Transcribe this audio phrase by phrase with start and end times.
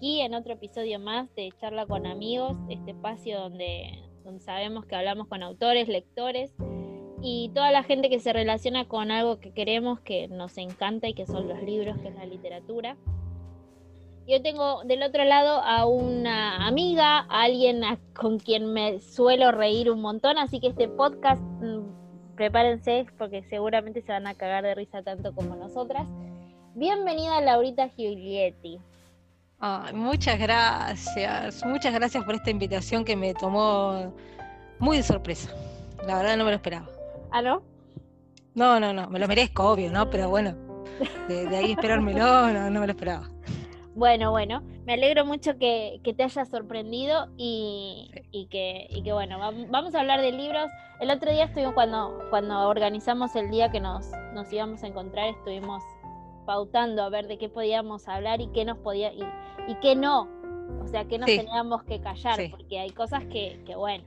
[0.00, 4.96] aquí en otro episodio más de Charla con Amigos, este espacio donde, donde sabemos que
[4.96, 6.54] hablamos con autores, lectores
[7.20, 11.12] y toda la gente que se relaciona con algo que queremos, que nos encanta y
[11.12, 12.96] que son los libros, que es la literatura.
[14.26, 17.82] Yo tengo del otro lado a una amiga, a alguien
[18.18, 24.00] con quien me suelo reír un montón, así que este podcast, mm, prepárense porque seguramente
[24.00, 26.08] se van a cagar de risa tanto como nosotras.
[26.74, 28.80] Bienvenida Laurita Giulietti.
[29.94, 34.14] Muchas gracias, muchas gracias por esta invitación que me tomó
[34.78, 35.50] muy de sorpresa.
[36.06, 36.88] La verdad no me lo esperaba.
[37.30, 37.62] ¿Ah, no?
[38.54, 40.10] No, no, no, me lo merezco, obvio, ¿no?
[40.10, 40.54] Pero bueno,
[41.28, 43.28] de, de ahí esperármelo, no, no me lo esperaba.
[43.94, 48.10] Bueno, bueno, me alegro mucho que, te haya sorprendido y,
[48.50, 49.38] que, que, bueno,
[49.68, 50.70] vamos a hablar de libros.
[51.00, 55.28] El otro día estuvimos, cuando, cuando organizamos el día que nos, nos íbamos a encontrar,
[55.28, 55.82] estuvimos
[56.50, 59.22] pautando a ver de qué podíamos hablar y qué nos podía, y,
[59.68, 60.28] y qué no.
[60.82, 64.02] O sea, qué nos teníamos que callar, porque hay cosas que, que, bueno,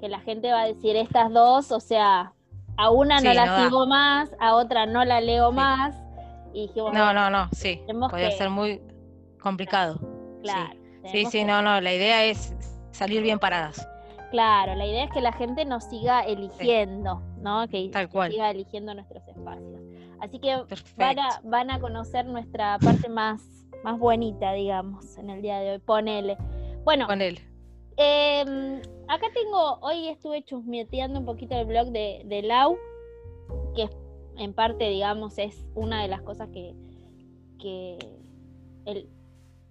[0.00, 2.32] que la gente va a decir estas dos, o sea,
[2.76, 5.94] a una no la sigo más, a otra no la leo más.
[6.52, 7.80] Y dijimos, no, no, no, sí.
[8.10, 8.80] Podría ser muy,
[9.40, 10.00] complicado.
[10.42, 10.74] Claro.
[11.12, 12.56] Sí, sí, no, no, la idea es
[12.90, 13.86] salir bien paradas.
[14.32, 17.68] Claro, la idea es que la gente nos siga eligiendo, ¿no?
[17.68, 18.32] Que, Tal cual.
[18.32, 19.91] siga eligiendo nuestros espacios.
[20.22, 20.54] Así que
[20.96, 23.42] van a, van a, conocer nuestra parte más,
[23.82, 25.78] más bonita, digamos, en el día de hoy.
[25.80, 26.38] Ponele.
[26.84, 27.40] Bueno, Ponele.
[27.96, 32.78] Em, acá tengo, hoy estuve chusmeteando un poquito el blog de, de Lau,
[33.74, 33.90] que
[34.36, 36.72] en parte, digamos, es una de las cosas que,
[37.58, 37.98] que
[38.84, 39.08] el,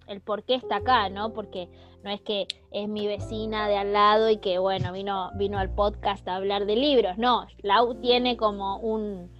[0.06, 1.32] el por qué está acá, ¿no?
[1.32, 1.70] Porque
[2.04, 5.74] no es que es mi vecina de al lado y que, bueno, vino, vino al
[5.74, 9.30] podcast a hablar de libros, no, Lau tiene como un,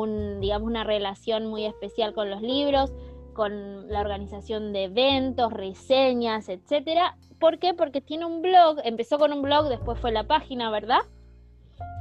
[0.00, 2.92] un, digamos, una relación muy especial con los libros,
[3.34, 7.16] con la organización de eventos, reseñas, etcétera.
[7.38, 7.74] ¿Por qué?
[7.74, 11.00] Porque tiene un blog, empezó con un blog, después fue la página, ¿verdad?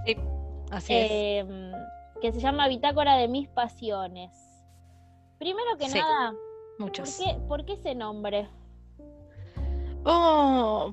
[0.06, 0.16] Sí,
[0.72, 1.12] así es.
[1.12, 1.72] Em,
[2.22, 4.32] que se llama Bitácora de mis pasiones.
[5.38, 6.34] Primero que nada,
[6.78, 7.22] Muchos.
[7.48, 8.48] ¿Por qué, ese nombre?
[10.06, 10.92] Oh,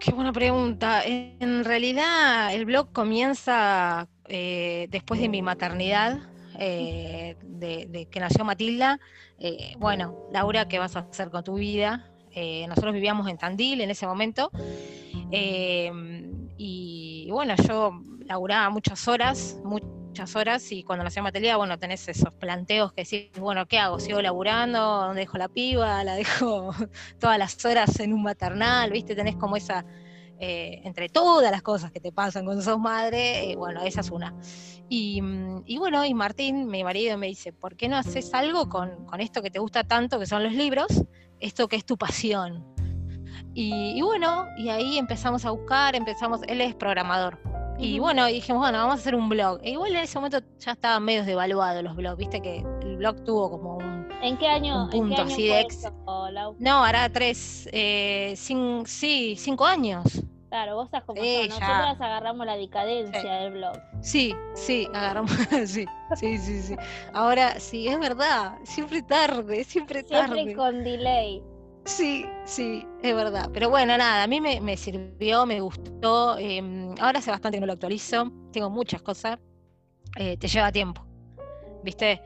[0.00, 1.02] qué buena pregunta.
[1.04, 6.20] En realidad el blog comienza eh, después de mi maternidad,
[6.58, 9.00] eh, de, que nació Matilda.
[9.38, 12.12] Eh, bueno, Laura, ¿qué vas a hacer con tu vida?
[12.68, 14.50] nosotros vivíamos en Tandil en ese momento.
[16.58, 19.58] y bueno, yo laburaba muchas horas,
[20.34, 24.00] horas y cuando nació Matelia, bueno, tenés esos planteos que decís, bueno, ¿qué hago?
[24.00, 24.78] ¿Sigo laburando?
[24.78, 26.02] ¿Dónde dejo la piba?
[26.04, 26.74] ¿La dejo
[27.20, 28.90] todas las horas en un maternal?
[28.90, 29.14] ¿Viste?
[29.14, 29.84] Tenés como esa,
[30.38, 34.10] eh, entre todas las cosas que te pasan cuando sos madre, eh, bueno, esa es
[34.10, 34.34] una.
[34.88, 35.20] Y,
[35.78, 39.42] bueno, y Martín, mi marido, me dice, ¿por qué no haces algo con, con esto
[39.42, 40.86] que te gusta tanto, que son los libros?
[41.40, 42.64] Esto que es tu pasión.
[43.52, 47.40] Y, y, bueno, y ahí empezamos a buscar, empezamos, él es programador,
[47.78, 49.60] y bueno, dijimos, bueno, vamos a hacer un blog.
[49.62, 53.22] E igual en ese momento ya estaban medio devaluados los blogs, viste que el blog
[53.24, 55.90] tuvo como un, ¿En qué año, punto así de ex.
[56.58, 60.22] no, hará tres, eh, sí, cinco años.
[60.48, 63.76] Claro, vos estás como sí, nosotros agarramos la decadencia del blog.
[64.00, 65.32] Sí, sí, agarramos,
[65.66, 65.84] sí,
[66.14, 66.76] sí, sí, sí.
[67.12, 70.34] Ahora, sí, es verdad, siempre tarde, siempre tarde.
[70.34, 71.42] Siempre con delay.
[71.86, 73.48] Sí, sí, es verdad.
[73.54, 76.36] Pero bueno, nada, a mí me, sirvió, me gustó.
[76.36, 78.32] Em, ahora hace bastante que no lo actualizo.
[78.52, 79.38] Tengo muchas cosas.
[80.18, 81.06] Eh, te lleva tiempo.
[81.84, 82.20] ¿Viste?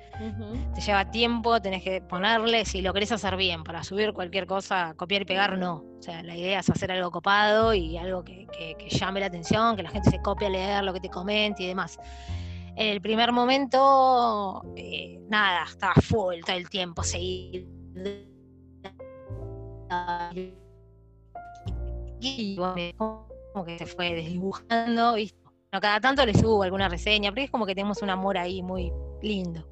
[0.75, 4.94] Te lleva tiempo, tenés que ponerle, si lo querés hacer bien, para subir cualquier cosa,
[4.97, 5.84] copiar y pegar, no.
[5.98, 8.47] O sea, la idea es hacer algo copado y algo que,
[8.89, 11.66] llame la atención, que la gente se copie a leer lo que te comente y
[11.66, 11.98] demás.
[12.74, 17.66] En el primer momento, eh, nada, estaba full todo el tiempo, seguido
[22.21, 22.57] y
[22.97, 25.33] como que se fue desdibujando, y
[25.71, 28.92] cada tanto le subo alguna reseña, pero es como que tenemos un amor ahí muy
[29.22, 29.66] lindo.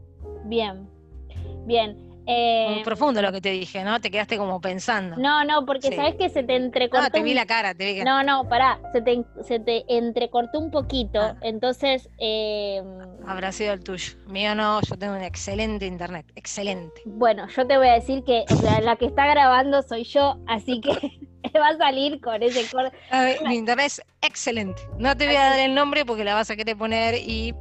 [0.44, 0.88] Bien,
[1.66, 2.07] bien.
[2.30, 4.02] Eh, muy profundo lo que te dije, ¿no?
[4.02, 5.16] Te quedaste como pensando.
[5.16, 7.02] No, no, porque sabes que se te entrecortó.
[7.02, 8.04] No, te vi la cara, te vi que...
[8.04, 11.36] No, no, pará, se te, se te entrecortó un poquito, ah.
[11.40, 12.06] entonces...
[12.18, 12.82] Eh...
[13.26, 14.12] Habrá sido el tuyo.
[14.26, 17.00] Mío no, yo tengo un excelente internet, excelente.
[17.06, 18.44] Bueno, yo te voy a decir que
[18.82, 20.90] la que está grabando soy yo, así que
[21.58, 22.94] va a salir con ese corte.
[23.46, 24.82] Mi internet es excelente.
[24.98, 27.54] No te voy a dar el nombre porque la vas a querer poner y...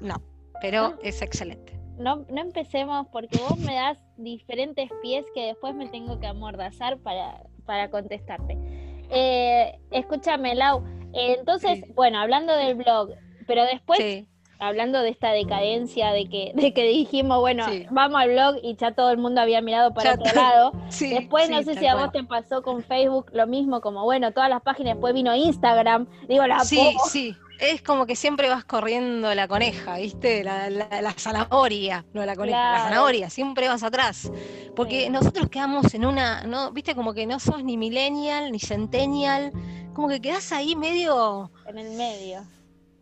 [0.00, 0.22] No,
[0.60, 5.88] pero es excelente no, no empecemos porque vos me das diferentes pies que después me
[5.88, 8.56] tengo que amordazar para, para contestarte.
[9.10, 10.84] Eh, escúchame, Lau.
[11.12, 13.10] entonces, bueno, hablando del blog,
[13.46, 14.26] pero después
[14.58, 18.92] hablando de esta decadencia de que, de que dijimos, bueno, vamos al blog y ya
[18.92, 20.72] todo el mundo había mirado para otro lado.
[21.00, 24.50] después no sé si a vos te pasó con Facebook lo mismo, como bueno, todas
[24.50, 27.36] las páginas, después vino Instagram, digo, la Sí, sí.
[27.58, 30.44] Es como que siempre vas corriendo la coneja, ¿viste?
[30.44, 34.30] La, la, zanahoria, no la coneja, la zanahoria, siempre vas atrás.
[34.76, 39.52] Porque nosotros quedamos en una, no, viste, como que no sos ni millennial, ni centennial,
[39.92, 41.50] como que quedás ahí medio.
[41.66, 42.46] En el medio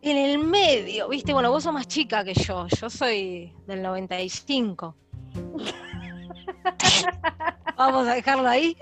[0.01, 1.33] en el medio, ¿viste?
[1.33, 4.95] Bueno, vos sos más chica que yo, yo soy del 95.
[7.77, 8.77] Vamos a dejarlo ahí.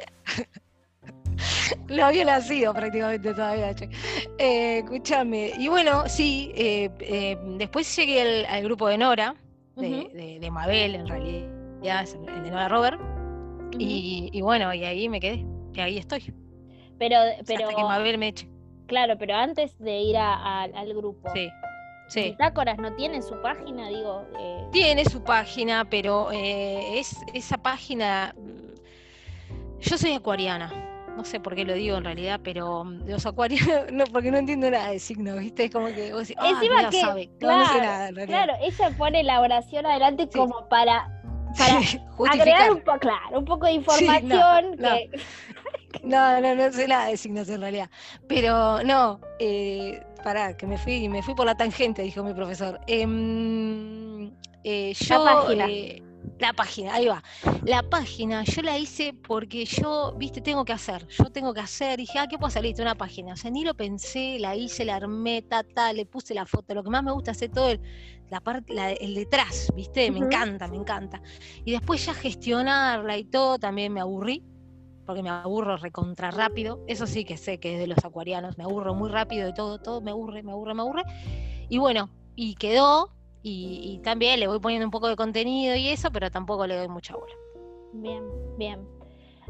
[1.88, 3.76] Lo había nacido prácticamente todavía.
[4.38, 5.52] Eh, escúchame.
[5.58, 9.36] Y bueno, sí, eh, eh, después llegué al, grupo de Nora,
[9.76, 13.00] de, Mabel, en realidad, el, de Nora Robert.
[13.78, 16.34] y, bueno, y ahí me quedé, y ahí estoy.
[16.98, 17.66] Pero, pero...
[17.66, 18.50] Hasta que Mabel me eche.
[18.88, 21.30] Claro, pero antes de ir al grupo.
[21.34, 21.50] Sí.
[22.08, 22.22] Sí.
[22.22, 24.26] Bitácoras no tiene su página, digo.
[24.40, 24.68] Eh...
[24.72, 28.36] Tiene su página, pero eh, es esa página.
[28.38, 30.72] Mm, yo soy acuariana.
[31.16, 34.38] No sé por qué lo digo en realidad, pero mm, los acuarianos, no, porque no
[34.38, 35.66] entiendo nada de signos, ¿viste?
[35.66, 37.30] Es como que vos decís, ah, Encima que, sabe.
[37.40, 41.10] Claro, no, sé nada, en claro, ella pone la oración adelante como para,
[41.58, 41.80] para
[42.32, 45.10] agregar un, poco, claro, un poco de información que.
[46.04, 47.90] No, no, no sé nada de signos en realidad.
[48.28, 52.80] Pero no, eh, pará, que me fui, me fui por la tangente, dijo mi profesor.
[52.88, 54.32] Em,
[54.64, 55.68] eh, yo, la página.
[55.70, 56.04] Eh,
[56.40, 57.24] la página, ahí va.
[57.64, 61.08] La página yo la hice porque yo, viste, tengo que hacer.
[61.08, 61.98] Yo tengo que hacer.
[61.98, 62.64] Dije, ah, ¿qué puedo hacer?
[62.64, 63.34] Listo, una página.
[63.34, 66.74] O sea, ni lo pensé, la hice, la armé, ta, ta, le puse la foto.
[66.74, 67.82] Lo que más me gusta hacer todo el,
[68.30, 68.74] la parte,
[69.04, 71.22] el detrás, viste, me encanta, me encanta.
[71.64, 74.44] Y después ya gestionarla y todo, también me aburrí
[75.06, 76.84] porque me aburro recontra rápido.
[76.88, 79.80] Eso sí que sé que es de los acuarianos, me aburro muy rápido de todo,
[79.80, 81.04] todo me aburre, me aburre, me aburre.
[81.70, 83.12] Y bueno, y quedó,
[83.48, 86.88] y, también le voy poniendo un poco de contenido y eso, pero tampoco le doy
[86.88, 87.34] mucha bola.
[87.94, 88.24] Bien,
[88.58, 88.88] bien.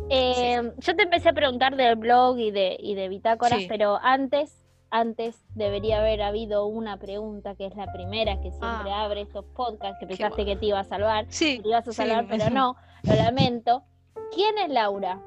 [0.10, 4.66] Eh, yo te empecé a preguntar del blog y de, y de bitácoras, pero antes,
[4.90, 9.06] antes debería haber habido una pregunta que es la primera que siempre ah.
[9.06, 12.28] abre estos podcasts que pensaste que te iba a salvar, sí, te ibas a salvar,
[12.30, 13.84] pero no, lo lamento.
[14.34, 15.22] ¿Quién es Laura?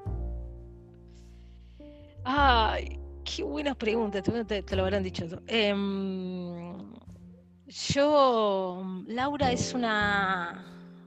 [2.24, 5.24] Ay, qué buenas preguntas, te, lo habrán dicho.
[5.46, 6.67] Em,
[7.68, 10.64] yo, Laura es una,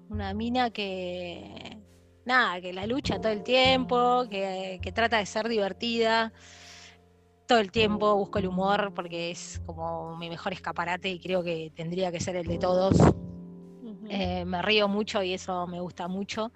[0.09, 1.77] una mina que,
[2.25, 6.31] nada, que la lucha todo el tiempo, que, trata de ser divertida
[7.47, 11.71] todo el tiempo, busco el humor porque es como mi mejor escaparate y creo que
[11.75, 12.95] tendría que ser el de todos.
[14.07, 16.51] Eh, me río mucho y eso me gusta mucho.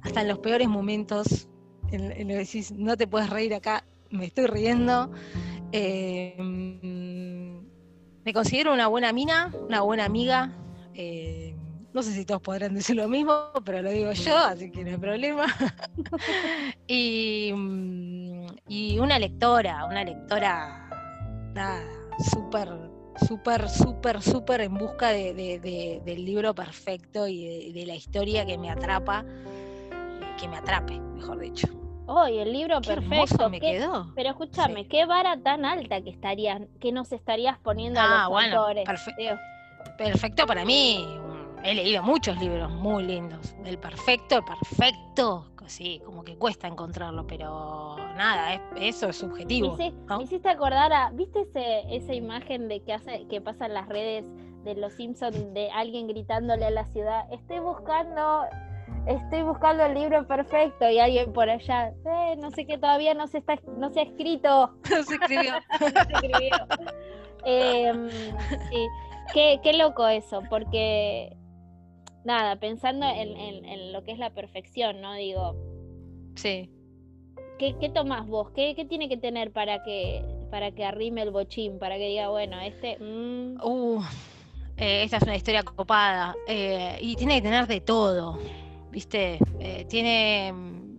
[0.00, 1.46] Hasta en los peores momentos,
[1.90, 5.10] en, en lo que decís, no te puedes reír acá, me estoy riendo.
[5.72, 6.36] Eh,
[8.24, 10.52] me considero una buena mina, una buena amiga.
[10.94, 11.54] Eh,
[11.92, 14.90] no sé si todos podrán decir lo mismo, pero lo digo yo, así que no
[14.90, 15.46] hay problema.
[16.86, 17.52] y,
[18.98, 20.88] una lectora, una lectora
[22.30, 22.68] súper,
[23.26, 29.24] súper, súper, súper en busca del libro perfecto y de la historia que me atrapa,
[30.38, 31.79] que me atrape, mejor dicho.
[32.12, 33.48] Oh, el libro perfecto.
[33.48, 34.12] me quedó.
[34.16, 38.30] Pero escúchame, qué vara tan alta que estarías, que nos estarías poniendo a ah, los
[38.30, 38.66] bueno,
[39.96, 41.06] Perfecto para mí.
[41.62, 43.54] He leído muchos libros muy lindos.
[43.64, 49.76] El perfecto, el perfecto, sí, como que cuesta encontrarlo, pero nada, eso es subjetivo.
[49.76, 51.46] Me hiciste acordar a, ¿viste
[51.94, 54.24] esa imagen de que hace, que pasa en las redes
[54.64, 58.44] de los Simpsons de alguien gritándole a la ciudad, estoy buscando
[59.06, 63.26] estoy buscando el libro perfecto y alguien por allá, eh, no sé qué, todavía no
[63.26, 64.74] se está, no se ha escrito.
[64.90, 65.54] No se escribió.
[67.44, 69.58] Em, sí.
[69.62, 71.36] qué, loco eso, porque
[72.24, 75.14] nada, pensando en, lo que es la perfección, ¿no?
[75.14, 75.56] Digo.
[76.34, 76.70] Sí.
[77.58, 78.50] ¿Qué, qué tomás vos?
[78.50, 81.78] ¿Qué, ¿Qué, tiene que tener para que, para que arrime el bochín?
[81.78, 82.98] Para que diga, bueno, este.
[82.98, 83.60] Mm.
[83.62, 84.02] Uh,
[84.76, 86.34] eh, esta es una historia copada.
[86.46, 88.38] Eh, y tiene que tener de todo.
[88.90, 89.38] ¿Viste?
[89.58, 90.98] Eh, tiene, mm,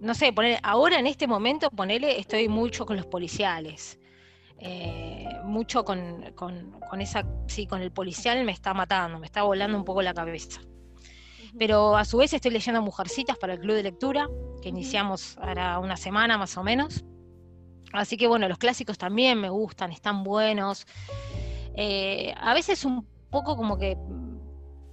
[0.00, 3.98] no sé, poner, ahora en este momento, ponele, estoy mucho con los policiales.
[4.64, 6.24] Eh, mucho con,
[7.00, 10.60] esa, sí, con el policial me está matando, me está volando un poco la cabeza.
[11.58, 14.28] Pero a su vez estoy leyendo Mujercitas para el club de lectura,
[14.62, 17.04] que iniciamos ahora una semana más o menos.
[17.92, 20.86] Así que bueno, los clásicos también me gustan, están buenos.
[21.74, 23.96] Eh, a veces un poco como que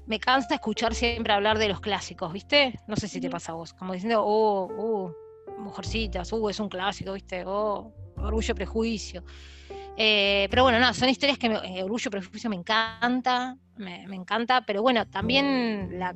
[0.09, 2.79] me cansa escuchar siempre hablar de los clásicos, ¿viste?
[2.87, 5.13] No sé si te pasa a vos, como diciendo, oh, oh,
[5.59, 7.43] mujercitas, uh, es un clásico, ¿viste?
[7.45, 9.23] Oh, orgullo, prejuicio.
[9.95, 14.03] Eh, pero bueno, no, son historias que me, eh, Orgullo y Prejuicio me encanta, me,
[14.15, 16.15] encanta, pero bueno, también la,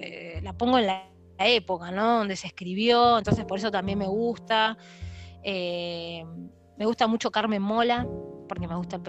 [0.00, 2.18] eh, la pongo en la, época, ¿no?
[2.18, 4.78] Donde se escribió, entonces por eso también me gusta.
[5.44, 8.06] me gusta mucho Carmen Mola,
[8.54, 9.00] porque me gusta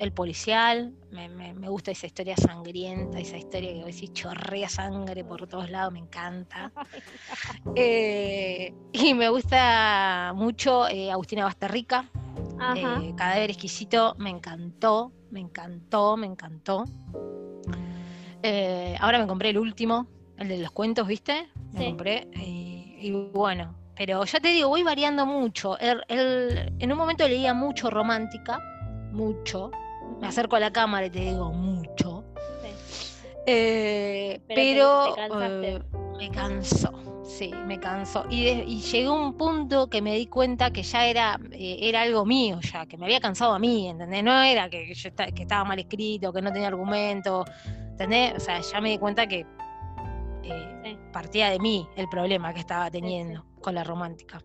[0.00, 5.92] el, policial, me, gusta esa historia sangrienta, esa historia que chorrea sangre por todos lados,
[5.92, 6.72] me encanta.
[7.76, 12.10] y me gusta mucho Agustina Basterrica,
[12.74, 16.84] eh, Cadáver exquisito, me encantó, me encantó, me encantó.
[18.42, 20.08] Eh, ahora me compré el último,
[20.38, 21.48] el de los cuentos, ¿viste?
[21.70, 25.76] Me compré y, bueno, pero ya te digo, voy variando mucho.
[25.78, 28.58] en un momento leía mucho romántica,
[29.12, 29.70] mucho.
[30.20, 32.24] Me acerco a la cámara y te digo mucho.
[33.44, 35.16] Eh, pero,
[36.16, 36.92] me cansó
[37.32, 38.24] sí, me cansó.
[38.30, 42.60] Y, llegó un punto que me di cuenta que ya era, eh, era algo mío,
[42.60, 44.22] ya, que me había cansado a mí, ¿entendés?
[44.22, 47.44] No era que, yo que estaba mal escrito, que no tenía argumento,
[47.90, 48.34] ¿entendés?
[48.36, 49.46] O sea, ya me di cuenta que
[50.42, 54.42] eh, partía de mí el problema que estaba teniendo con la romántica.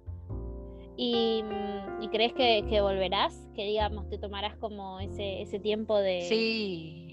[0.98, 3.48] ¿Y, mm, crees que, que, volverás?
[3.56, 6.22] Que digamos, te tomarás como ese, ese tiempo de...
[6.22, 7.08] Sí,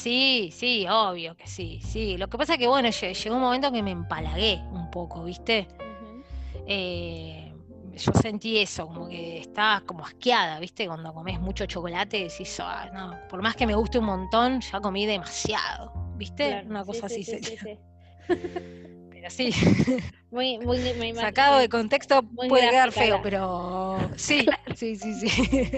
[0.00, 2.16] Sí, sí, obvio que sí, sí.
[2.16, 5.68] Lo que pasa es que, bueno, llegó un momento que me empalagué un poco, ¿viste?
[6.66, 7.52] Eh,
[7.94, 10.86] yo sentí eso, como que estaba como asqueada, ¿viste?
[10.86, 14.80] Cuando comes mucho chocolate decís, ah, no, por más que me guste un montón, ya
[14.80, 16.64] comí demasiado, ¿viste?
[16.66, 17.78] Una cosa así sí, Pero sí.
[20.30, 20.78] Muy, muy,
[21.14, 24.46] Sacado de contexto puede quedar feo, pero sí,
[24.76, 25.68] sí, sí, sí.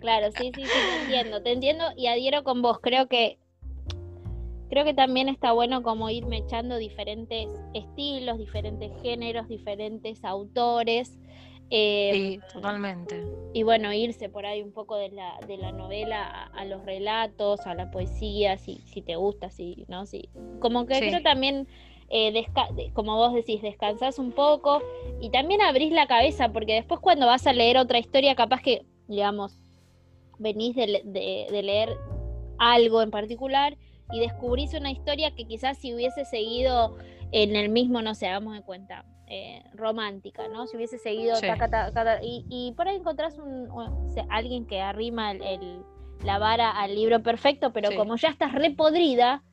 [0.00, 2.80] Claro, sí, sí, sí, te entiendo, te entiendo y adhiero con vos.
[2.80, 3.38] Creo que
[4.70, 11.18] creo que también está bueno como irme echando diferentes estilos, diferentes géneros, diferentes autores.
[11.70, 13.22] Eh, sí, totalmente.
[13.52, 17.66] Y bueno, irse por ahí un poco de la, de la novela a, los relatos,
[17.66, 20.06] a la poesía, si, si te gusta, si, ¿no?
[20.06, 20.28] Si,
[20.60, 21.68] como que creo también,
[22.10, 22.46] eh,
[22.92, 24.82] como vos decís, descansás un poco
[25.20, 28.84] y también abrís la cabeza, porque después cuando vas a leer otra historia, capaz que,
[29.08, 29.62] digamos,
[30.38, 31.02] venís de,
[31.50, 31.96] de leer
[32.58, 33.76] algo en particular
[34.12, 36.96] y descubrís una historia que quizás si hubiese seguido
[37.32, 40.66] en el mismo, no sé, hagamos de cuenta, eh, romántica, ¿no?
[40.66, 41.36] Si hubiese seguido
[42.20, 43.68] y, por ahí encontrás un,
[44.28, 45.84] alguien que arrima el,
[46.24, 49.44] la vara al libro perfecto, pero como ya estás repodrida,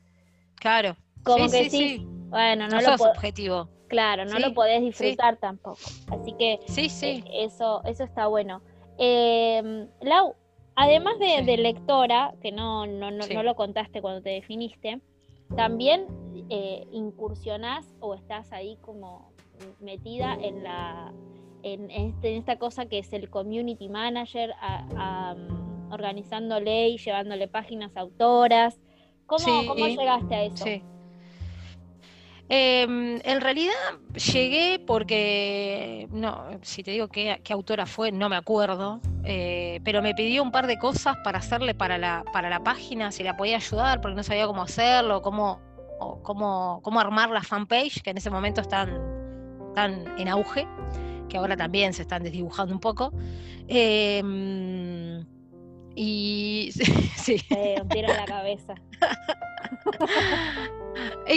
[0.56, 3.70] claro, como que sí, bueno, no, lo es objetivo.
[3.88, 5.80] Claro, no lo podés disfrutar tampoco.
[6.08, 7.24] Así que sí, sí.
[7.26, 8.62] Eh, eso, eso está bueno.
[8.98, 10.36] Eh, Lau,
[10.80, 15.02] Además de, lectora, que no, no, no, lo contaste cuando te definiste,
[15.56, 16.06] también
[16.52, 19.32] eh, incursionás o estás ahí como
[19.80, 21.12] metida en la
[21.64, 24.54] en, este, en, esta cosa que es el community manager,
[25.90, 28.80] organizándole y llevándole páginas a autoras.
[29.26, 30.64] ¿Cómo, ¿Cómo, llegaste a eso?
[32.50, 33.74] Em, en realidad
[34.14, 40.14] llegué porque, no, si te digo qué, autora fue, no me acuerdo, eh, pero me
[40.14, 43.58] pidió un par de cosas para hacerle para la, para la página, si la podía
[43.58, 45.60] ayudar, porque no sabía cómo hacerlo, cómo,
[46.24, 48.98] cómo, cómo armar la fanpage, que en ese momento están,
[49.68, 50.66] están en auge,
[51.28, 53.12] que ahora también se están desdibujando un poco.
[53.68, 55.26] Em,
[55.96, 56.70] y
[57.18, 57.42] sí.
[57.82, 58.76] un tiro en la cabeza.
[60.98, 61.32] Mm,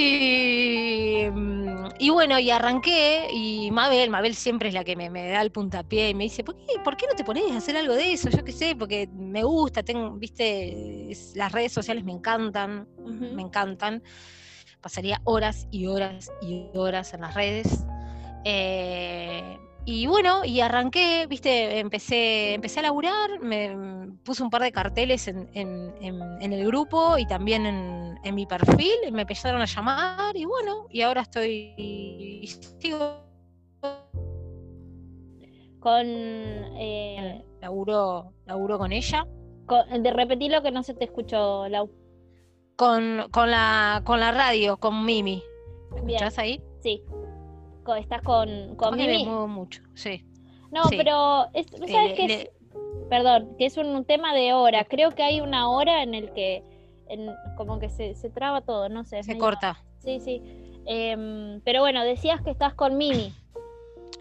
[2.00, 6.10] y, bueno, y arranqué, y Mabel, Mabel siempre es la que me, da el puntapié
[6.10, 8.30] y me dice, ¿por qué, ¿por qué no te pones a hacer algo de eso?
[8.30, 14.02] Yo qué sé, porque me gusta, tengo, viste, las redes sociales me encantan, me encantan.
[14.80, 17.84] Pasaría horas y horas y horas en las redes.
[18.44, 24.72] Eh, y bueno, y arranqué, viste, empecé, empecé a laburar, me puse un par de
[24.72, 30.86] carteles en, el grupo y también en, mi perfil, me empezaron a llamar y bueno,
[30.90, 32.46] y ahora estoy,
[32.78, 33.24] sigo
[35.80, 39.26] con eh, laburo, laburo con ella.
[39.98, 41.90] de repetir lo que no se te escuchó, Lau.
[42.76, 45.42] Con, con la con la radio, con Mimi.
[45.90, 46.62] ¿Me escuchás ahí?
[46.82, 47.02] Sí
[47.94, 49.24] estás con, con Mimi.
[49.24, 50.24] Me mucho, sí.
[50.70, 51.48] No, pero
[51.88, 52.50] ¿sabes qué?
[53.08, 54.84] Perdón, que es un, tema de hora.
[54.84, 56.62] Creo que hay una hora en el que
[57.56, 59.22] como que se, se, traba todo, no sé.
[59.24, 59.82] Se corta.
[59.98, 60.42] Sí, sí.
[60.86, 63.32] Em, pero bueno, decías que estás con Mimi.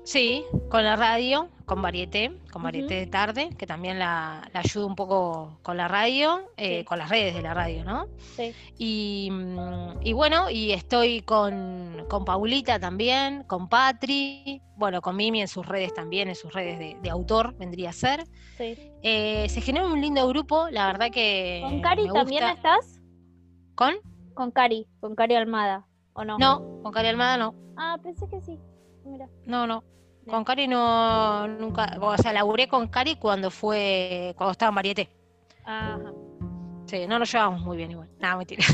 [0.04, 2.64] Sí, con la radio, con Varieté, con.
[2.64, 6.86] Varieté de tarde, que también la, la ayudo un poco con la radio, eh, Sí.
[6.86, 8.08] con las redes de la radio, ¿no?
[8.36, 8.54] Sí.
[8.78, 15.42] Y, mm, y bueno, y estoy con, con Paulita también, con Patri, bueno, con Mimi
[15.42, 18.24] en sus redes también, en sus redes de, de autor, vendría a ser.
[18.58, 18.76] sí.
[19.04, 21.62] Eh, se genera un lindo grupo, la verdad que.
[21.64, 23.00] ¿Con Cari también estás?
[23.76, 23.94] ¿Con?
[24.34, 26.38] Con Cari, con Cari Almada, ¿o no?
[26.38, 27.54] No, con Cari Almada no.
[27.78, 28.58] Ah, pensé que sí.
[29.06, 29.28] Mira.
[29.46, 29.84] No, no.
[30.30, 35.10] Con Cari no, nunca, o sea, laburé con Cari cuando fue, cuando estaba en Varieté.
[35.66, 36.00] Ajá.
[36.86, 38.10] Sí, no nos llevamos muy bien igual.
[38.20, 38.64] No, mentira.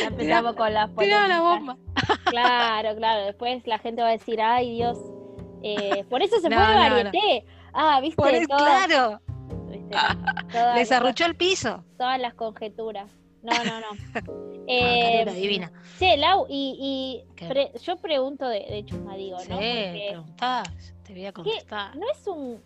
[0.00, 1.42] Ya empezamos con las Tiraba la polémicas.
[1.42, 1.76] bomba.
[2.30, 3.24] Claro, claro.
[3.26, 4.98] Después la gente va a decir, ay Dios.
[5.62, 6.78] eh, por eso se No, fue no.
[6.80, 7.44] varieté.
[7.72, 9.20] Ah, viste, Por el- Todas- claro,
[9.70, 9.96] viste,
[10.52, 11.84] todas, les arruchó el piso.
[11.96, 13.10] todas las conjeturas.
[13.42, 13.86] No, no, no.
[14.68, 15.72] No, Eh, divina.
[15.98, 19.56] Che, Lau, y, y pre- yo pregunto de, de chusma, Sí, ¿no?
[19.56, 21.96] Porque preguntás, te voy a contestar.
[21.96, 22.62] no es un.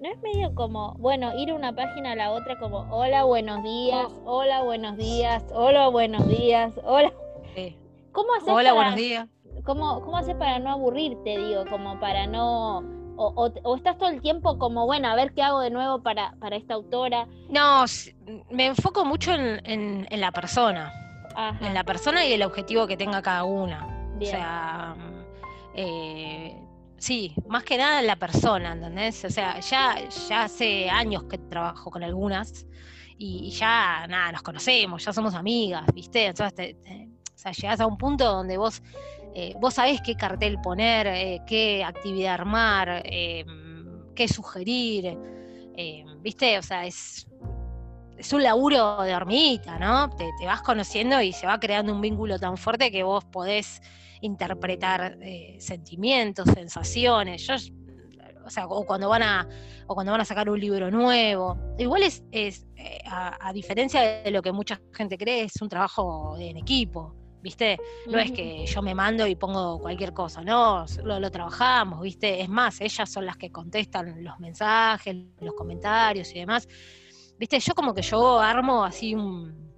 [0.00, 4.08] No es medio como, bueno, ir una página a la otra como, hola, buenos días,
[4.24, 7.12] hola, buenos días, hola, buenos días, hola.
[7.54, 7.76] Sí.
[8.12, 9.28] ¿Cómo haces Hola, para, buenos días.
[9.64, 11.64] ¿cómo, ¿Cómo haces para no aburrirte, digo?
[11.70, 12.82] Como para no.
[13.20, 16.00] O, o- o estás todo el tiempo como, bueno, a ver qué hago de nuevo
[16.02, 17.26] para, para esta autora.
[17.50, 17.84] No,
[18.50, 20.92] me enfoco mucho en, en- en la persona,
[21.34, 23.86] Ajá, en la persona y el objetivo que tenga cada una.
[24.16, 24.34] bien.
[24.36, 25.24] O sea, mm,
[25.74, 26.62] eh,
[26.96, 29.24] sí, más que nada en la persona, ¿entendés?
[29.24, 29.96] O sea, ya,
[30.28, 32.66] ya hace años que trabajo con algunas
[33.16, 36.26] y, y ya, nada, nos conocemos, ya somos amigas, ¿viste?
[36.26, 38.82] Entonces, te- te- o sea, llegás a un punto donde vos,
[39.40, 43.44] eh, vos sabés qué cartel poner, eh, qué actividad armar, eh,
[44.16, 45.16] qué sugerir,
[46.20, 46.58] ¿viste?
[46.58, 47.28] O sea, es,
[48.16, 50.10] es un laburo de hormiguita, ¿no?
[50.16, 53.80] Te, te vas conociendo y se va creando un vínculo tan fuerte que vos podés
[54.22, 55.16] interpretar
[55.60, 57.46] sentimientos, sensaciones.
[57.46, 57.54] Yo,
[58.44, 59.48] o sea, o cuando van a,
[59.86, 61.56] o cuando van a sacar un libro nuevo.
[61.78, 62.66] Igual es, es
[63.06, 67.14] a diferencia de lo que mucha gente cree, es un trabajo en equipo.
[67.48, 67.78] ¿Viste?
[68.06, 72.42] No es que yo me mando y pongo cualquier cosa, no, lo, lo trabajamos, ¿viste?
[72.42, 76.68] Es más, ellas son las que contestan los mensajes, los comentarios y demás.
[77.38, 77.58] ¿Viste?
[77.58, 79.72] Yo como que yo armo así un...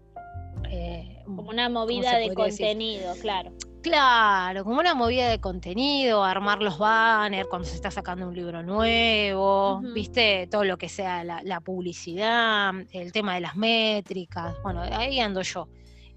[0.68, 2.34] eh, Como una movida de decir?
[2.34, 3.52] contenido, claro.
[3.82, 8.62] Claro, como una movida de contenido, armar los banners cuando se está sacando un libro
[8.64, 14.82] nuevo, viste, todo lo que sea la, la publicidad, el tema de las métricas, bueno,
[14.82, 15.68] ahí ando yo.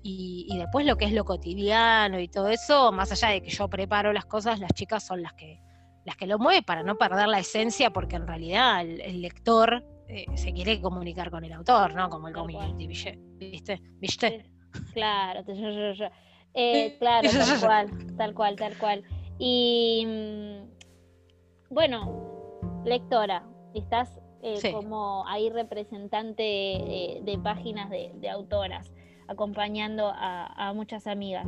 [0.04, 3.50] Y, y después lo que es lo cotidiano y todo eso, más allá de que
[3.50, 5.62] yo preparo las cosas, las chicas son las que
[6.06, 9.86] las que lo mueven para no perder la esencia, porque en realidad el, el lector
[10.10, 12.10] eh, se quiere comunicar con el autor, ¿no?
[12.10, 13.18] Como el community, ¿viste?
[13.40, 13.82] ¿Viste?
[14.00, 14.46] ¿Viste?
[14.94, 15.44] Claro.
[16.56, 19.04] Eh, claro, tal cual, tal cual, tal cual.
[19.40, 24.72] Y mm, bueno, lectora, estás eh, Sí.
[24.72, 28.94] como ahí representante eh, de páginas de, de autoras,
[29.28, 31.48] acompañando a, a muchas amigas.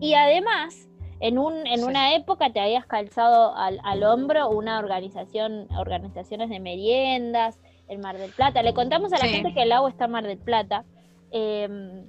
[0.00, 0.88] Y además,
[1.20, 1.84] en, un, en Sí.
[1.84, 8.18] una época te habías calzado al, al hombro una organización, organizaciones de meriendas en Mar
[8.18, 8.62] del Plata.
[8.62, 9.30] Le contamos a la Sí.
[9.30, 10.84] gente que el agua está en Mar del Plata.
[11.30, 12.04] em,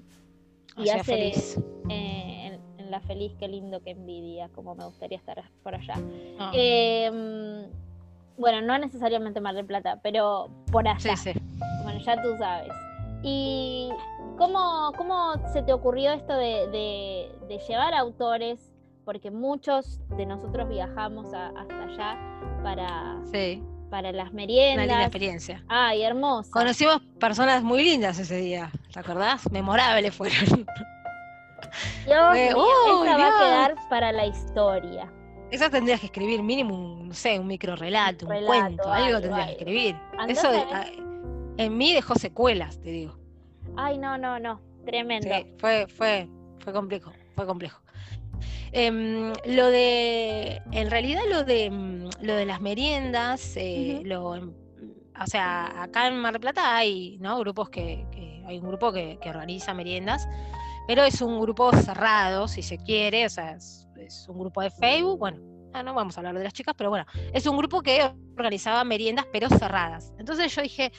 [0.75, 1.57] y hace feliz.
[1.89, 5.95] eh, en, en la feliz, qué lindo, qué envidia, como me gustaría estar por allá.
[6.51, 7.67] Em,
[8.37, 11.15] bueno, no necesariamente Mar del Plata, pero por allá.
[11.15, 11.39] sí, sí.
[11.83, 12.71] Bueno, ya tú sabes.
[13.23, 13.89] ¿Y
[14.37, 18.69] cómo, cómo se te ocurrió esto de, de- de llevar autores?
[19.05, 22.17] Porque muchos de nosotros viajamos a- hasta allá
[22.63, 25.01] para, Sí, para las una linda meriendas.
[25.01, 25.63] experiencia.
[25.67, 26.49] Ay, hermosa.
[26.51, 29.49] Conocimos personas muy lindas ese día, ¿te acordás?
[29.51, 30.65] Memorables fueron.
[32.05, 35.11] Dios Eh, mío, uy, esa va a quedar para la historia.
[35.51, 39.05] Esas tendrías que escribir mínimo, un, no sé, un micro relato, un Relato, cuento, algo
[39.07, 39.95] algo, tendrías que escribir.
[40.27, 40.49] Eso
[41.57, 43.17] en mí dejó secuelas, te digo.
[43.75, 44.61] Ay, no, no, no.
[44.85, 45.29] Tremendo.
[45.33, 46.27] Sí, fue, fue,
[46.59, 47.81] fue complejo, fue complejo.
[48.71, 54.05] Em, lo de, en realidad lo de, mm, lo de las meriendas, eh, Ujú.
[54.07, 54.53] lo, em,
[55.21, 57.37] o sea, acá en Mar del Plata hay, ¿no?
[57.39, 60.27] Grupos que, que- hay un grupo que, que organiza meriendas,
[60.87, 64.69] pero es un grupo cerrado, si se quiere, o sea, es, es un grupo de
[64.71, 65.37] Facebook, bueno,
[65.73, 68.01] ah, no vamos a hablar de las chicas, pero bueno, es un grupo que
[68.37, 70.11] organizaba meriendas, pero cerradas.
[70.17, 70.91] Entonces yo dije,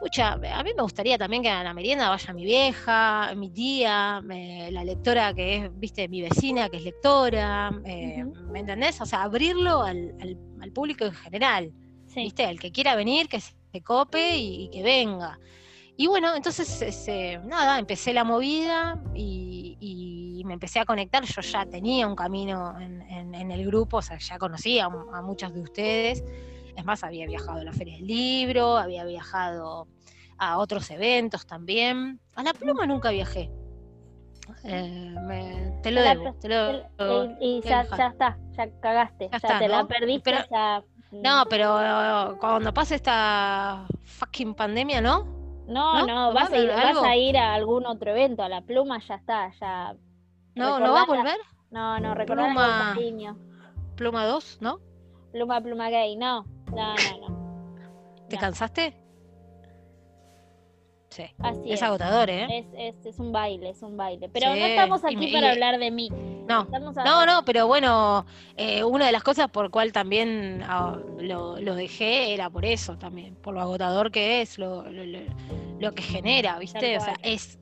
[0.00, 4.22] Pucha, a mí me gustaría también que a la merienda vaya mi vieja, mi tía,
[4.24, 8.50] me- la lectora que es, viste, mi vecina que es lectora, eh, Ujú.
[8.50, 8.98] ¿me entendés?
[9.02, 11.72] O sea, abrirlo al, al- al público en general,
[12.06, 12.22] Sí.
[12.22, 15.38] viste, el que quiera venir, que se cope y, y que venga.
[15.98, 21.42] Y bueno, entonces, ese, nada, empecé la movida y, y me empecé a conectar, yo
[21.42, 23.02] ya tenía un camino en,
[23.50, 26.24] el grupo, o sea, ya conocía a, muchos de ustedes.
[26.80, 29.86] Es más, había viajado a la Feria del Libro, había viajado
[30.38, 32.18] a otros eventos también.
[32.36, 33.50] A la pluma nunca viajé.
[34.64, 40.32] Eh, te lo debo, te lo, Y, ya, está, ya cagaste, ya, te la perdiste.
[41.12, 45.24] no, pero cuando pase esta fucking pandemia, ¿no?
[45.66, 49.00] No, no, vas, a ir, vas a ir a algún otro evento, a la pluma
[49.06, 49.94] ya está, ya.
[50.54, 51.38] No, ¿no va a volver?
[51.70, 52.92] No, no, recordá pluma...
[52.94, 53.38] cariño.
[53.96, 54.80] Pluma 2, ¿no?
[55.32, 58.26] Pluma, pluma gay, no, no, no, no.
[58.28, 58.94] ¿Te cansaste?
[61.10, 61.24] Sí.
[61.66, 62.64] es, agotador, ¿eh?
[63.04, 64.28] Es, un baile, es un baile.
[64.28, 66.08] Pero no estamos aquí para hablar de mí.
[66.46, 66.66] No,
[67.04, 72.32] no, no, pero bueno, eh, una de las cosas por cual también ah, lo, dejé
[72.32, 76.96] era por eso también, por lo agotador que es, lo, lo, que genera, ¿viste?
[76.96, 77.58] O sea, es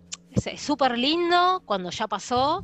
[0.57, 2.63] súper lindo cuando ya pasó,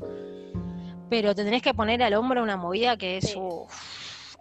[1.10, 3.36] pero te tenés que poner al hombro una movida que es,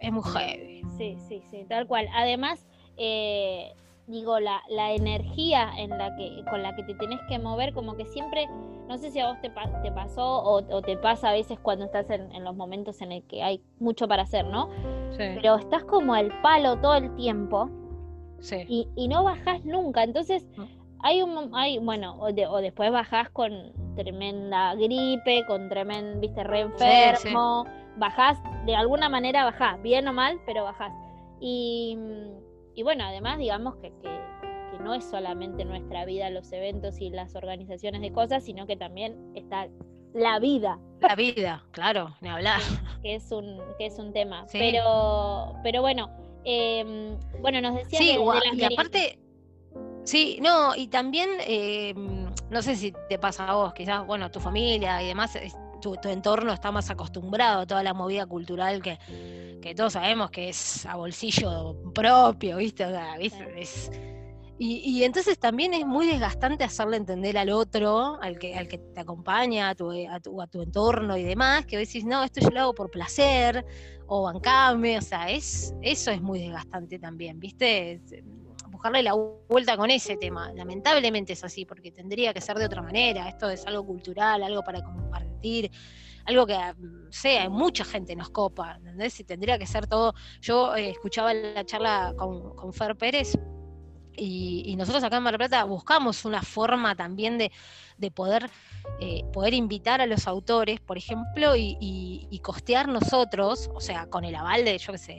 [0.00, 0.82] es muy heavy.
[0.96, 2.08] Sí, sí, sí, tal cual.
[2.14, 3.72] Además, eh,
[4.06, 7.96] digo, la, la energía en la que, con la que te tenés que mover, como
[7.96, 8.46] que siempre,
[8.88, 9.50] no sé si a vos te,
[9.82, 13.42] te pasó o, te pasa a veces cuando estás en, los momentos en el que
[13.42, 14.68] hay mucho para hacer, ¿no?
[15.16, 17.70] Pero estás como al palo todo el tiempo
[18.68, 20.02] y, y, no bajás nunca.
[20.02, 20.46] Entonces,
[21.00, 26.60] hay un, hay, bueno, o, o, después bajás con tremenda gripe, con tremendo, viste, re
[26.60, 27.64] enfermo,
[27.96, 30.92] bajás, de alguna manera bajás, bien o mal, pero bajás.
[31.40, 31.98] Y
[32.74, 33.92] y bueno, además digamos que,
[34.80, 39.16] no es solamente nuestra vida los eventos y las organizaciones de cosas, sino que también
[39.34, 39.68] está
[40.12, 40.78] la vida.
[41.00, 42.60] La vida, claro, ni hablar.
[43.02, 44.46] Que es un, que es un tema.
[44.52, 46.10] Pero, pero bueno,
[46.44, 49.18] em, bueno, nos decía sí, que y aparte,
[50.02, 54.40] sí, no, y también, em, no sé si te pasa a vos, quizás, bueno, tu
[54.40, 55.34] familia y demás,
[55.84, 58.98] tu, tu entorno está más acostumbrado a toda la movida cultural que
[59.64, 62.84] que todos sabemos que es a bolsillo propio, ¿viste?
[64.58, 69.00] y, entonces también es muy desgastante hacerle entender al otro, al que, al que te
[69.00, 72.74] acompaña, a tu, a tu, entorno y demás, que decís, no, esto yo lo hago
[72.74, 73.64] por placer,
[74.06, 78.02] o bancame, o sea, es, eso es muy desgastante también, ¿viste?
[78.68, 79.14] Buscarle la
[79.48, 80.52] vuelta con ese tema.
[80.52, 83.30] Lamentablemente es así, porque tendría que ser de otra manera.
[83.30, 85.23] Esto es algo cultural, algo para compartir
[86.26, 89.18] algo que mm, sea, mucha gente nos copa, ¿entendés?
[89.20, 90.14] Y tendría que ser todo.
[90.40, 93.34] Yo eh, escuchaba la charla con, con Fer Pérez
[94.16, 97.50] y, nosotros acá en Mar del Plata buscamos una forma también de,
[98.10, 98.50] poder,
[99.00, 104.34] eh, poder invitar a los autores, por ejemplo, y, costear nosotros, o sea, con el
[104.34, 105.14] aval de, yo qué sé,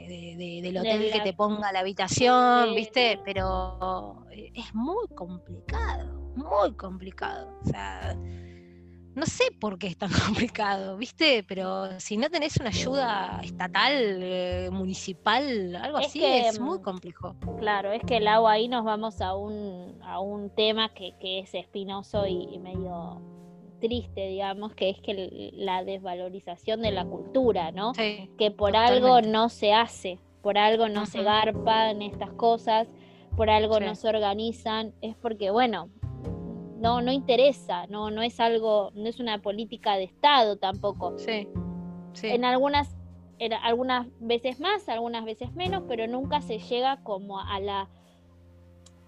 [0.62, 3.20] del hotel que te ponga la habitación, ¿viste?
[3.24, 7.58] Pero eh, es muy complicado, muy complicado.
[7.64, 8.16] O sea,
[9.16, 11.42] no sé por qué es tan complicado, ¿viste?
[11.48, 17.34] Pero si no tenés una ayuda estatal, eh, municipal, algo así, es muy mm, complejo.
[17.58, 21.54] Claro, es que el agua ahí nos vamos a un, a un tema que, es
[21.54, 23.20] espinoso y, medio
[23.80, 27.92] triste, digamos, que es que la desvalorización de la cultura, ¿no?
[27.94, 32.86] que por algo no se hace, por algo no se garpan estas cosas,
[33.36, 35.88] por algo no se organizan, es porque, bueno,
[36.86, 41.18] no, no interesa, no, no es algo, no es una política de Estado tampoco.
[41.18, 41.48] Sí.
[42.12, 42.28] sí.
[42.28, 42.94] En algunas,
[43.40, 47.88] en algunas veces más, algunas veces menos, pero nunca se llega como a la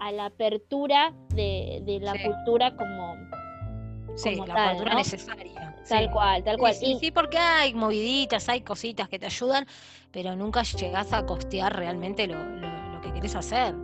[0.01, 3.17] a la apertura de, de la cultura como,
[4.15, 5.77] sí, la cultura necesaria.
[5.89, 6.75] Tal cual, tal cual.
[6.75, 9.67] Sí, sí, porque hay moviditas, hay cositas que te ayudan,
[10.13, 13.75] pero nunca llegas a costear realmente lo, lo, que querés hacer.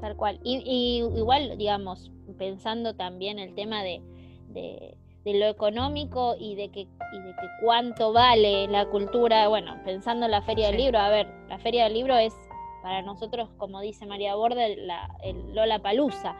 [0.00, 0.40] Tal cual.
[0.42, 4.00] Y, y, igual, digamos, pensando también el tema de,
[4.48, 10.24] de, lo económico y de, que, y de que cuánto vale la cultura, bueno, pensando
[10.24, 12.34] en la Feria del Libro, a ver, la Feria del Libro es
[12.82, 16.34] para nosotros, como dice María Borde, la, el Lola Palusa,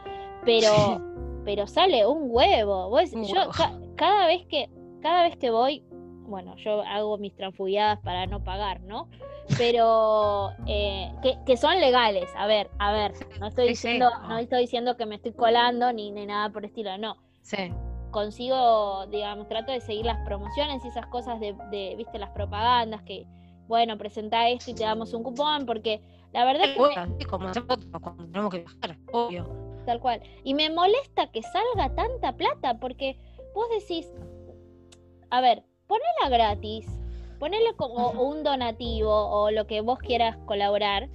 [0.47, 1.03] pero,
[1.45, 2.99] pero sale un huevo.
[3.03, 3.51] yo
[3.97, 5.85] cada vez que cada vez que voy,
[6.29, 9.09] bueno, yo hago mis transfugiadas para no pagar, ¿no?
[9.57, 11.11] pero eh,
[11.47, 12.29] que, son legales.
[12.37, 16.11] A ver, a ver, no estoy diciendo, no estoy diciendo que me estoy colando ni,
[16.11, 17.17] ni nada por el estilo, no.
[17.43, 17.73] Sí.
[18.11, 23.03] Consigo, digamos, trato de seguir las promociones y esas cosas de, de viste, las propagandas
[23.03, 23.27] que,
[23.67, 26.01] bueno, presenta esto y te damos un cupón, porque
[26.33, 27.27] la verdad es que.
[27.27, 27.51] como
[28.01, 29.47] cuando tenemos que viajar, obvio.
[29.87, 30.23] Tal cual.
[30.45, 33.19] Y me molesta que salga tanta plata, porque
[33.55, 34.11] vos decís,
[35.31, 36.87] a ver, ponela gratis
[37.39, 41.09] Ponele como un donativo o lo que vos quieras colaborar.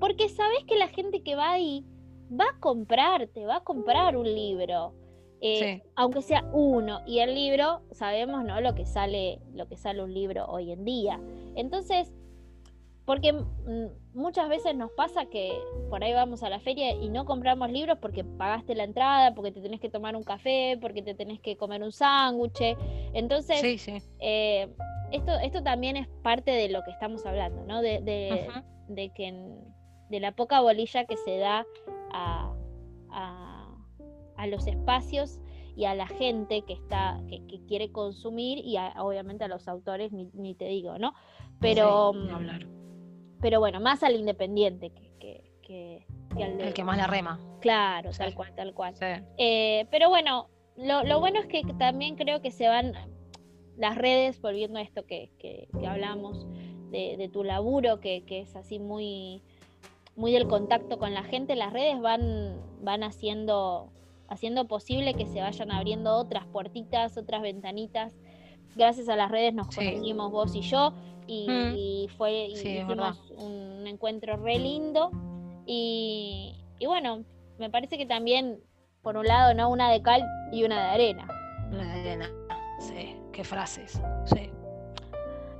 [0.00, 1.84] Porque sabes que la gente que va ahí
[2.28, 4.92] va a comprarte, va a comprar un libro.
[5.40, 8.60] eh, aunque sea uno, y el libro, sabemos, ¿no?
[8.60, 11.20] Lo que sale, lo que sale un libro hoy en día.
[11.54, 12.12] Entonces,
[13.06, 15.56] porque mm, muchas veces nos pasa que
[15.88, 19.52] por ahí vamos a la feria y no compramos libros porque pagaste la entrada, porque
[19.52, 22.76] te tenés que tomar un café, porque te tenés que comer un sándwich.
[23.14, 23.86] Entonces,
[24.18, 24.68] eh,
[25.12, 27.80] esto, esto también es parte de lo que estamos hablando, ¿no?
[27.80, 28.00] De,
[28.88, 29.32] de, que
[30.10, 31.64] de la poca bolilla que se da
[32.12, 32.52] a,
[33.10, 35.40] a, los espacios
[35.76, 40.54] y a la gente que está que, quiere consumir y obviamente a los autores ni,
[40.54, 41.14] te digo no
[41.58, 42.85] pero mm,
[43.40, 46.06] pero bueno, más al independiente que, que,
[46.42, 47.38] al El que más la rema.
[47.60, 48.94] Claro, tal cual, tal cual.
[49.38, 52.92] Eh, pero bueno, lo, bueno es que también creo que se van
[53.76, 56.46] las redes, volviendo a esto que, que, hablamos
[56.90, 59.42] de, tu laburo, que, es así muy,
[60.14, 63.90] muy del contacto con la gente, las redes van, van haciendo,
[64.28, 68.14] haciendo posible que se vayan abriendo otras puertitas, otras ventanitas.
[68.76, 70.92] Gracias a las redes nos conocimos vos y yo
[71.26, 75.10] y, fue hicimos un encuentro re lindo
[75.66, 77.24] y, bueno
[77.58, 78.60] me parece que también
[79.02, 81.26] por un lado no una de cal y una de arena.
[81.72, 82.30] Una de arena
[82.78, 84.50] sí qué frases sí.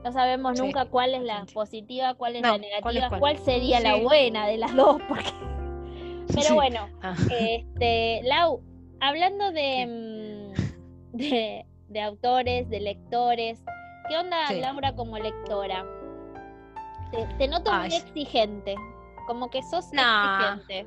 [0.04, 4.46] No sabemos nunca cuál es la positiva cuál es la negativa cuál, sería la buena
[4.46, 5.32] de las dos porque
[6.34, 7.16] pero bueno ah.
[7.30, 8.60] este Lau
[9.00, 10.52] hablando de,
[11.12, 13.58] mm, de de autores de lectores
[14.06, 15.84] ¿Qué onda Laura como lectora?
[17.38, 18.74] Te, noto muy exigente,
[19.26, 20.86] como que sos exigente.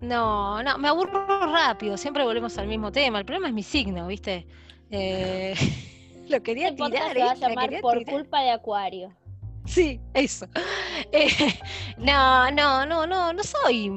[0.00, 3.18] No, no, me aburro rápido, siempre volvemos al mismo tema.
[3.18, 4.46] El problema es mi signo, ¿viste?
[4.90, 5.54] Eh,
[6.28, 7.12] lo quería tirar.
[7.12, 9.12] Se va a llamar por culpa de Acuario.
[9.64, 10.46] Sí, eso.
[11.12, 11.30] Eh,
[11.96, 13.88] no, no, no, no, no soy.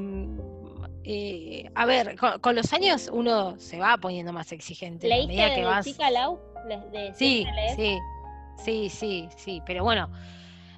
[1.13, 5.08] Eh, a ver, con, los años uno se va poniendo más exigente.
[5.08, 5.86] ¿Leíste que vas...
[5.86, 6.39] chica Lau?
[7.13, 7.45] sí,
[7.76, 7.97] sí,
[8.63, 10.12] Sí, sí, sí, pero bueno,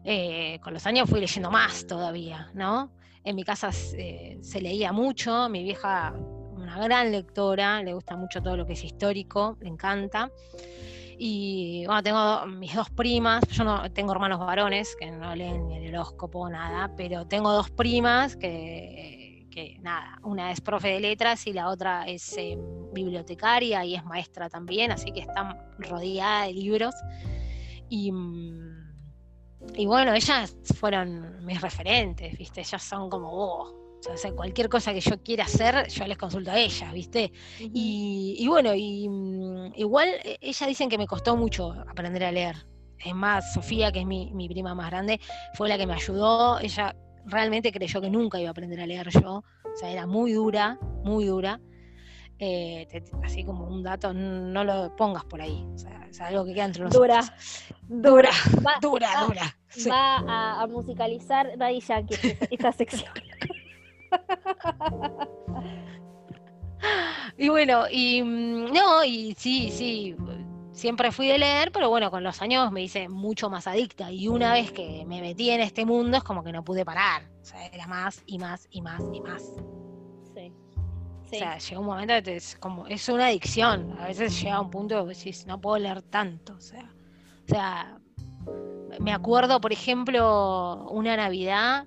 [0.05, 2.91] eh, con los años fui leyendo más todavía, ¿no?
[3.25, 6.13] En mi casa se leía mucho, mi vieja,
[6.55, 10.31] una gran lectora, le gusta mucho todo lo que es histórico, le encanta.
[11.17, 15.77] Y bueno, tengo mis dos primas, yo no tengo hermanos varones que no leen ni
[15.77, 19.22] el horóscopo, nada, pero tengo dos primas que,
[19.53, 22.57] que nada, una es profe de letras y la otra es eh,
[22.91, 26.95] bibliotecaria y es maestra también, así que están rodeada de libros.
[27.91, 28.73] Mm,
[29.75, 32.61] y, bueno, ellas fueron mis referentes, ¿viste?
[32.61, 33.73] Ellas son como vos.
[34.11, 37.31] O sea, cualquier cosa que yo quiera hacer, yo les consulto a ellas, ¿viste?
[37.59, 42.55] y, bueno, y, mm, igual e, ellas dicen que me costó mucho aprender a leer.
[42.97, 45.19] Es más, Sofía, que es mi, mi prima más grande,
[45.53, 46.59] fue la que me ayudó.
[46.59, 49.43] Ella realmente creyó que nunca iba a aprender a leer yo.
[49.63, 51.59] O sea, era muy dura, muy dura.
[52.39, 52.87] Eh,
[53.23, 55.65] así como un dato, no lo pongas por ahí.
[55.73, 57.31] O sea, es algo que queda entre nosotros.
[57.87, 58.29] Dura, dura,
[58.81, 59.57] dura, dura.
[59.89, 62.15] Va a, musicalizar Daddy Yankee
[62.51, 63.11] esta sección.
[67.37, 70.15] y bueno, y mm, no, y sí, sí,
[70.73, 74.11] siempre fui de leer, pero bueno, con los años me hice mucho más adicta.
[74.11, 77.23] Y una vez que me metí en este mundo es como que no pude parar.
[77.41, 79.43] O sea, era más y más y más y más.
[81.33, 83.97] O sea, llega un momento que es como, es una adicción.
[83.99, 86.53] A veces llega un punto que decís, no puedo leer tanto.
[86.53, 86.93] O sea,
[87.45, 87.97] o sea
[88.99, 91.85] me acuerdo, por ejemplo, una Navidad,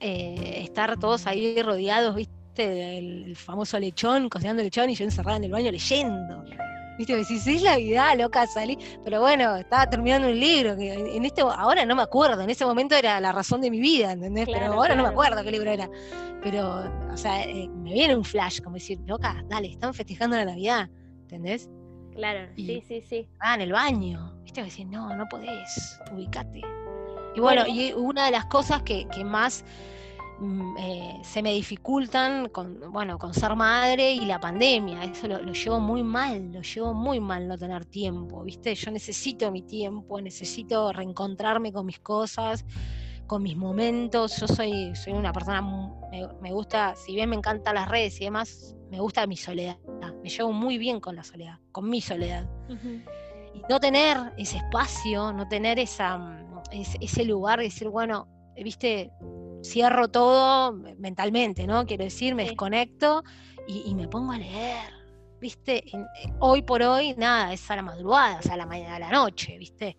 [0.00, 5.44] eh, estar todos ahí rodeados, viste, del famoso lechón, cocinando lechón, y yo encerrada en
[5.44, 6.44] el baño leyendo.
[7.00, 8.76] Viste, me decís, es la vida, loca, salí.
[9.02, 12.66] Pero bueno, estaba terminando un libro, que en este, ahora no me acuerdo, en ese
[12.66, 14.46] momento era la razón de mi vida, ¿entendés?
[14.52, 15.88] Pero ahora no me acuerdo qué libro era.
[16.42, 20.44] Pero, o sea, eh, me viene un flash, como decir, loca, dale, están festejando la
[20.44, 20.90] Navidad,
[21.22, 21.70] ¿entendés?
[22.14, 23.26] Claro, sí, sí, sí.
[23.38, 24.34] Ah, en el baño.
[24.42, 26.60] Viste, decir, no, no podés, ubicate.
[27.34, 29.64] Y bueno, y una de las cosas que, que más
[30.78, 35.04] eh, se me dificultan con, bueno, con ser madre y la pandemia.
[35.04, 38.74] Eso lo, llevo muy mal, lo llevo muy mal no tener tiempo, ¿viste?
[38.74, 42.64] Yo necesito mi tiempo, necesito reencontrarme con mis cosas,
[43.26, 44.40] con mis momentos.
[44.40, 45.60] Yo soy, soy una persona,
[46.40, 49.76] me, gusta, si bien me encantan las redes y demás, me gusta mi soledad.
[50.22, 52.48] Me llevo muy bien con la soledad, con mi soledad.
[53.52, 58.26] Y no tener ese espacio, no tener esa, mm, ese, ese lugar de decir, bueno,
[58.64, 59.10] viste,
[59.62, 61.86] cierro todo mentalmente, ¿no?
[61.86, 63.22] Quiero decir, me desconecto
[63.66, 64.92] y, me pongo a leer,
[65.40, 65.78] ¿viste?
[65.86, 66.04] Eh,
[66.40, 69.10] hoy por hoy, nada, es a la madrugada, o sea, a la mañana, a la
[69.10, 69.96] noche, ¿viste?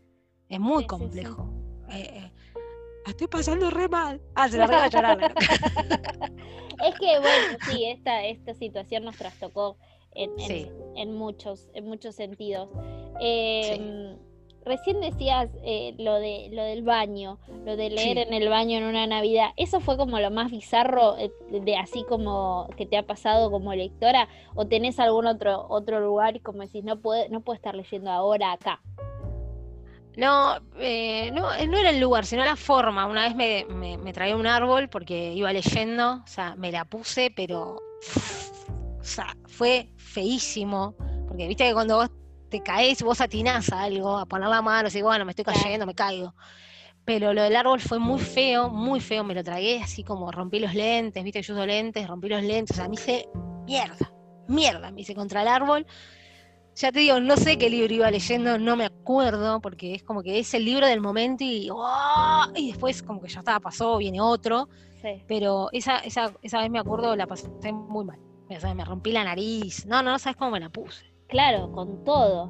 [0.50, 1.50] Es muy complejo.
[1.90, 2.32] Eh, eh,
[3.06, 4.22] estoy pasando re mal.
[4.36, 5.34] Ah, se la voy a llorar.
[6.84, 9.78] es que, bueno, sí, esta, esta situación nos trastocó
[10.14, 10.72] en, en- Sí.
[10.96, 12.70] en muchos, en muchos sentidos.
[13.20, 14.18] Em,
[14.64, 18.24] Recién decías eh, lo de lo del baño, lo de leer Sí.
[18.24, 19.50] en el baño en una Navidad.
[19.58, 23.74] ¿Eso fue como lo más bizarro eh, de así como que te ha pasado como
[23.74, 24.28] lectora?
[24.54, 28.12] ¿O tenés algún otro otro lugar y como decís, no puedo, no puedo estar leyendo
[28.12, 28.82] ahora acá?
[30.18, 33.06] No, eh, no, eh, no era el lugar, sino la forma.
[33.08, 36.84] Una vez me, me, me traía un árbol porque iba leyendo, o sea, me la
[36.86, 37.78] puse, pero
[39.00, 40.96] o sea, fue feísimo.
[41.28, 42.10] Porque viste que cuando vos
[42.52, 45.88] te caes, vos atinás a algo, a poner la mano, y bueno, me estoy cayendo,
[45.88, 46.36] me caigo.
[47.06, 50.60] Pero lo del árbol fue muy feo, muy feo, me lo tragué así como rompí
[50.60, 53.28] los lentes, viste yo uso lentes, rompí los lentes, o sea, me hice
[53.66, 54.12] mierda,
[54.48, 55.88] mierda, me hice contra el árbol.
[56.76, 60.22] Ya te digo, no sé qué libro iba leyendo, no me acuerdo, porque es como
[60.22, 62.46] que es el libro del momento y, ¡oh!
[62.56, 64.70] y después como que ya estaba, pasó, viene otro,
[65.02, 65.24] Sí.
[65.28, 68.20] pero esa, esa, esa vez me acuerdo, la pasé muy mal.
[68.50, 71.11] O sea, me rompí la nariz, no, no, no sabes cómo me la puse.
[71.32, 72.50] Claro, con todo.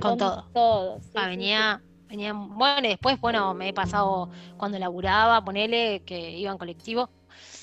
[0.00, 0.44] Con todo.
[0.52, 1.00] todo.
[1.00, 1.36] sí, Ah, sí, sí.
[1.36, 6.58] venía, venía, bueno, y después, bueno, me he pasado cuando laburaba, ponele, que iba en
[6.58, 7.08] colectivo,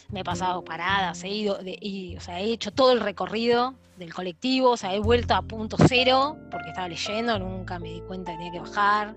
[0.09, 3.75] me he pasado paradas, he ido, de- y, o sea, he hecho todo el recorrido
[3.97, 8.01] del colectivo, o sea, he vuelto a punto cero, porque estaba leyendo, nunca me di
[8.01, 9.15] cuenta que tenía que bajar,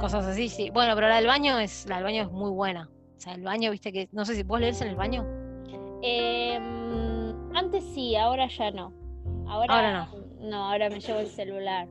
[0.00, 0.70] cosas así, sí.
[0.70, 2.88] Bueno, pero la del baño es, la del baño es muy buena.
[3.16, 5.26] O sea, el baño, viste que, no sé si vos lees en el baño.
[6.02, 8.92] Em, antes sí, ahora ya no.
[9.48, 10.27] Ahora, Ahora no.
[10.52, 11.88] Ahora me llevo el celular.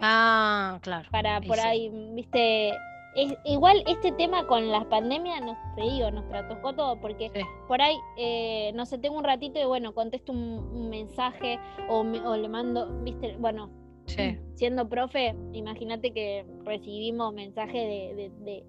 [0.00, 1.08] Ah, claro.
[1.10, 2.70] Para por ahí, viste.
[3.16, 7.42] Es, igual este tema con la pandemia, nos, te digo, nos trató todo, porque Sí.
[7.68, 10.38] por ahí, eh, no sé, tengo un ratito y bueno, contesto un,
[10.72, 13.70] un mensaje o, me- o le mando, viste, bueno,
[14.06, 18.64] Sí, siendo profe, imagínate que recibimos mensajes de, de, de,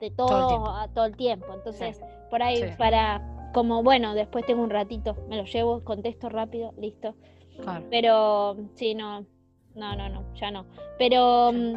[0.00, 1.54] de Todo a- todo el tiempo.
[1.54, 6.74] Entonces, por ahí, para, como bueno, después tengo un ratito, me lo llevo, contesto rápido,
[6.76, 7.14] listo.
[7.60, 7.86] Claro.
[7.90, 9.26] Pero sí, no,
[9.74, 10.66] no, no, no, ya no.
[10.98, 11.74] Pero mm,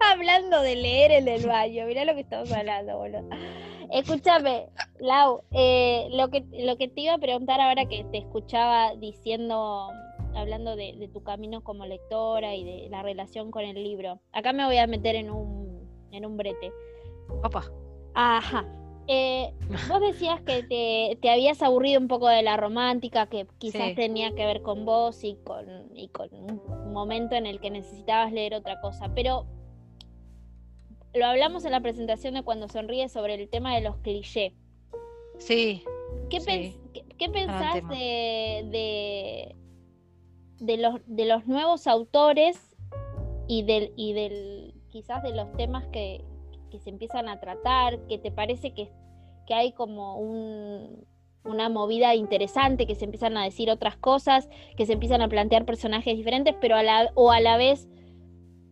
[0.12, 3.28] hablando de leer en el baño, mirá lo que estamos hablando, boludo.
[3.92, 8.94] Escúchame, Lau, eh, lo que lo que te iba a preguntar ahora que te escuchaba
[8.96, 9.90] diciendo,
[10.34, 14.20] hablando de, de tu camino como lectora y de la relación con el libro.
[14.32, 16.72] Acá me voy a meter en un en un brete.
[17.44, 17.64] Opa.
[18.14, 18.66] Ajá.
[19.08, 19.52] Eh,
[19.88, 23.94] vos decías que te, te habías aburrido un poco de la romántica, que quizás Sí.
[23.94, 25.64] tenía que ver con vos y con,
[25.96, 29.12] y con un momento en el que necesitabas leer otra cosa.
[29.14, 29.46] Pero
[31.14, 34.52] lo hablamos en la presentación de Cuando Sonríe sobre el tema de los clichés.
[35.38, 35.84] Sí,
[36.30, 36.46] ¿Qué, Sí.
[36.50, 39.56] pens- qué- qué pensás de, de,
[40.58, 42.76] de los, de los nuevos autores
[43.46, 46.24] y del, y del quizás de los temas que,
[46.70, 47.98] que se empiezan a tratar?
[48.08, 48.90] ¿Que te parece que,
[49.46, 51.06] que hay como un,
[51.44, 55.64] una movida interesante, que se empiezan a decir otras cosas, que se empiezan a plantear
[55.64, 57.88] personajes diferentes, pero a la, o a la vez...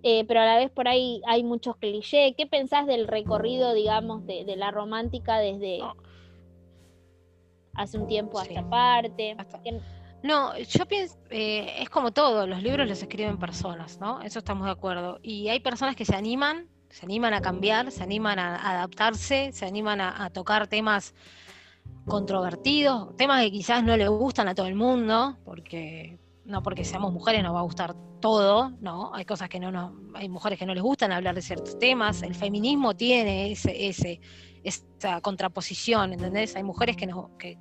[0.03, 2.35] eh, pero a la vez por ahí hay muchos clichés.
[2.37, 5.81] ¿Qué pensás del recorrido, digamos, de, de la romántica desde,
[7.75, 8.55] hace un tiempo a Sí.
[8.71, 9.35] parte.
[9.39, 9.61] Hasta-
[10.23, 14.23] No, yo pienso, eh, es como todo, los libros los escriben personas, ¿no?
[14.23, 15.19] Eso estamos de acuerdo.
[15.23, 19.67] Y hay personas que se animan, se animan a cambiar, se animan a adaptarse, se
[19.67, 21.13] animan a, tocar temas
[22.07, 27.13] controvertidos, temas que quizás no le gustan a todo el mundo, porque no porque seamos
[27.13, 29.13] mujeres nos va a gustar todo, ¿no?
[29.13, 32.23] Hay cosas que no nos, hay mujeres que no les gustan hablar de ciertos temas,
[32.23, 34.21] el feminismo tiene ese, ese,
[34.63, 36.55] esa contraposición, ¿entendés?
[36.55, 37.59] Hay mujeres que no, que,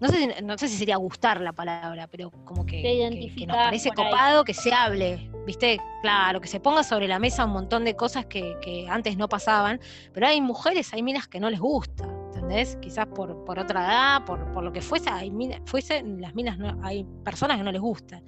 [0.00, 2.82] no sé, si- no sé si sería gustar la palabra, pero como que,
[3.12, 5.78] que- nos parece copado que se hable, ¿viste?
[6.02, 9.28] Claro, que se ponga sobre la mesa un montón de cosas que, que antes no
[9.28, 9.80] pasaban,
[10.12, 12.76] pero hay mujeres, hay minas que no les gusta, ¿entendés?
[12.80, 16.58] Quizás por, por otra edad, por, por lo que fuese, hay minas, fuese, las minas
[16.58, 18.22] no, hay personas que no les gusta.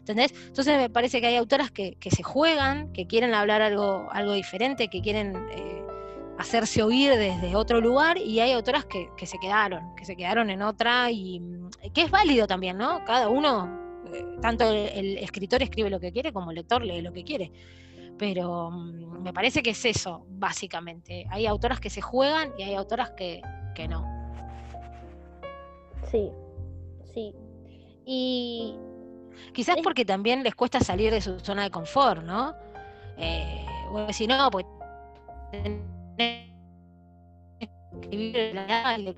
[0.00, 0.34] ¿Entendés?
[0.48, 4.32] Entonces me parece que hay autoras que, que se juegan, que quieren hablar algo, algo
[4.34, 5.82] diferente, que quieren eh,
[6.38, 10.50] hacerse oír desde otro lugar, y hay autoras que, que se quedaron, que se quedaron
[10.50, 13.04] en otra, y mm, que es válido también, ¿no?
[13.04, 17.02] Cada uno, eh, tanto el, el escritor escribe lo que quiere como el lector lee
[17.02, 17.52] lo que quiere.
[18.18, 21.26] Pero mm, me parece que es eso, básicamente.
[21.30, 23.42] Hay autoras que se juegan y hay autoras que,
[23.74, 24.04] que no.
[26.10, 26.30] Sí,
[27.12, 27.34] sí.
[28.06, 28.76] Y
[29.52, 32.54] Quizás porque también les cuesta salir de su zona de confort, ¿no?
[33.16, 34.66] Eh, o decir, no, pues
[38.04, 38.56] escribir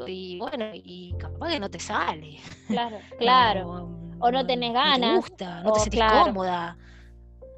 [0.07, 2.39] y, bueno, y capaz que no te sale.
[2.69, 3.91] claro, claro.
[4.19, 6.25] O no tenés ganas, No te gusta, no te o sentís claro.
[6.27, 6.79] cómoda.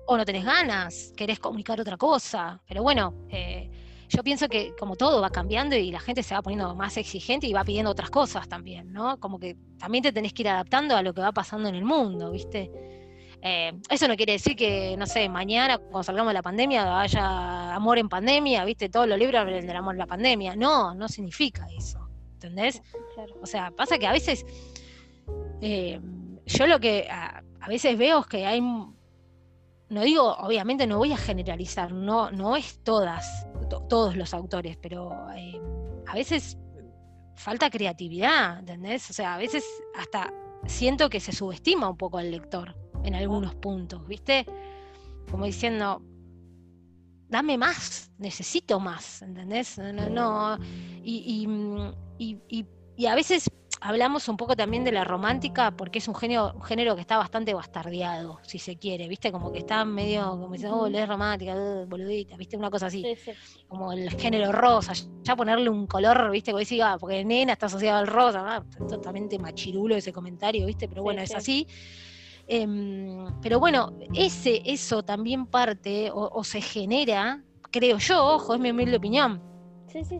[0.06, 2.60] O no tenés ganas, querés comunicar otra cosa.
[2.66, 3.70] Pero bueno, eh,
[4.08, 7.46] yo pienso que como todo va cambiando y la gente se va poniendo más exigente
[7.46, 9.18] y va pidiendo otras cosas también, ¿no?
[9.20, 11.84] Como que también te tenés que ir adaptando a lo que va pasando en el
[11.84, 12.70] mundo, ¿viste?
[13.40, 17.74] Eh, eso no quiere decir que, no sé, mañana cuando salgamos de la pandemia haya
[17.74, 18.88] amor en pandemia, ¿viste?
[18.88, 20.56] Todos los libros hablan del amor en la pandemia.
[20.56, 22.82] No, no significa eso, ¿entendés?
[23.40, 24.44] O sea, pasa que a veces,
[25.60, 26.00] eh,
[26.46, 31.16] yo lo que a, veces veo es que hay, no digo, obviamente no voy a
[31.16, 33.46] generalizar, no, no es todas,
[33.88, 35.60] todos los autores, pero eh,
[36.06, 36.58] a veces
[37.36, 39.08] falta creatividad, ¿entendés?
[39.10, 39.64] O sea, a veces
[39.96, 40.32] hasta
[40.66, 42.74] siento que se subestima un poco al lector
[43.04, 44.46] en algunos puntos, ¿viste?
[45.30, 46.02] Como diciendo,
[47.28, 49.78] dame más, necesito más, ¿entendés?
[49.78, 50.58] No, no,
[51.02, 51.46] y,
[52.96, 56.62] y, a veces hablamos un poco también de la romántica porque es un género, un
[56.62, 59.30] género que está bastante bastardeado, si se quiere, ¿viste?
[59.30, 62.56] Como que está medio, como diciendo, oh, es romántica, uh, boludita, ¿viste?
[62.56, 63.04] Una cosa así.
[63.68, 66.50] Como el género rosa, ya ponerle un color, ¿viste?
[66.50, 70.88] Como decía, ah, porque nena está asociado al rosa, ah, totalmente machirulo ese comentario, ¿viste?
[70.88, 71.66] Pero bueno, es así.
[72.50, 78.70] Em, pero bueno, ese, eso también parte o, se genera, creo yo, ojo, es mi
[78.70, 79.42] humilde opinión,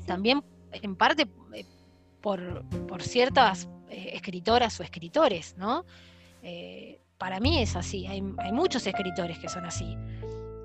[0.06, 1.64] también en parte eh,
[2.20, 2.62] por,
[3.00, 5.86] ciertas eh, escritoras o escritores, ¿no?
[6.42, 9.96] Eh, para mí es así, hay, muchos escritores que son así.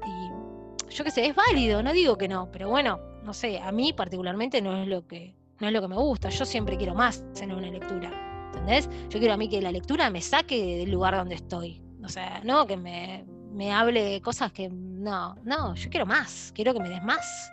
[0.06, 3.72] Y yo qué sé, es válido, no digo que no, pero bueno, no sé, a
[3.72, 6.94] mí particularmente no es lo que, no es lo que me gusta, yo siempre quiero
[6.94, 8.33] más en una lectura.
[8.54, 8.90] ¿Entendés?
[9.10, 11.82] Yo quiero a mí que la lectura me saque del lugar donde estoy.
[12.04, 13.26] O sea, no que me,
[13.72, 17.52] hable de cosas que no, no, yo quiero más, quiero que me des más.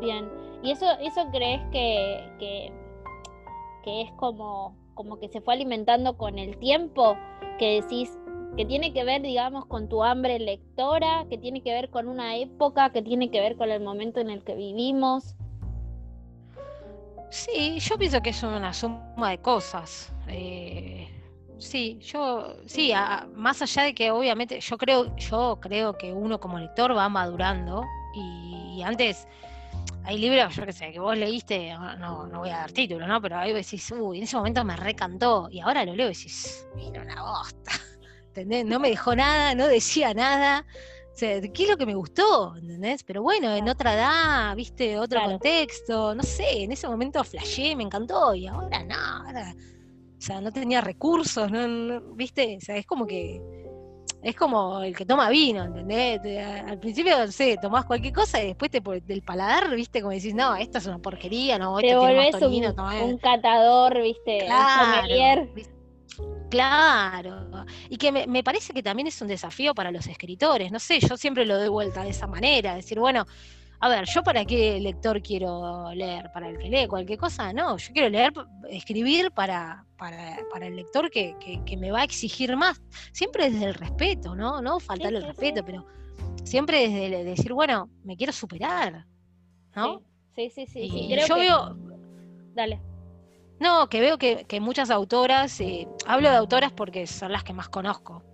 [0.00, 0.28] Bien.
[0.62, 2.72] ¿Y eso, eso crees que, que,
[3.84, 7.16] que es como, como que se fue alimentando con el tiempo?
[7.58, 8.18] Que decís,
[8.56, 12.36] que tiene que ver, digamos, con tu hambre lectora, que tiene que ver con una
[12.36, 15.36] época, que tiene que ver con el momento en el que vivimos.
[17.30, 20.12] Sí, yo pienso que es una suma de cosas.
[20.26, 21.08] Eh,
[21.58, 22.92] sí, yo, sí,
[23.34, 27.84] más allá de que obviamente yo creo, yo creo que uno como lector va madurando
[28.14, 29.28] y, antes
[30.04, 33.20] hay libros, yo qué sé, que vos leíste, no, no voy a dar título, ¿no?
[33.20, 36.66] Pero ahí decís, uy, en ese momento me recantó y ahora lo leo y decís,
[36.74, 37.72] mira una bosta,
[38.28, 38.64] ¿entendés?
[38.64, 40.66] No me dejó nada, no decía nada.
[41.20, 42.56] ¿Qué es lo que me gustó?
[42.56, 43.04] ¿Entendés?
[43.04, 47.82] Pero bueno, en otra edad, viste, otro contexto, no sé, en ese momento flashé, me
[47.82, 52.86] encantó, y ahora no, ahora, o sea, no tenía recursos, no, viste, o sea, es
[52.86, 53.40] como que,
[54.22, 56.20] es como el que toma vino, ¿entendés?
[56.66, 60.34] Al principio, no sé, tomás cualquier cosa y después te, del paladar, viste, como decís,
[60.34, 62.64] no, esta es una porquería, no, te volvés un,
[63.02, 65.79] un, catador, viste, claro, ¿viste?
[66.50, 70.98] Claro, y que me, parece que también es un desafío para los escritores, no sé,
[70.98, 73.24] yo siempre lo doy vuelta de esa manera, decir, bueno,
[73.78, 76.30] a ver, ¿yo para qué lector quiero leer?
[76.34, 77.52] ¿Para el que lee cualquier cosa?
[77.52, 78.32] No, yo quiero leer,
[78.68, 81.34] escribir para, para, el lector que,
[81.78, 82.82] me va a exigir más,
[83.12, 84.60] siempre desde el respeto, ¿no?
[84.60, 85.86] No faltarle el respeto, pero
[86.44, 89.06] siempre desde decir, bueno, me quiero superar,
[89.74, 90.02] ¿no?
[90.34, 90.80] Sí, sí, sí.
[90.80, 91.76] Y, yo veo...
[92.54, 92.89] Dale.
[93.60, 97.68] No, que veo que, muchas autoras, eh, hablo de autoras porque son las que más
[97.68, 98.24] conozco,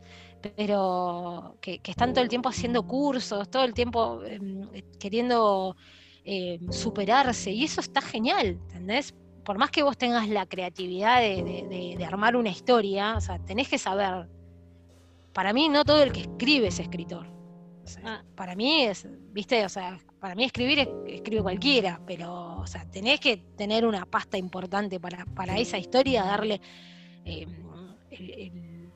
[0.41, 4.68] pero que, están todo el tiempo haciendo cursos, todo el tiempo em,
[5.01, 5.77] queriendo
[6.24, 9.14] em, superarse, y eso está genial, ¿entendés?
[9.45, 13.79] Por más que vos tengas la creatividad de, armar una historia, o sea, tenés que
[13.79, 14.29] saber,
[15.33, 17.27] para mí no todo el que escribe es escritor.
[18.05, 18.22] Ah.
[18.37, 22.85] Para mí es, viste, o sea, para mí escribir es, escribe cualquiera, pero, o sea,
[22.91, 26.61] tenés que tener una pasta importante para, para esa historia, darle,
[27.24, 28.91] em,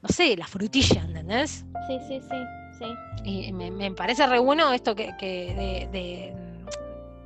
[0.00, 1.64] no sé, la frutilla, ¿entendés?
[1.88, 2.36] Sí, sí, sí,
[2.78, 2.84] sí.
[3.24, 5.12] Y me, parece re bueno esto que,
[5.90, 6.32] de,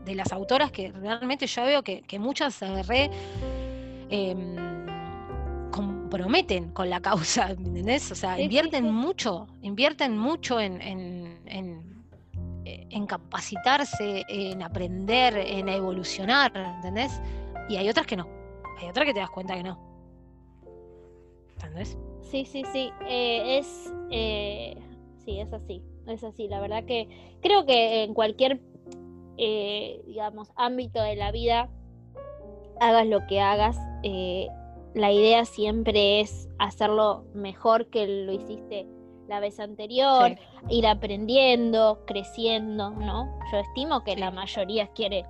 [0.07, 3.11] de, las autoras que realmente yo veo que, muchas se re
[4.09, 4.57] em,
[5.71, 8.11] comprometen con la causa, ¿entendés?
[8.11, 11.90] O sea, invierten mucho, invierten mucho en en
[13.11, 17.21] capacitarse, en aprender, en evolucionar, ¿entendés?
[17.69, 18.27] Y hay otras que no.
[18.79, 19.79] Hay otras que te das cuenta que no.
[21.55, 21.99] ¿Entendés?
[22.23, 22.93] Sí, sí, sí.
[23.09, 23.93] Eh, es.
[24.11, 24.77] Eh,
[25.25, 25.83] sí, es así.
[26.07, 26.49] Es así.
[26.49, 27.09] La verdad que
[27.41, 28.61] creo que en cualquier,
[29.37, 31.69] eh, digamos, ámbito de la vida,
[32.81, 33.77] hagas lo que hagas,
[34.95, 38.87] la idea siempre es hacerlo mejor que lo hiciste
[39.31, 40.37] la vez anterior,
[40.69, 43.39] ir aprendiendo, creciendo, ¿no?
[43.53, 45.25] Yo estimo que la mayoría quiere,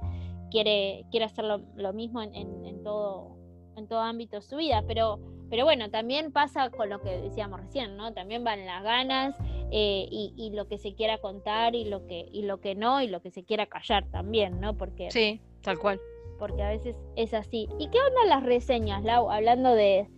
[0.50, 3.36] quiere, quiere hacer lo, mismo en, todo,
[3.76, 5.20] en todo ámbito de su vida, pero,
[5.50, 8.14] pero bueno, también pasa con lo que decíamos recién, ¿no?
[8.14, 9.36] También van las ganas
[9.70, 13.06] eh, y, lo que se quiera contar y lo que, y lo que no, y
[13.06, 14.78] lo que se quiera callar también, ¿no?
[14.78, 16.00] Porque, sí, tal cual.
[16.38, 17.68] Porque a veces es así.
[17.78, 19.30] ¿Y qué onda las reseñas, Lau?
[19.30, 20.08] Hablando de,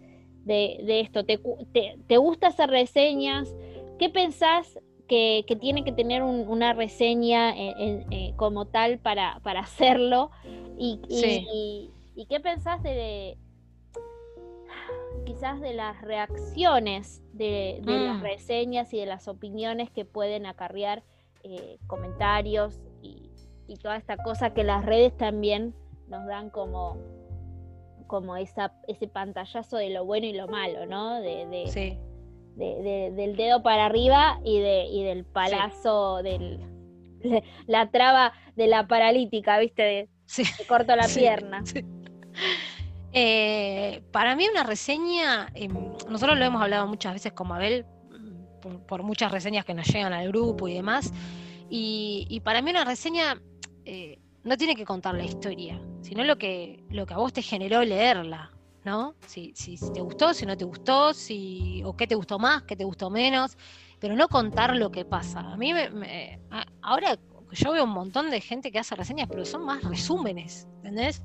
[0.44, 1.40] de, esto, ¿te,
[2.06, 3.54] te, gusta hacer reseñas?
[3.98, 4.78] ¿Qué pensás
[5.08, 10.30] que, tiene que tener una reseña eh, como tal para, para hacerlo?
[10.78, 11.00] ¿Y,
[12.14, 13.36] y, qué pensás de,
[15.24, 18.22] quizás de las reacciones de, las mm.
[18.22, 21.02] reseñas y de las opiniones que pueden acarrear
[21.42, 23.30] eh, comentarios y,
[23.82, 25.74] toda esta cosa que las redes también
[26.06, 26.98] nos dan como,
[28.06, 31.22] como esa, ese pantallazo de lo bueno y lo malo, ¿no?
[31.22, 32.02] De,
[32.56, 36.60] del dedo para arriba y, de, y del palazo, del,
[37.66, 39.82] la traba de la paralítica, ¿viste?
[39.82, 40.08] De,
[40.68, 41.62] corto la pierna.
[43.14, 45.74] Eh, para mí una reseña, em,
[46.08, 47.84] nosotros lo hemos hablado muchas veces con Mabel,
[48.86, 51.12] por, muchas reseñas que nos llegan al grupo y demás,
[51.68, 53.38] y, para mí una reseña
[53.84, 57.42] eh, no tiene que contar la historia, sino lo que, lo que a vos te
[57.42, 58.50] generó leerla,
[58.84, 59.14] ¿no?
[59.26, 62.76] Si, si, te gustó, si no te gustó, si, o qué te gustó más, qué
[62.76, 63.56] te gustó menos,
[63.98, 65.40] pero no contar lo que pasa.
[65.40, 66.40] A mí me,
[66.80, 67.18] ahora
[67.52, 71.22] yo veo un montón de gente que hace reseñas, pero son más resúmenes, ¿entendés?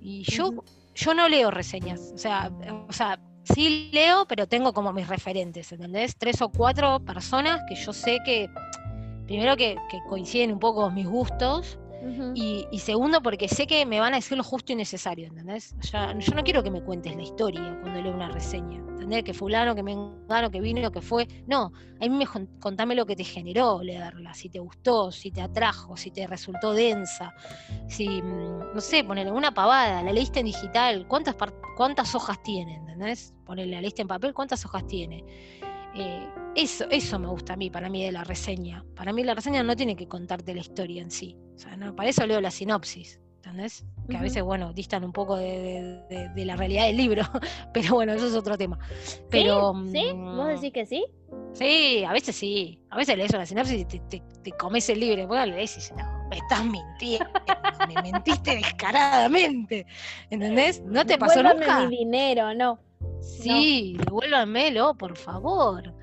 [0.00, 0.62] Y yo
[0.94, 2.50] yo no leo reseñas, o sea,
[2.88, 6.16] o sea, sí leo, pero tengo como mis referentes, ¿entendés?
[6.16, 8.48] Tres o cuatro personas que yo sé que,
[9.26, 11.78] primero que, que coinciden un poco con mis gustos,
[12.34, 15.74] y, segundo, porque sé que me van a decir lo justo y necesario, ¿entendés?
[15.92, 19.24] yo no quiero que me cuentes la historia cuando leo una reseña, ¿entendés?
[19.24, 21.26] Que fulano, que me engano, que vino, que fue.
[21.46, 22.26] No, a mí me
[22.58, 26.72] contame lo que te generó leerla, si te gustó, si te atrajo, si te resultó
[26.72, 27.34] densa,
[27.86, 31.36] si, mm, no sé, ponerle una pavada, la leíste en digital, ¿cuántas,
[31.76, 33.34] cuántas hojas tiene, ¿entendés?
[33.44, 35.24] Ponerle la leíste en papel, ¿cuántas hojas tiene?
[35.94, 38.84] Eh, eso, eso me gusta a mí, para mí, de la reseña.
[38.96, 41.36] Para mí la reseña no tiene que contarte la historia en sí.
[41.60, 43.84] O sea, no, para eso leo la sinopsis, ¿entendés?
[44.08, 47.22] Que a veces, bueno, distan un poco de, la realidad del libro,
[47.74, 48.78] pero bueno, eso es otro tema.
[49.28, 50.10] Pero, ¿Sí?
[50.14, 51.04] ¿Vos mm, decís que sí?
[51.52, 52.80] Sí, a veces sí.
[52.88, 55.26] A veces lees la sinopsis y te, te, comes el libro.
[55.26, 57.28] Lo lees y dices, no, me estás mintiendo.
[57.94, 59.84] me mentiste descaradamente.
[60.30, 60.82] ¿Entendés?
[60.82, 61.86] ¿No te pasó nunca?
[61.86, 62.80] mi dinero, no.
[63.20, 65.94] Sí, devuélvanmelo, por favor.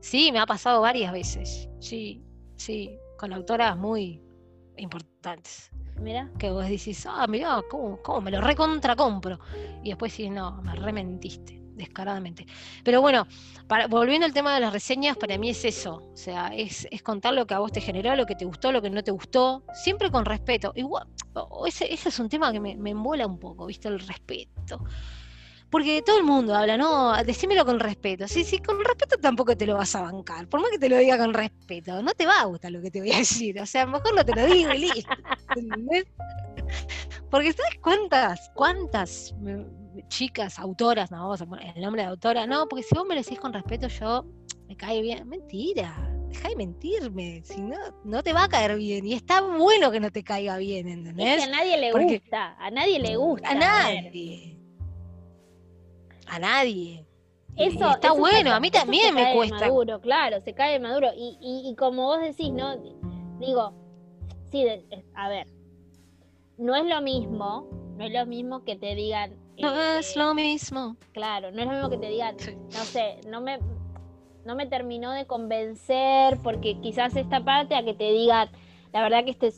[0.00, 1.68] Sí, me ha pasado varias veces.
[1.78, 2.20] Sí,
[2.56, 4.23] sí, con autoras muy
[4.76, 5.70] importantes.
[6.00, 6.30] Mira.
[6.38, 9.38] Que vos decís, ah, mira, ¿cómo, ¿cómo, me lo recontra compro?
[9.82, 12.46] Y después sí, no, me rementiste, descaradamente.
[12.82, 13.26] Pero bueno,
[13.68, 16.10] para, volviendo al tema de las reseñas, para mí es eso.
[16.12, 18.82] O sea, es, contar lo que a vos te generó, lo que te gustó, lo
[18.82, 20.72] que no te gustó, siempre con respeto.
[20.74, 21.06] Igual,
[21.66, 23.88] ese, ese es un tema que me, me embola un poco, ¿viste?
[23.88, 24.84] El respeto.
[25.74, 28.28] Porque todo el mundo habla, no, decímelo con respeto.
[28.28, 30.48] Sí, sí, con respeto tampoco te lo vas a bancar.
[30.48, 32.92] Por más que te lo diga con respeto, no te va a gustar lo que
[32.92, 33.58] te voy a decir.
[33.60, 35.10] O sea, mejor no te lo digo y listo.
[35.56, 36.04] ¿Entendés?
[37.28, 39.34] Porque ¿sabes cuántas, cuántas
[40.06, 43.16] chicas, autoras, no vamos a poner el nombre de autora, no, porque si vos me
[43.16, 44.24] lo decís con respeto, yo
[44.68, 45.28] me cae bien.
[45.28, 49.04] Mentira, deja de mentirme, si no, no te va a caer bien.
[49.06, 51.38] Y está bueno que no te caiga bien, ¿entendés?
[51.38, 53.48] Es que a nadie le gusta, a nadie le gusta.
[53.48, 54.54] A nadie
[56.26, 57.06] a nadie.
[57.56, 59.60] Eso, está bueno, a mí también me cuesta.
[59.60, 61.08] Maduro, claro, se cae maduro.
[61.16, 62.76] Y, y, como vos decís, ¿no?
[63.38, 63.72] Digo,
[64.50, 64.66] sí,
[65.14, 65.46] a ver,
[66.58, 69.36] no es lo mismo, no es lo mismo que te digan.
[69.58, 70.96] No es lo mismo.
[71.12, 72.36] Claro, no es lo mismo que te digan,
[72.72, 73.60] no sé, no me,
[74.44, 78.48] no me terminó de convencer porque quizás esta parte a que te digan,
[78.92, 79.52] la verdad que este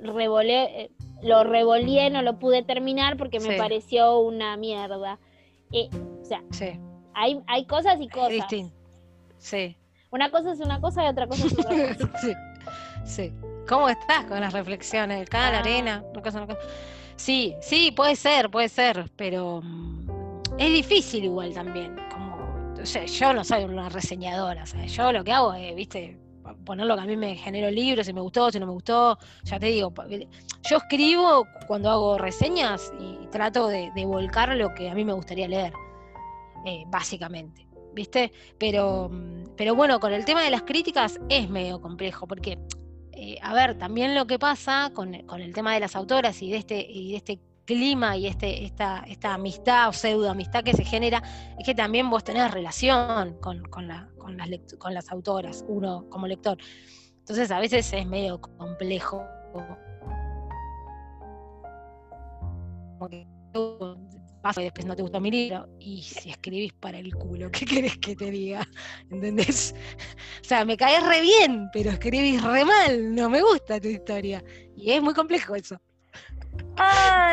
[0.00, 0.90] revolé, eh,
[1.22, 5.18] lo revolé, no lo pude terminar porque me pareció una mierda.
[5.70, 5.88] Eh,
[6.22, 6.78] o sea,
[7.14, 8.46] hay, hay cosas y cosas.
[9.38, 9.76] Sí.
[10.10, 12.18] Una cosa es una cosa y otra cosa es otra cosa.
[12.20, 12.32] sí.
[13.04, 13.32] sí.
[13.68, 15.28] ¿Cómo estás con las reflexiones?
[15.28, 15.60] Cada la ah.
[15.60, 16.04] arena,
[17.16, 21.96] Sí, sí, puede ser, puede ser, pero mm, es difícil igual también.
[22.10, 25.74] Como, o sea, yo no soy una reseñadora, o sea, yo lo que hago es,
[25.74, 26.18] viste,
[26.64, 28.72] poner lo que a mí me generó el libro, si me gustó, si no me
[28.72, 29.92] gustó, ya te digo,
[30.68, 35.48] yo escribo cuando hago reseñas y trato de, volcar lo que a mí me gustaría
[35.48, 35.72] leer,
[36.66, 38.32] eh, básicamente, ¿viste?
[38.58, 39.10] Pero,
[39.56, 42.58] pero bueno, con el tema de las críticas es medio complejo, porque,
[43.12, 46.58] eh, a ver, también lo que pasa con, el tema de las autoras y de
[46.58, 50.84] este, y de este clima y este, esta, esta amistad o pseudo amistad que se
[50.84, 51.22] genera,
[51.58, 54.48] es que también vos tenés relación con, con, la, con, las,
[54.78, 56.58] con las autoras, uno como lector.
[57.18, 59.24] Entonces a veces es medio complejo.
[64.42, 65.68] Pasa y después no te gustó mi libro.
[65.78, 68.68] Y si escribís para el culo, ¿qué querés que te diga?
[69.10, 69.74] ¿Entendés?
[70.42, 74.44] O sea, me caes re bien, pero escribís re mal, no me gusta tu historia.
[74.76, 75.80] Y es muy complejo eso.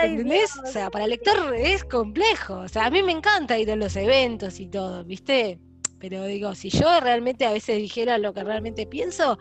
[0.04, 0.56] ¿Entendés?
[0.58, 2.60] O sea, para el lector es complejo.
[2.60, 5.60] O sea, a mí me encanta ir a los eventos y todo, ¿viste?
[6.00, 9.38] Pero digo, si yo realmente a veces dijera lo que realmente pienso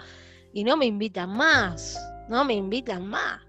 [0.52, 1.98] y no me invitan más,
[2.28, 3.40] no me invitan más,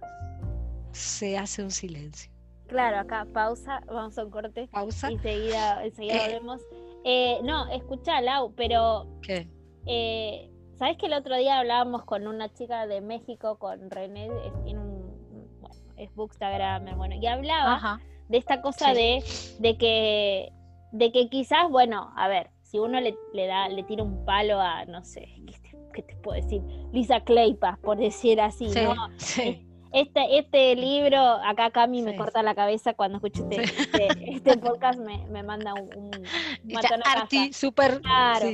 [0.92, 2.29] se hace un silencio.
[2.70, 4.70] Claro, acá pausa, vamos a un corte.
[4.72, 5.12] Pausa.
[5.12, 6.40] Y enseguida, enseguida eh.
[6.40, 6.62] volvemos.
[7.04, 9.08] Eh, no, escucha, Lau, pero.
[9.22, 9.48] ¿Qué?
[9.86, 14.30] Eh, ¿Sabes que el otro día hablábamos con una chica de México, con René,
[14.64, 15.60] tiene un.
[15.60, 18.00] Bueno, es Bookstagram, bueno, y hablaba
[18.30, 19.24] de esta cosa de,
[19.60, 20.54] de que.
[20.92, 24.60] De que quizás, bueno, a ver, si uno le, le da, le tira un palo
[24.60, 25.28] a, no sé,
[25.94, 26.64] ¿qué te, puedo decir?
[26.92, 28.96] Lisa Claypas, por decir así, ¿no?
[29.18, 29.69] Sí.
[29.92, 33.64] Este, este libro, acá Cami me corta la cabeza cuando escuché este,
[34.08, 36.12] este, este, podcast, me, me, manda un, un
[37.06, 38.02] Arti, súper.
[38.02, 38.48] Claro.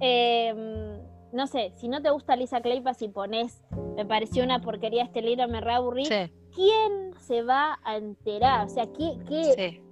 [0.00, 0.98] Em,
[1.32, 3.62] no sé, si no te gusta Lisa Claypas y pones,
[3.96, 6.04] me pareció una porquería este libro, me reaburrí.
[6.04, 8.66] ¿Quién se va a enterar?
[8.66, 9.82] O sea, ¿qué, qué,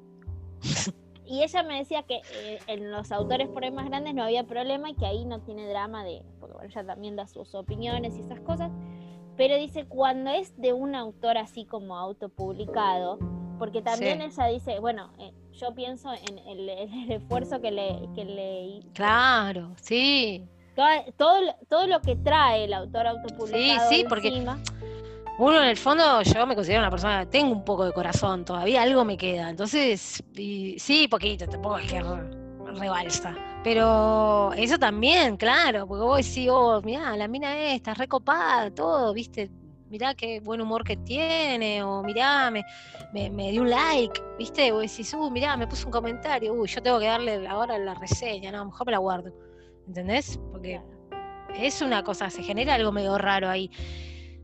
[1.25, 4.45] y ella me decía que eh, en los autores por ahí más grandes no había
[4.45, 8.17] problema y que ahí no tiene drama de, porque bueno, ella también da sus opiniones
[8.19, 8.71] y esas cosas,
[9.37, 13.19] pero dice cuando es de un autor así como autopublicado,
[13.59, 16.69] porque también ella dice, bueno, eh, yo pienso en el,
[17.11, 18.81] esfuerzo que le, que le...
[18.93, 20.45] Claro, sí.
[21.17, 23.91] Todo, todo, lo que trae el autor autopublicado.
[23.91, 24.31] Sí, sí, porque
[25.39, 28.83] uno en el fondo, yo me considero una persona, tengo un poco de corazón, todavía
[28.83, 29.51] algo me queda.
[29.51, 32.03] Entonces, sí, poquito, tampoco es que
[32.75, 33.35] rebalsa.
[33.65, 39.51] Pero eso también, claro, porque vos decís, oh, mirá, la mina esta, recopada, todo, viste,
[39.89, 42.65] mirá qué buen humor que tiene, o mirá, me,
[43.13, 46.83] me, dio un like, viste, vos decís, uh, mirá, me puso un comentario, uy, yo
[46.83, 49.33] tengo que darle ahora la reseña, no, mejor me la guardo,
[49.87, 50.41] ¿entendés?
[50.51, 50.81] Porque
[51.55, 53.71] es una cosa, se genera algo medio raro ahí.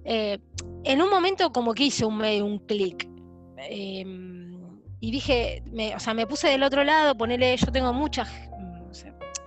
[0.05, 0.39] Eh,
[0.85, 3.09] en un momento como que hice un, un clic.
[3.57, 8.27] Em, y dije, me, o sea, me puse del otro lado, ponerle, yo tengo mucha,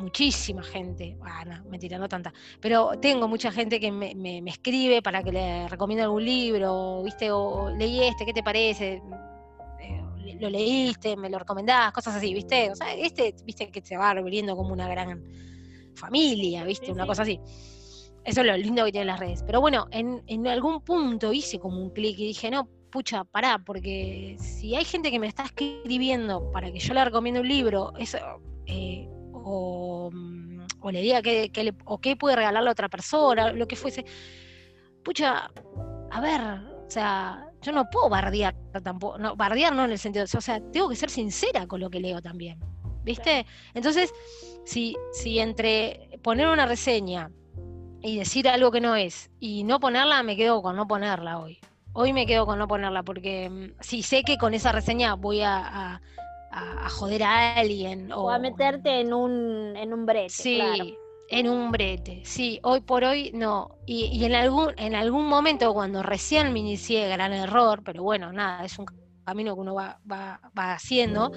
[0.01, 5.01] muchísima gente, ah, no, mentira, no tanta, pero tengo mucha gente que me, me, escribe
[5.01, 9.01] para que le recomiende algún libro, viste, o leí este, ¿qué te parece?
[9.79, 12.71] Eh, lo leíste, me lo recomendás, cosas así, ¿viste?
[12.71, 15.23] O sea, este, viste, que se va revolviendo como una gran
[15.95, 16.91] familia, ¿viste?
[16.91, 17.39] una cosa así.
[18.23, 19.43] Eso es lo lindo que tienen las redes.
[19.43, 24.35] Pero bueno, en, algún punto hice como un clic y dije, no, pucha, pará, porque
[24.39, 28.17] si hay gente que me está escribiendo para que yo le recomiende un libro, eso,
[28.67, 29.07] eh,
[29.43, 30.11] o,
[30.91, 34.05] le diga que, le, o qué puede regalarle a otra persona, lo que fuese,
[35.03, 35.51] pucha,
[36.11, 36.41] a ver,
[36.85, 40.59] o sea, yo no puedo bardear tampoco, no, bardear no en el sentido, o sea,
[40.71, 42.59] tengo que ser sincera con lo que leo también,
[43.03, 43.45] ¿viste?
[43.73, 44.13] Entonces,
[44.65, 47.31] si, si entre poner una reseña,
[48.01, 51.59] y decir algo que no es y no ponerla, me quedo con no ponerla hoy.
[51.93, 55.41] Hoy me quedo con no ponerla porque mm, sí sé que con esa reseña voy
[55.41, 56.01] a, a,
[56.89, 58.11] joder a alguien.
[58.11, 60.29] O, a meterte en un, en un brete.
[60.29, 60.97] Sí,
[61.29, 62.21] en un brete.
[62.25, 63.77] Sí, hoy por hoy no.
[63.85, 68.33] Y, y, en, algún, en algún momento, cuando recién me inicié, gran error, pero bueno,
[68.33, 68.85] nada, es un
[69.25, 71.31] camino que uno va, va, va haciendo.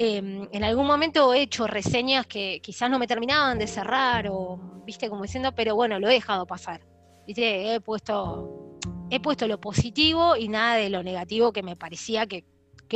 [0.00, 4.60] Em, en algún momento he hecho reseñas que quizás no me terminaban de cerrar o,
[4.84, 6.82] viste, como diciendo, pero bueno, lo he dejado pasar.
[7.26, 8.78] Viste, he puesto,
[9.10, 12.44] he puesto lo positivo y nada de lo negativo que me parecía que,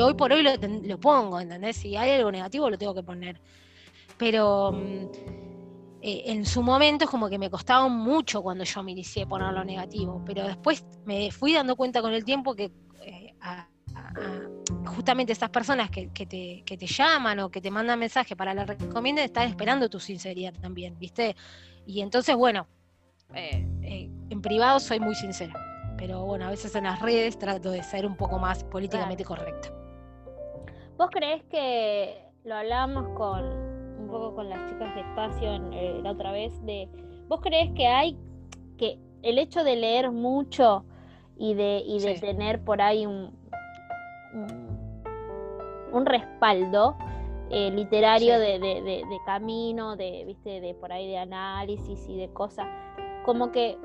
[0.01, 1.77] hoy por hoy lo, pongo, ¿entendés?
[1.77, 3.41] Si hay algo negativo lo tengo que poner.
[4.17, 5.07] Pero mm,
[6.01, 9.53] eh, en su momento es como que me costaba mucho cuando yo me inicié poner
[9.53, 12.71] lo negativo, pero después me fui dando cuenta con el tiempo que
[13.03, 13.35] eh,
[14.87, 19.23] justamente estas personas que, te, te, llaman o que te mandan mensajes para la recomienda
[19.23, 21.37] están esperando tu sinceridad también, ¿viste?
[21.87, 22.67] Y entonces, bueno,
[23.35, 25.55] eh, eh, en privado soy muy sincera,
[25.97, 29.73] pero bueno, a veces en las redes trato de ser un poco más políticamente correcta.
[31.03, 36.13] ¿Vos crees que lo hablamos con un poco con las chicas de espacio eh, la
[36.13, 36.89] otra vez de
[37.27, 38.17] vos crees que hay
[38.79, 40.85] que el hecho de leer mucho
[41.37, 43.37] y de, y de tener por ahí un,
[45.93, 46.97] un, respaldo
[47.51, 52.69] eh, literario de, camino, de, viste, de por ahí de análisis y de cosas,
[53.25, 53.77] como que,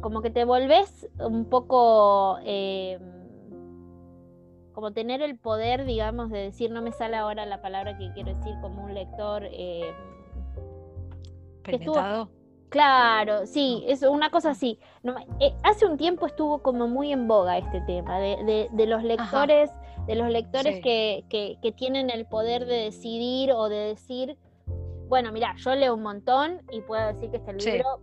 [0.00, 3.19] como que te volvés un poco, em,
[4.80, 8.34] como tener el poder, digamos, de decir, no me sale ahora la palabra que quiero
[8.34, 9.42] decir como un lector.
[9.44, 9.92] Eh,
[12.70, 14.78] Claro, sí, es una cosa así.
[15.40, 19.70] Eh, hace un tiempo estuvo como muy en boga este tema de, de, los lectores
[20.06, 20.80] de los lectores Sí.
[20.82, 24.38] que, que- que tienen el poder de decidir o de decir,
[25.08, 27.72] bueno, mira, yo leo un montón y puedo decir que este Sí.
[27.72, 28.00] libro,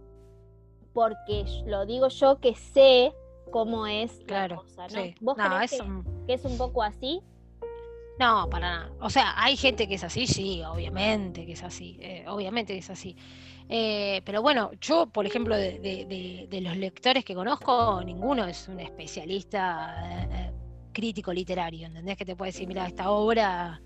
[0.93, 3.13] porque lo digo yo que sé
[3.49, 5.03] cómo es Claro, la cosa, ¿no?
[5.03, 5.15] sí.
[5.21, 7.21] ¿Vos No, creés es que, un- que es un poco así?
[8.19, 8.91] No, para nada.
[8.99, 12.79] O sea, hay gente que es así, sí, obviamente que es así, eh, obviamente que
[12.79, 13.15] es así.
[13.69, 18.45] Eh, pero bueno, yo, por ejemplo, de, de- de- de los lectores que conozco, ninguno
[18.45, 19.95] es un especialista
[20.31, 20.51] eh,
[20.93, 22.17] crítico literario, ¿entendés?
[22.17, 23.79] Que te puede decir, mira, esta obra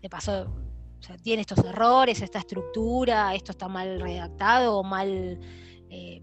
[0.00, 0.42] le pasó,
[1.00, 5.40] o sea, tiene estos errores, esta estructura, esto está mal redactado o mal,
[5.90, 6.22] eh,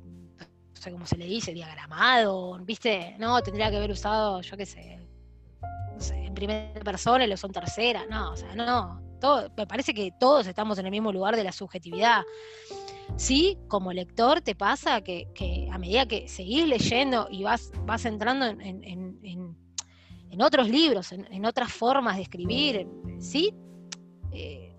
[0.82, 3.16] sé cómo se le dice, diagramado, ¿viste?
[3.20, 5.00] No, tendría que haber usado, yo qué sé,
[5.94, 8.06] no sé, en primera persona y lo son tercera.
[8.10, 9.02] No, o sea, no.
[9.20, 12.24] Todo, me parece que todos estamos en el mismo lugar de la subjetividad.
[13.16, 15.28] Sí, como lector te pasa que,
[15.72, 18.92] a medida que seguís leyendo y vas, vas entrando en, en-
[20.42, 22.88] otros libros, en, en otras formas de escribir,
[23.20, 23.54] sí,
[24.32, 24.76] eh,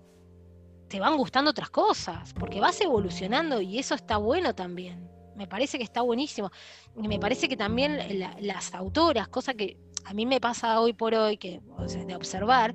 [0.89, 5.09] te van gustando otras cosas, porque vas evolucionando y eso está bueno también.
[5.43, 6.49] Me parece que está buenísimo.
[6.95, 9.75] Y me parece que también la- las autoras, cosa que
[10.05, 12.73] a mí me pasa hoy por hoy, que, o sea, de observar,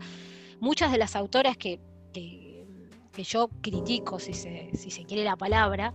[0.61, 1.81] muchas de las autoras que,
[2.13, 2.67] que,
[3.11, 5.95] que yo critico, si se, si se quiere la palabra,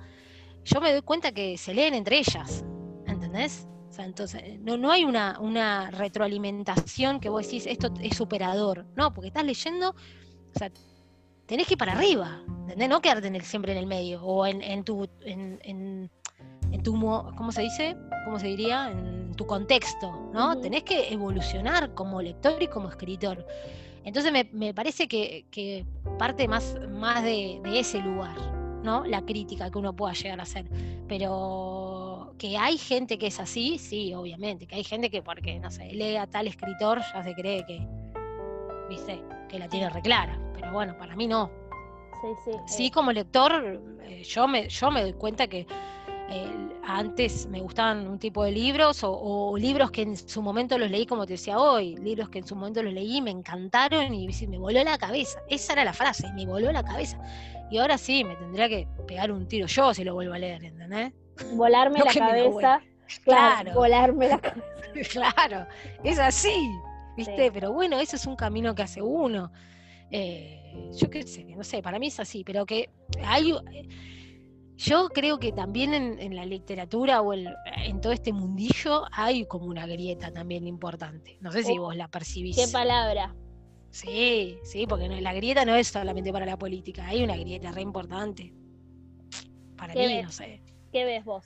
[0.65, 2.65] yo me doy cuenta que se leen entre ellas,
[3.05, 3.67] ¿entendés?
[3.89, 8.87] O sea, entonces, no, no hay una, una retroalimentación que vos decís, esto es superador,
[8.95, 10.71] no, porque estás leyendo, o sea,
[11.45, 12.89] tenés que ir para arriba, ¿entendés?
[12.89, 15.07] No quedarte en el- siempre en el medio, o en, en tu...
[15.23, 16.09] En, en-
[16.71, 17.95] en tu, mo- ¿cómo se dice?
[18.25, 18.89] ¿Cómo se diría?
[18.91, 20.51] En tu contexto, ¿no?
[20.53, 20.61] Ujú.
[20.61, 23.45] Tenés que evolucionar como lector y como escritor.
[24.05, 25.85] Entonces me, me parece que, que
[26.19, 28.35] parte más, más de, de ese lugar,
[28.83, 29.05] ¿no?
[29.05, 30.65] La crítica que uno pueda llegar a hacer.
[31.07, 34.67] Pero que hay gente que es así, sí, obviamente.
[34.67, 37.87] Que hay gente que porque, no sé, lee a tal escritor ya se cree que,
[38.89, 40.37] viste, que la tiene reclara.
[40.53, 41.49] Pero bueno, para mí no.
[42.21, 42.51] Sí, sí.
[42.65, 45.65] Sí, eh, como lector, eh, yo, me, yo me doy cuenta que
[46.29, 46.51] eh,
[46.83, 50.89] antes me gustaban un tipo de libros o, o libros que en su momento los
[50.89, 54.27] leí, como te decía hoy, libros que en su momento los leí, me encantaron y
[54.47, 55.39] me voló la cabeza.
[55.49, 57.17] Esa era la frase, me voló la cabeza.
[57.71, 60.63] Y ahora sí, me tendría que pegar un tiro yo si lo vuelvo a leer,
[60.63, 61.13] ¿entendés?
[61.55, 62.81] volarme no la cabeza.
[63.23, 63.73] Claro, Claro.
[63.73, 65.33] volarme la cabeza.
[65.33, 65.67] claro,
[66.03, 66.69] es así,
[67.17, 67.45] ¿viste?
[67.45, 67.51] Sí.
[67.53, 69.51] Pero bueno, eso es un camino que hace uno.
[70.11, 72.89] Eh, yo qué sé, no sé, para mí es así, pero que
[73.25, 73.53] hay.
[74.77, 77.53] Yo creo que también en, en la literatura o el-
[77.85, 81.37] en todo este mundillo hay como una grieta también importante.
[81.41, 82.55] No sé si Oh, vos la percibís.
[82.55, 83.35] Qué palabra.
[83.91, 87.71] Sí, sí, porque no- la grieta no es solamente para la política, hay una grieta
[87.71, 88.51] re importante.
[89.77, 90.25] Para ¿Qué mí, ves?
[90.25, 90.61] no sé.
[90.91, 91.45] ¿Qué ves vos?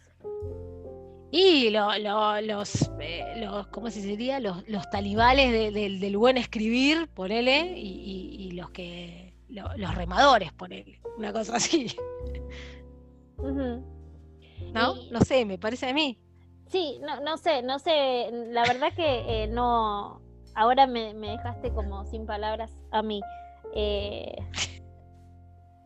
[1.29, 4.39] Y lo- lo- los, eh, los, ¿cómo se diría?
[4.39, 9.75] Los, los talibales de- del- del buen escribir, ponele, y, y- y los que, lo-
[9.75, 11.87] los remadores, ponele, una cosa así,
[14.73, 14.95] ¿no?
[14.95, 16.19] Y- No sé, me parece a mí.
[16.67, 20.21] Sí, no, no sé, no sé, la verdad que eh, no,
[20.53, 23.21] ahora me, me dejaste como sin palabras a mí.
[23.73, 24.35] Eh,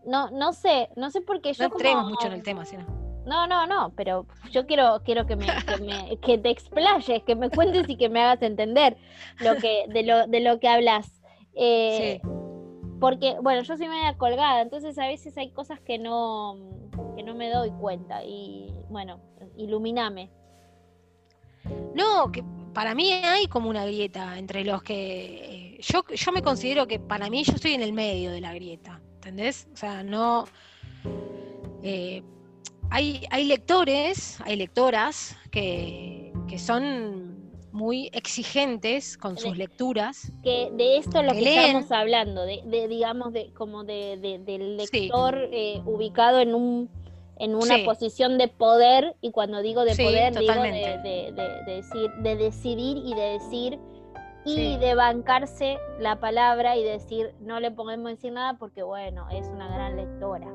[0.06, 2.86] no, no sé, no sé por qué yo No entremos mucho en el tema, sino.
[3.26, 7.36] No, no, no, pero yo quiero, quiero que me, que me- que te explayes, que
[7.36, 8.98] me cuentes y que me hagas entender
[9.40, 11.22] lo que, de lo, de lo que hablas.
[11.54, 12.28] Eh, Sí.
[13.02, 16.56] Porque, bueno, yo soy media colgada, entonces a veces hay cosas que no,
[17.16, 18.24] que no me doy cuenta.
[18.24, 19.20] Y bueno,
[19.58, 20.30] ilumíname.
[21.96, 22.44] No, que
[22.76, 25.80] para mí hay como una grieta entre los que.
[25.82, 29.02] yo, yo me considero que para mí yo estoy en el medio de la grieta,
[29.16, 29.68] ¿entendés?
[29.74, 30.46] O sea, no.
[31.82, 32.22] eh,
[32.92, 37.31] hay, hay lectores, hay lectoras que, que son
[37.72, 40.32] muy exigentes con sus De- lecturas.
[40.44, 44.18] Que de esto es lo Que que estamos hablando, de, de, digamos, de como de,
[44.18, 45.02] de- del Sí.
[45.02, 46.90] lector eh, ubicado en un
[47.38, 47.84] en una Sí.
[47.84, 50.98] posición de poder, y cuando digo de Sí, poder, digo de, totalmente.
[51.10, 53.80] de- de- de decir, de decidir y de decir
[54.46, 54.78] y Sí.
[54.78, 59.68] de bancarse la palabra y decir, no le podemos decir nada porque bueno, es una
[59.74, 60.48] gran lectora.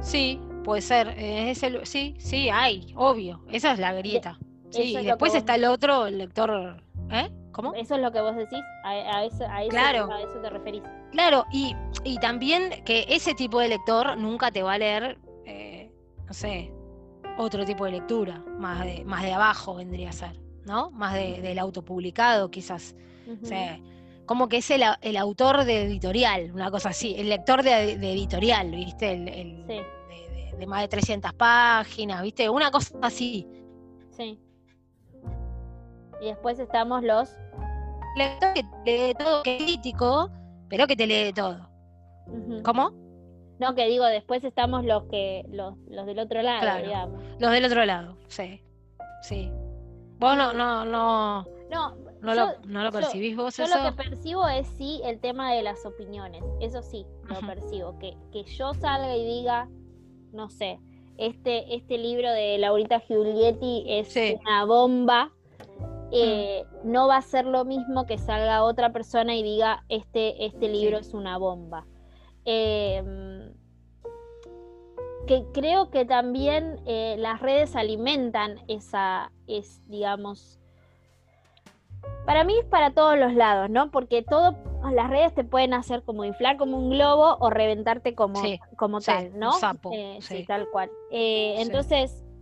[0.00, 1.08] Sí, puede ser.
[1.18, 3.40] es el- sí, sí, hay, obvio.
[3.50, 4.38] Esa es la grieta.
[4.70, 6.82] Sí, y después vos- está el otro, el lector.
[7.10, 7.30] ¿Eh?
[7.52, 7.74] ¿Cómo?
[7.74, 10.12] Eso es lo que vos decís, a, a eso, a, eso, Claro.
[10.12, 10.82] a eso te referís.
[11.10, 15.90] Claro, y, y también que ese tipo de lector nunca te va a leer, eh,
[16.26, 16.70] no sé,
[17.38, 20.90] otro tipo de lectura, más de, más de abajo vendría a ser, ¿no?
[20.90, 22.94] Más de, del autopublicado, quizás.
[23.42, 23.78] O sea,
[24.26, 28.12] como que es el, el autor de editorial, una cosa así, el lector de, de
[28.12, 29.12] editorial, ¿viste?
[29.12, 29.72] El, el- Sí.
[29.74, 32.48] de, de- de más de 300 páginas, ¿viste?
[32.50, 33.46] Una cosa así.
[34.10, 34.38] Sí.
[36.20, 37.36] Y después estamos los
[38.16, 40.30] lector que te lee todo, crítico,
[40.68, 41.68] pero que te lee todo.
[42.62, 42.92] ¿Cómo?
[43.58, 47.22] No, que digo, después estamos los que los, los del otro lado, digamos.
[47.38, 48.62] Los del otro lado, sí.
[49.22, 49.50] Sí.
[50.18, 51.46] Vos no, no, no.
[51.70, 55.52] No, ¿No, lo, ¿No, lo, percibís vos yo lo que percibo es sí el tema
[55.52, 56.42] de las opiniones.
[56.60, 57.98] Eso sí, lo percibo.
[57.98, 59.68] Que, que yo salga y diga,
[60.32, 60.80] no sé,
[61.18, 65.32] este, este libro de Laurita Giulietti es una bomba.
[66.10, 70.68] Eh, no va a ser lo mismo que salga otra persona y diga este, este
[70.68, 71.86] libro es una bomba.
[72.44, 73.52] Em,
[75.26, 80.58] que creo que también eh, las redes alimentan esa, es, digamos,
[82.24, 83.90] para mí es para todos los lados, ¿no?
[83.90, 84.56] Porque todo,
[84.92, 88.40] las redes te pueden hacer como inflar como un globo o reventarte como,
[88.76, 89.52] como tal, ¿no?
[89.92, 90.44] Eh, sí.
[90.46, 90.90] tal cual.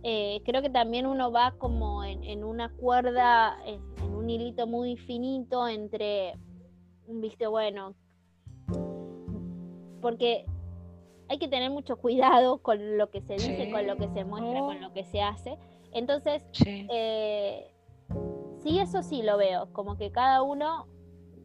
[0.09, 3.81] Eh, creo que también uno va como en, una cuerda, en,
[4.15, 6.33] un hilito muy finito entre,
[7.09, 7.93] viste, bueno,
[10.01, 10.45] porque
[11.27, 14.61] hay que tener mucho cuidado con lo que se dice, con lo que se muestra,
[14.61, 15.57] con lo que se hace.
[15.91, 17.69] Entonces, eh,
[18.59, 18.79] sí.
[18.79, 20.87] eso sí lo veo, como que cada uno,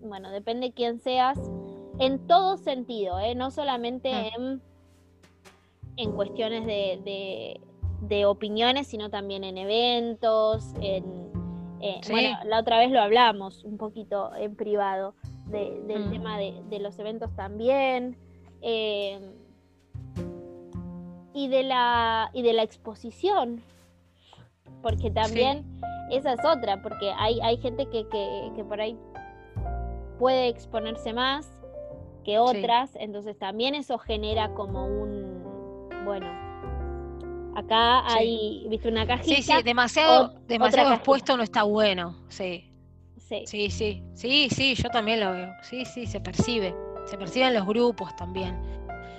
[0.00, 1.36] bueno, depende quién seas,
[1.98, 3.34] en todo sentido, ¿eh?
[3.34, 4.30] no solamente ah.
[4.36, 4.62] en,
[5.96, 7.60] en, cuestiones de, de,
[8.26, 11.30] opiniones, sino también en eventos, en...
[11.80, 15.14] Eh, bueno, la otra vez lo hablamos un poquito en privado
[15.46, 16.10] del mm.
[16.12, 18.16] tema de, los eventos también.
[18.60, 19.18] Eh,
[21.34, 23.62] y de la y de la exposición
[24.82, 25.64] porque también
[26.10, 28.96] esa es otra porque hay, hay gente que, que, por ahí
[30.18, 31.50] puede exponerse más
[32.24, 35.42] que otras entonces también eso genera como un
[36.04, 36.41] bueno
[37.54, 42.68] acá hay viste una cajita sí sí demasiado demasiado expuesto no está bueno sí.
[43.16, 43.44] Sí.
[43.46, 44.02] Sí sí.
[44.14, 45.52] Sí sí yo también lo veo.
[45.62, 46.74] Sí sí se percibe.
[47.06, 48.60] Se perciben los grupos también.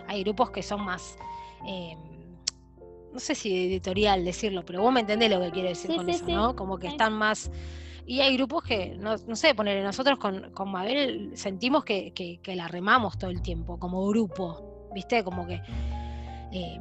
[0.08, 1.18] Hay grupos que son más,
[1.68, 1.96] eh,
[3.12, 6.26] no sé si editorial decirlo, pero vos me entendés lo que quiero decir con eso,
[6.28, 6.56] ¿no?
[6.56, 7.52] Como que están más...
[8.06, 12.56] Y hay grupos que, no, no sé, poner nosotros con, con Mabel sentimos que, que,
[12.56, 15.24] la remamos todo el tiempo, como grupo, ¿viste?
[15.24, 15.62] Como que
[16.52, 16.80] eh,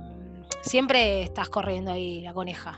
[0.62, 2.76] siempre estás corriendo ahí la coneja.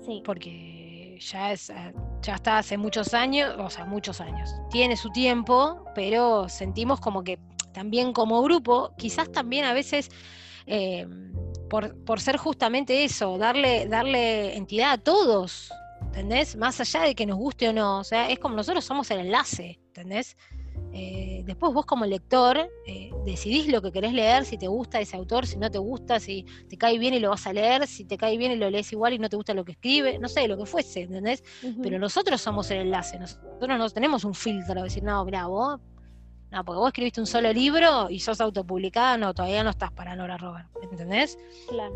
[0.00, 0.22] Sí.
[0.24, 1.92] Porque ya es, eh,
[2.22, 4.54] ya está hace muchos años, o sea, muchos años.
[4.70, 7.38] Tiene su tiempo, pero sentimos como que
[7.72, 10.10] también como grupo, quizás también a veces
[10.66, 11.06] eh,
[11.68, 16.56] por, ser justamente eso, darle, darle entidad a todos, ¿entendés?
[16.56, 19.20] Más allá de que nos guste o no, o sea, es como nosotros somos el
[19.20, 20.36] enlace, ¿entendés?
[20.92, 25.16] Eh, después vos como lector eh, decidís lo que querés leer, si te gusta ese
[25.16, 28.04] autor, si no te gusta, si te cae bien y lo vas a leer, si
[28.04, 30.28] te cae bien y lo lees igual y no te gusta lo que escribe, no
[30.28, 31.42] sé, lo que fuese, ¿entendés?
[31.82, 35.80] Pero nosotros somos el enlace, nosotros no tenemos un filtro, decir, no, mira, vos
[36.50, 40.16] no, porque vos escribiste un solo libro y sos autopublicada, no, todavía no estás para
[40.16, 41.38] Nora Robert, ¿entendés?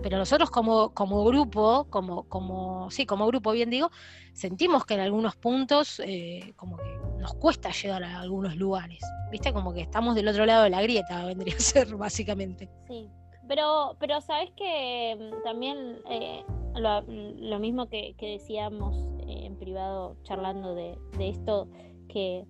[0.02, 3.90] Pero nosotros como, como grupo, como, como, sí, como grupo bien digo,
[4.32, 9.00] sentimos que en algunos puntos eh, como que nos cuesta llegar a algunos lugares,
[9.32, 9.52] ¿viste?
[9.52, 12.70] Como que estamos del otro lado de la grieta, vendría a ser básicamente.
[12.86, 13.08] Sí,
[13.48, 16.44] pero, pero sabes que mm, también eh,
[16.76, 18.96] lo, mismo que, decíamos
[19.26, 21.68] eh, en privado charlando de, de esto,
[22.08, 22.44] que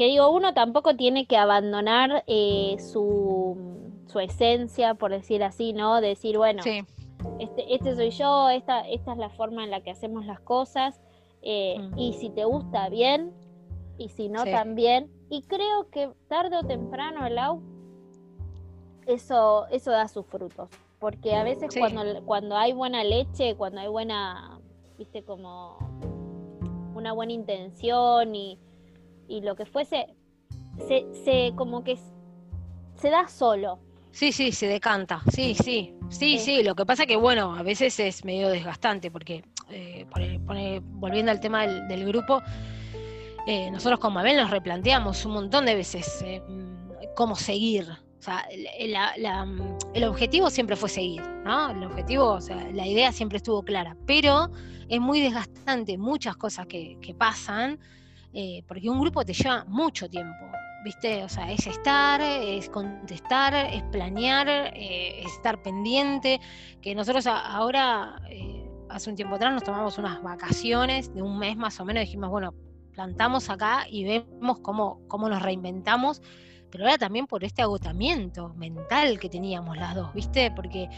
[0.00, 3.54] que digo, uno tampoco tiene que abandonar eh, su,
[4.06, 6.00] su, esencia, por decir así, ¿no?
[6.00, 6.62] Decir, bueno,
[7.38, 11.02] este, este soy yo, esta, esta es la forma en la que hacemos las cosas,
[11.42, 13.34] eh, y si te gusta, bien,
[13.98, 15.10] y si no, también.
[15.28, 17.60] Y creo que tarde o temprano, Lau,
[19.04, 20.70] eso, eso da sus frutos.
[20.98, 24.60] Porque a veces cuando, cuando hay buena leche, cuando hay buena,
[24.96, 25.76] viste, como
[26.94, 28.58] una buena intención y
[29.30, 30.06] y lo que fuese,
[30.88, 31.96] se, se como que
[32.96, 33.78] se da solo.
[34.12, 35.22] Sí, sí, se decanta.
[35.32, 36.62] Sí, sí, sí, sí.
[36.62, 40.04] Lo que pasa que, bueno, a veces es medio desgastante porque, eh,
[40.82, 42.42] volviendo al tema del, grupo,
[43.46, 46.42] eh, nosotros con Mabel nos replanteamos un montón de veces eh,
[47.14, 47.86] cómo seguir.
[48.18, 48.44] O sea,
[49.94, 51.70] el objetivo siempre fue seguir, ¿no?
[51.70, 54.50] El objetivo, o sea, la idea siempre estuvo clara, pero
[54.90, 57.78] es muy desgastante muchas cosas que, que pasan
[58.32, 60.50] eh, porque un grupo te lleva mucho tiempo,
[60.84, 61.24] ¿viste?
[61.24, 66.40] O sea, es estar, es contestar, es planear, eh, es estar pendiente,
[66.80, 71.56] que nosotros ahora, eh, hace un tiempo atrás, nos tomamos unas vacaciones de un mes
[71.56, 72.54] más o menos, dijimos, bueno,
[72.92, 76.22] plantamos acá y vemos cómo, cómo nos reinventamos,
[76.70, 80.52] pero ahora también por este agotamiento mental que teníamos las dos, ¿viste?
[80.52, 80.88] Porque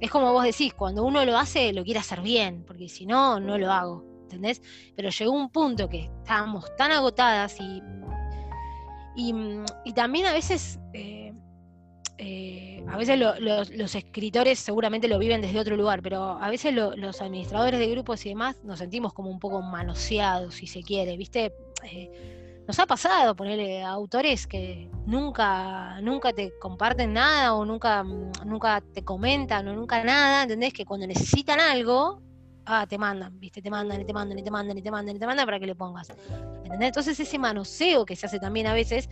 [0.00, 3.38] es como vos decís, cuando uno lo hace, lo quiere hacer bien, porque si no,
[3.38, 4.09] no lo hago.
[4.30, 4.62] ¿Entendés?
[4.94, 7.82] Pero llegó un punto que estábamos tan agotadas y,
[9.16, 10.78] y, también a veces...
[10.94, 11.32] Eh,
[12.22, 17.22] eh, a veces los escritores seguramente lo viven desde otro lugar, pero a veces los
[17.22, 21.54] administradores de grupos y demás nos sentimos como un poco manoseados, si se quiere, ¿viste?
[21.84, 28.04] Eh, nos ha pasado ponerle autores que nunca, nunca te comparten nada o nunca,
[28.44, 30.72] nunca te comentan o nunca nada, ¿entendés?
[30.72, 32.22] Que cuando necesitan algo,
[32.70, 33.60] ah, te mandan, ¿viste?
[33.60, 35.58] Te mandan y te mandan y te mandan y te mandan y te mandan para
[35.58, 36.10] que le pongas.
[36.64, 36.88] ¿Entendés?
[36.88, 39.08] Entonces ese manoseo que se hace también a veces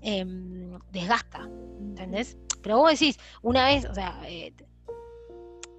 [0.00, 1.48] em, desgasta,
[1.80, 2.36] ¿entendés?
[2.62, 4.54] Pero vos decís, una vez, o sea, eh,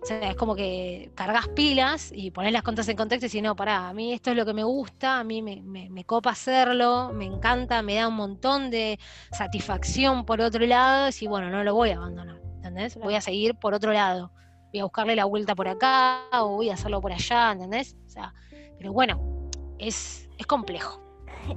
[0.10, 3.90] es como que cargas pilas y pones las contas en contexto y decís, no, pará,
[3.90, 7.82] a mí esto es lo que me gusta, a mí me, copa hacerlo, me encanta,
[7.82, 9.00] me da un montón de
[9.32, 12.96] satisfacción por otro lado, y bueno, no lo voy a abandonar, ¿entendés?
[12.98, 14.32] Voy a seguir por otro lado,
[14.76, 17.96] voy a buscarle la vuelta por acá o voy a hacerlo por allá, ¿entendés?
[18.06, 18.34] O sea,
[18.78, 21.02] pero bueno, es, es complejo.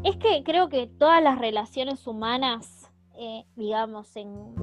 [0.05, 4.55] Es que creo que todas las relaciones humanas, eh, digamos, en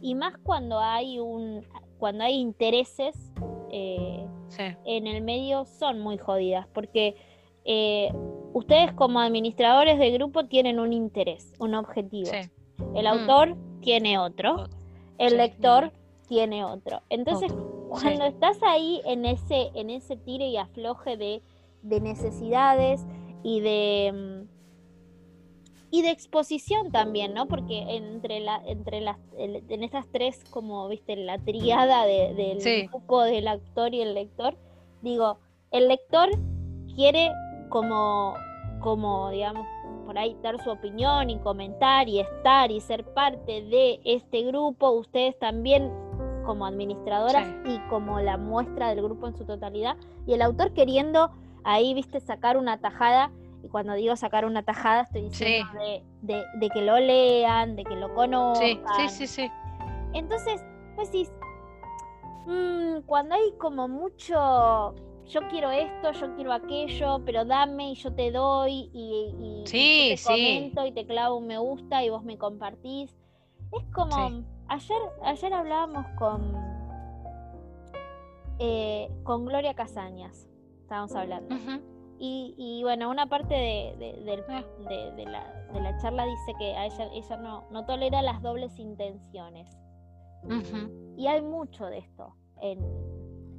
[0.00, 1.66] y más cuando hay un
[1.98, 3.16] cuando hay intereses
[3.72, 4.24] eh,
[4.84, 7.16] en el medio son muy jodidas porque
[7.64, 8.10] eh,
[8.52, 12.30] ustedes como administradores de grupo tienen un interés, un objetivo.
[12.94, 13.08] El mm.
[13.08, 14.68] autor tiene otro,
[15.18, 15.92] el lector
[16.28, 17.02] tiene otro.
[17.08, 17.52] Entonces,
[17.88, 21.42] cuando estás ahí en ese, en ese tire y afloje de,
[21.82, 23.06] de necesidades
[23.42, 24.58] y de mm,
[25.90, 27.46] y de exposición también, ¿no?
[27.46, 33.48] Porque entre la, entre las, en estas tres, como viste, la triada del grupo del
[33.48, 34.56] actor y el lector,
[35.00, 35.38] digo,
[35.70, 36.28] el lector
[36.94, 37.32] quiere
[37.70, 38.34] como,
[38.80, 39.66] como, digamos,
[40.04, 44.90] por ahí dar su opinión y comentar y estar y ser parte de este grupo,
[44.90, 45.90] ustedes también
[46.48, 51.30] como administradoras y como la muestra del grupo en su totalidad, y el autor queriendo
[51.62, 53.30] ahí, viste, sacar una tajada
[53.62, 55.78] y cuando digo sacar una tajada, estoy diciendo
[56.22, 58.78] de, que lo lean, de que lo conozcan.
[58.96, 59.50] Sí, sí, sí.
[60.14, 60.64] Entonces,
[60.96, 61.28] pues sí,
[62.46, 64.94] mm, cuando hay como mucho,
[65.26, 70.86] yo quiero esto, yo quiero aquello, pero dame y yo te doy y, te comento
[70.86, 73.14] y te clavo un me gusta y vos me compartís.
[73.70, 76.54] Es como, ayer, ayer hablábamos con,
[78.58, 80.48] eh, con Gloria Casañas,
[80.82, 81.54] estábamos hablando.
[82.20, 84.64] Y, bueno, una parte de, ah.
[84.88, 89.76] de, la, charla dice que a ella, ella no, no tolera las dobles intenciones.
[91.16, 92.80] Y hay mucho de esto en,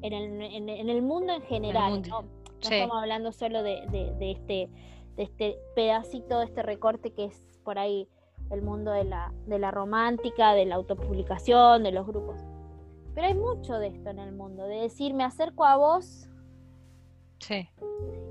[0.02, 2.02] en, el, en, el, mundo en general.
[2.10, 2.26] ¿no?
[2.62, 3.84] estamos hablando solo de,
[4.20, 4.70] este,
[5.16, 8.08] de este pedacito, de este recorte que es por ahí
[8.52, 12.42] el mundo de la, de la romántica, de la autopublicación, de los grupos.
[13.14, 16.30] Pero hay mucho de esto en el mundo, de decir, me acerco a vos
[17.40, 17.68] Sí.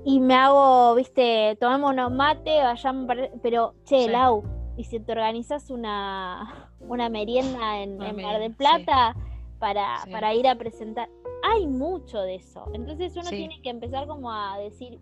[0.05, 3.07] Y me hago, viste, tomamos unos mate, vayamos,
[3.41, 4.43] pero, che, Lau,
[4.77, 9.15] y si te organizas una, una merienda en, Mar del Plata
[9.59, 11.09] para, para ir a presentar,
[11.43, 12.65] hay mucho de eso.
[12.73, 14.99] Entonces uno tiene que empezar como a decir,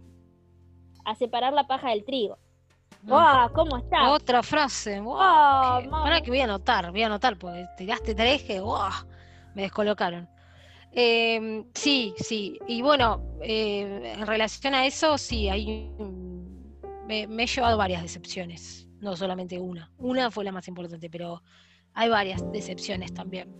[1.05, 2.38] a separar la paja del trigo.
[3.03, 3.51] ¡Wow!
[3.53, 4.11] ¿Cómo está?
[4.11, 4.99] Otra frase.
[4.99, 5.89] ¡Wow!
[5.89, 8.91] Para que voy a anotar, voy a anotar, porque tiraste tres que ¡wow!
[9.55, 10.29] me descolocaron.
[10.91, 12.59] Em, sí, sí.
[12.67, 15.91] Y bueno, eh, en relación a eso, sí, hay,
[17.07, 19.91] me, he llevado varias decepciones, no solamente una.
[19.97, 21.43] Una fue la más importante, pero
[21.93, 23.55] hay varias decepciones también.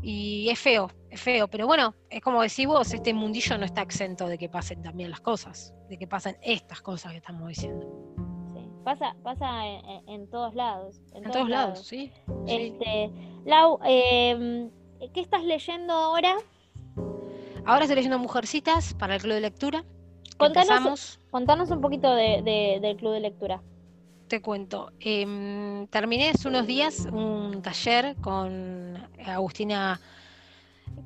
[0.00, 3.82] Y es feo, es feo, pero bueno, es como decís vos, este mundillo no está
[3.82, 8.17] exento de que pasen también las cosas, de que pasen estas cosas que estamos diciendo.
[8.88, 9.66] Pasa, pasa
[10.06, 11.02] en, todos lados.
[11.12, 12.10] En, todos, lados, sí.
[12.46, 13.10] Este,
[13.44, 14.70] Lau, em,
[15.12, 16.36] ¿qué estás leyendo ahora?
[17.66, 19.84] Ahora estoy leyendo Mujercitas para el club de lectura.
[20.38, 23.60] Contanos, contanos un poquito del club de lectura.
[24.26, 24.90] Te cuento.
[25.00, 30.00] Em, terminé hace unos días un taller con Agustina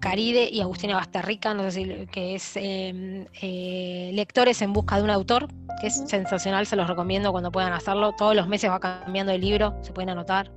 [0.00, 5.04] Caride y Agustina Basterrica, no sé si que es em, eh, Lectores en busca de
[5.04, 5.48] un autor,
[5.80, 8.12] que es sensacional, se los recomiendo cuando puedan hacerlo.
[8.12, 10.50] Todos los meses va cambiando el libro, se pueden anotar.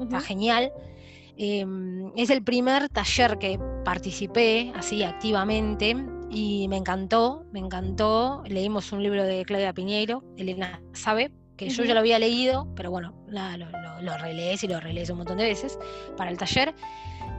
[0.00, 0.72] Está genial.
[1.36, 5.96] Em, es el primer taller que participé así activamente
[6.30, 8.42] y me encantó, me encantó.
[8.46, 12.90] Leímos un libro de Claudia Piñeiro, Elena sabe, que yo ya lo había leído, pero
[12.90, 15.78] bueno, lo, lo, relees y lo relees un montón de veces
[16.16, 16.74] para el taller.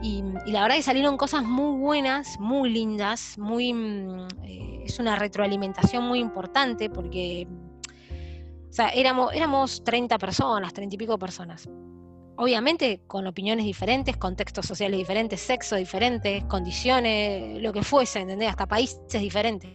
[0.02, 5.16] Y, la verdad que salieron cosas muy buenas, muy lindas, muy mm, eh, es una
[5.16, 7.46] retroalimentación muy importante porque
[8.68, 11.68] o sea, éramos, éramos 30 personas, 30 y pico personas
[12.36, 18.50] obviamente con opiniones diferentes, contextos sociales diferentes, sexo diferente, condiciones, lo que fuese, ¿entendés?
[18.50, 19.70] Hasta países diferentes.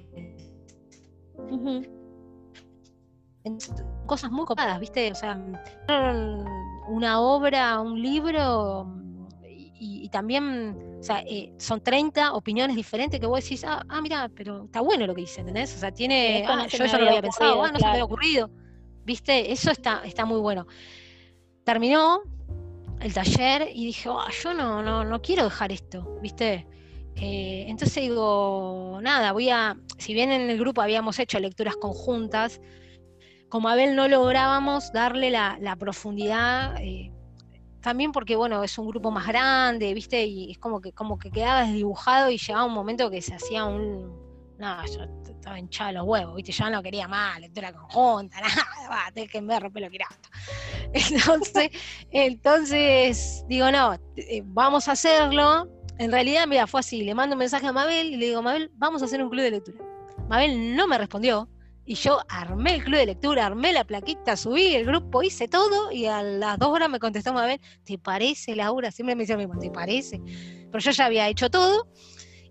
[4.05, 5.11] cosas muy copadas, ¿viste?
[5.11, 5.39] O sea,
[6.89, 8.93] una obra, un libro,
[9.79, 14.29] y, también, o sea, eh, son 30 opiniones diferentes que vos decís, ah, ah, mira,
[14.35, 15.75] pero está bueno lo que dice, ¿entendés?
[15.75, 18.05] O sea, tiene, ah, yo ya no lo había pensado, ah, no se me había
[18.05, 18.49] ocurrido,
[19.05, 19.51] ¿viste?
[19.51, 20.67] Eso está, está muy bueno.
[21.63, 22.21] Terminó
[22.99, 26.67] el taller y dije, oh, yo no, no, no quiero dejar esto, ¿viste?
[27.19, 32.61] Eh, entonces digo, nada, voy a, si bien en el grupo habíamos hecho lecturas conjuntas,
[33.49, 37.11] como Abel no lográbamos darle la, profundidad, eh,
[37.81, 40.25] también porque bueno, es un grupo más grande, ¿viste?
[40.25, 43.65] Y es como que, como que quedaba desdibujado y llegaba un momento que se hacía
[43.65, 44.27] un.
[44.57, 46.51] No, yo estaba hinchado los huevos, ¿viste?
[46.51, 49.99] Yo no quería más, lectura conjunta, nada, va, tenés que me romper lo que
[50.93, 51.69] Entonces,
[52.11, 55.67] entonces, digo, no, eh, vamos a hacerlo.
[55.99, 58.71] En realidad, mira, fue así, le mando un mensaje a Mabel y le digo, Mabel,
[58.75, 59.83] vamos a hacer un club de lectura.
[60.27, 61.49] Mabel no me respondió,
[61.87, 65.89] y yo armé el club de lectura, armé la plaquita, subí el grupo, hice todo
[65.89, 68.91] y a las dos horas me contestó Mabel, ¿te parece Laura?
[68.91, 70.21] Siempre me decía lo mismo, ¿te parece?
[70.69, 71.87] Pero yo ya había hecho todo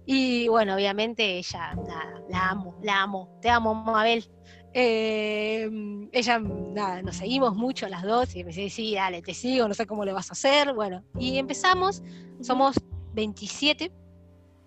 [0.07, 4.25] y bueno, obviamente ella, nada, la amo, la amo, te amo Mabel.
[4.73, 5.69] Eh,
[6.13, 9.75] ella, nada, nos seguimos mucho las dos y me dice, sí, dale, te sigo, no
[9.75, 10.73] sé cómo le vas a hacer.
[10.73, 12.03] Bueno, y empezamos,
[12.41, 12.77] somos
[13.13, 13.93] 27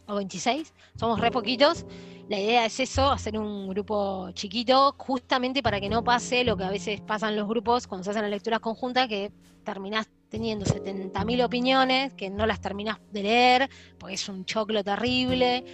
[0.08, 1.86] o 26, somos re poquitos
[2.30, 6.64] la idea es eso, hacer un grupo chiquito, justamente para que no pase lo que
[6.64, 9.32] a veces pasan los grupos cuando se hacen las lecturas conjuntas, que
[9.64, 15.66] terminás teniendo 70.000 opiniones, que no las terminás de leer, porque es un choclo terrible.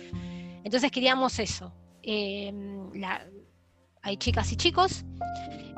[0.64, 1.74] Entonces queríamos eso.
[2.02, 2.90] Em,
[4.02, 5.04] hay chicas y chicos.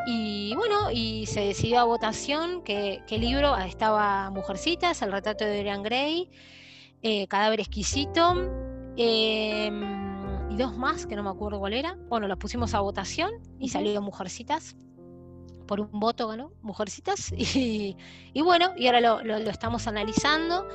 [0.06, 5.58] Y bueno, y se decidió a votación que, qué libro estaba Mujercitas, el retrato de
[5.58, 6.30] Dorian Gray,
[7.02, 8.36] eh, Cadáver exquisito.
[10.50, 11.98] Em, dos más, que no me acuerdo cuál era.
[12.10, 14.76] Bueno, los pusimos a votación y salió Mujercitas.
[15.68, 17.32] Por un voto ganó Mujercitas.
[17.38, 17.96] Y,
[18.34, 20.68] y bueno, y ahora lo, estamos analizando.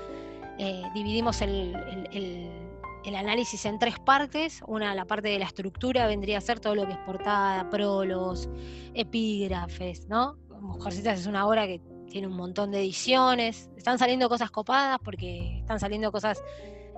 [0.59, 1.75] Eh, dividimos el,
[2.13, 4.63] el, análisis en tres partes.
[4.67, 8.49] Una, la parte de la estructura, vendría a ser todo lo que es portada, prólogos,
[8.95, 10.37] epígrafes, ¿no?
[10.61, 13.71] Mujercitas es una obra que tiene un montón de ediciones.
[13.77, 16.43] Están saliendo cosas copadas porque están saliendo cosas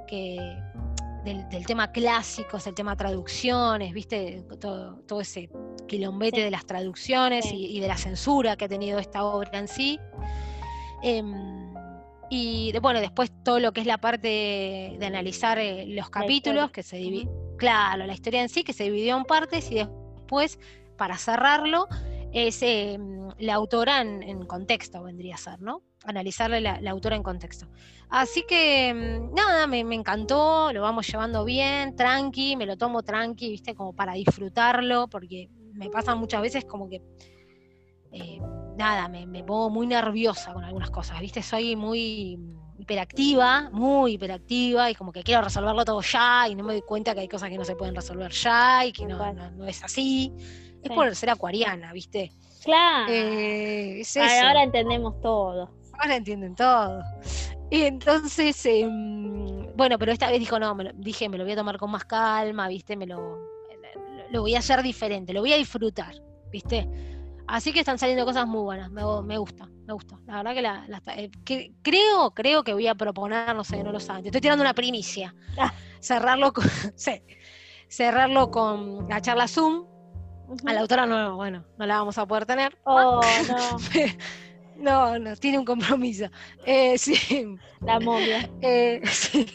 [0.06, 0.36] que
[1.24, 5.48] del, tema clásicos, el tema traducciones, viste, todo, ese
[5.88, 9.98] quilombete de las traducciones y, de la censura que ha tenido esta obra en sí.
[11.02, 11.74] Em,
[12.30, 14.28] y bueno, después todo lo que es la parte
[14.98, 18.84] de, analizar eh, los capítulos, que se divide, claro, la historia en sí, que se
[18.84, 20.58] dividió en partes y después,
[20.96, 21.88] para cerrarlo,
[22.32, 25.82] es em, la autora en, contexto, vendría a ser, ¿no?
[26.04, 27.66] Analizarle la, autora en contexto.
[28.10, 33.50] Así que, em, nada, me, encantó, lo vamos llevando bien, tranqui, me lo tomo tranqui,
[33.50, 33.74] ¿viste?
[33.74, 37.02] Como para disfrutarlo, porque me pasa muchas veces como que,
[38.12, 38.38] eh,
[38.76, 41.42] nada, me, me, pongo muy nerviosa con algunas cosas, ¿viste?
[41.42, 42.38] Soy muy
[42.78, 47.14] hiperactiva, muy hiperactiva, y como que quiero resolverlo todo ya, y no me doy cuenta
[47.14, 50.32] que hay cosas que no se pueden resolver ya, y que no, no es así
[50.84, 52.30] es por ser acuariana, ¿viste?
[52.62, 53.12] Claro.
[53.12, 54.02] Eh,
[54.42, 55.70] ahora entendemos todo.
[55.98, 57.02] Ahora entienden todo.
[57.70, 61.56] Y entonces, em, bueno, pero esta vez dijo, no, me dije, me lo voy a
[61.56, 62.96] tomar con más calma, ¿viste?
[62.96, 63.38] Me lo,
[64.30, 66.14] lo voy a hacer diferente, lo voy a disfrutar,
[66.50, 66.88] ¿viste?
[67.46, 70.18] Así que están saliendo cosas muy buenas, me, gusta, me gusta.
[70.26, 71.30] La verdad que, la, eh,
[71.82, 74.74] creo, creo que voy a proponer, no sé, no lo saben, te estoy tirando una
[74.74, 75.34] primicia.
[75.58, 75.72] Ah.
[76.00, 76.64] Cerrarlo con,
[76.96, 77.22] sí,
[77.88, 79.86] cerrarlo con la charla Zoom,
[80.66, 82.78] a la autora no, bueno, no la vamos a poder tener.
[82.84, 83.78] Oh, no.
[84.76, 86.26] No, no, tiene un compromiso.
[86.64, 87.56] Eh, sí.
[87.80, 88.48] La momia.
[88.60, 89.46] Eh, sí.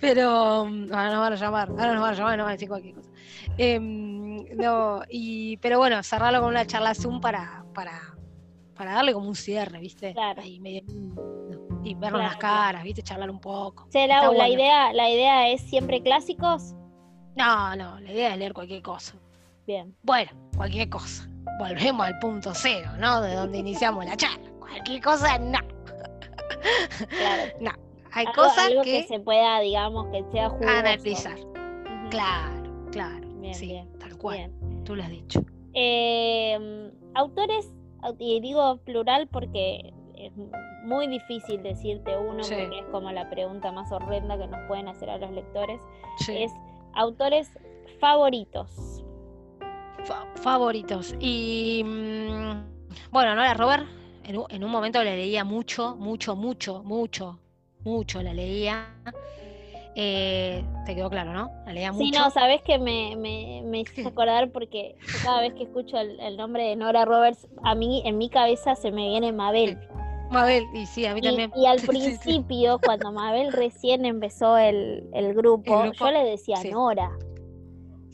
[0.00, 2.52] Pero mm, ahora nos van a llamar, ahora nos van a llamar, nos van a
[2.52, 3.10] decir cualquier cosa.
[3.56, 8.16] Em, no, y, pero bueno, cerrarlo con una charla Zoom para, para,
[8.74, 10.12] para darle como un cierre, ¿viste?
[10.12, 10.42] Claro.
[10.44, 13.02] y vernos las caras, ¿viste?
[13.02, 13.88] Charlar un poco.
[13.92, 16.74] la, idea, ¿La idea es siempre clásicos?
[17.36, 19.14] No, no, la idea es leer cualquier cosa.
[19.66, 19.94] Bien.
[20.02, 21.28] Bueno, cualquier cosa.
[21.58, 23.20] Volvemos al punto cero, ¿no?
[23.20, 24.50] De donde iniciamos la charla.
[24.58, 25.58] Cualquier cosa, no.
[27.08, 27.52] Claro.
[27.60, 27.70] No.
[28.12, 30.68] Hay cosas que, se pueda, digamos, que sea justo.
[30.68, 31.36] Analizar.
[32.10, 33.26] Claro, claro.
[33.36, 34.50] Bien, sí, tal cual.
[34.84, 35.40] Tú lo has dicho.
[35.72, 37.72] Em, autores,
[38.18, 40.32] y digo plural porque es
[40.84, 45.08] muy difícil decirte uno, porque es como la pregunta más horrenda que nos pueden hacer
[45.08, 45.80] a los lectores.
[46.28, 46.52] Es
[46.94, 47.50] autores
[47.98, 49.01] favoritos
[50.36, 51.14] favoritos.
[51.20, 53.86] Y mm, bueno, no la Robert,
[54.24, 57.38] en, un momento la leía mucho, mucho, mucho, mucho,
[57.84, 58.94] mucho la leía.
[59.94, 61.50] Eh, te quedó claro, ¿no?
[61.66, 62.04] La leía mucho.
[62.04, 66.18] Sí, no, sabes que me, me, me hizo acordar porque cada vez que escucho el,
[66.20, 69.78] el nombre de Nora Roberts, a mí en mi cabeza se me viene Mabel.
[70.30, 71.52] Mabel, y sí, a mí Y, también.
[71.54, 72.18] y al Sí, sí, sí.
[72.18, 76.70] principio, cuando Mabel recién empezó el, el grupo, El grupo, yo le decía sí.
[76.70, 77.10] Nora.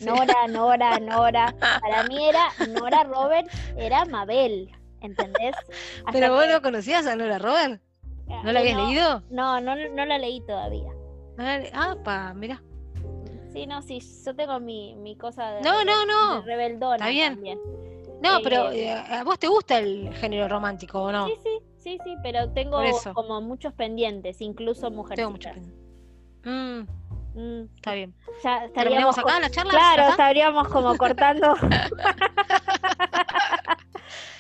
[0.01, 1.55] Nora, Nora, Nora.
[1.81, 4.71] Para mí era Nora Roberts, era Mabel,
[5.01, 5.55] ¿entendés?
[6.05, 7.81] Hasta Pero vos que- no conocías a Nora Robert,
[8.45, 9.23] ¿no la habías no, leído?
[9.31, 10.91] No, no, no la leí todavía.
[11.73, 12.63] Ah, pa, mira.
[13.53, 16.41] Sí, no, sí, yo tengo mi, mi cosa de, No, no, no.
[16.43, 17.35] de rebeldona Está bien.
[17.35, 17.59] también.
[18.21, 21.27] No, pero Eh, eh, ¿a vos te gusta el género romántico o no?
[21.29, 22.81] Sí, sí, sí, sí, pero tengo
[23.15, 25.17] como muchos pendientes, incluso mujeres.
[25.17, 25.75] Tengo mucho pen-
[26.45, 26.87] Mm,
[27.77, 28.15] está bien.
[28.43, 29.71] ya estaríamos ¿Terminamos acá la charla?
[29.71, 30.11] Claro, ¿Ya está?
[30.11, 31.55] estaríamos como cortando.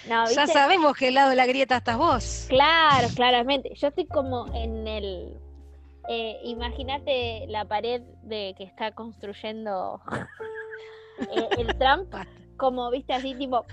[0.09, 2.47] no, Ya sabemos que el lado de la grieta estás vos.
[2.48, 3.70] Claro, claramente.
[3.74, 5.36] Yo estoy como en el.
[6.09, 10.01] eh, Imagínate la pared de que está construyendo
[11.31, 12.15] eh, el Trump,
[12.56, 13.65] como viste así, tipo.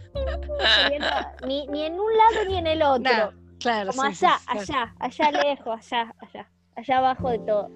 [1.47, 3.33] ni, ni en un lado ni en el otro.
[3.59, 7.69] Claro, como sí, allá, sí, allá, allá lejos, allá, allá, allá abajo de todo.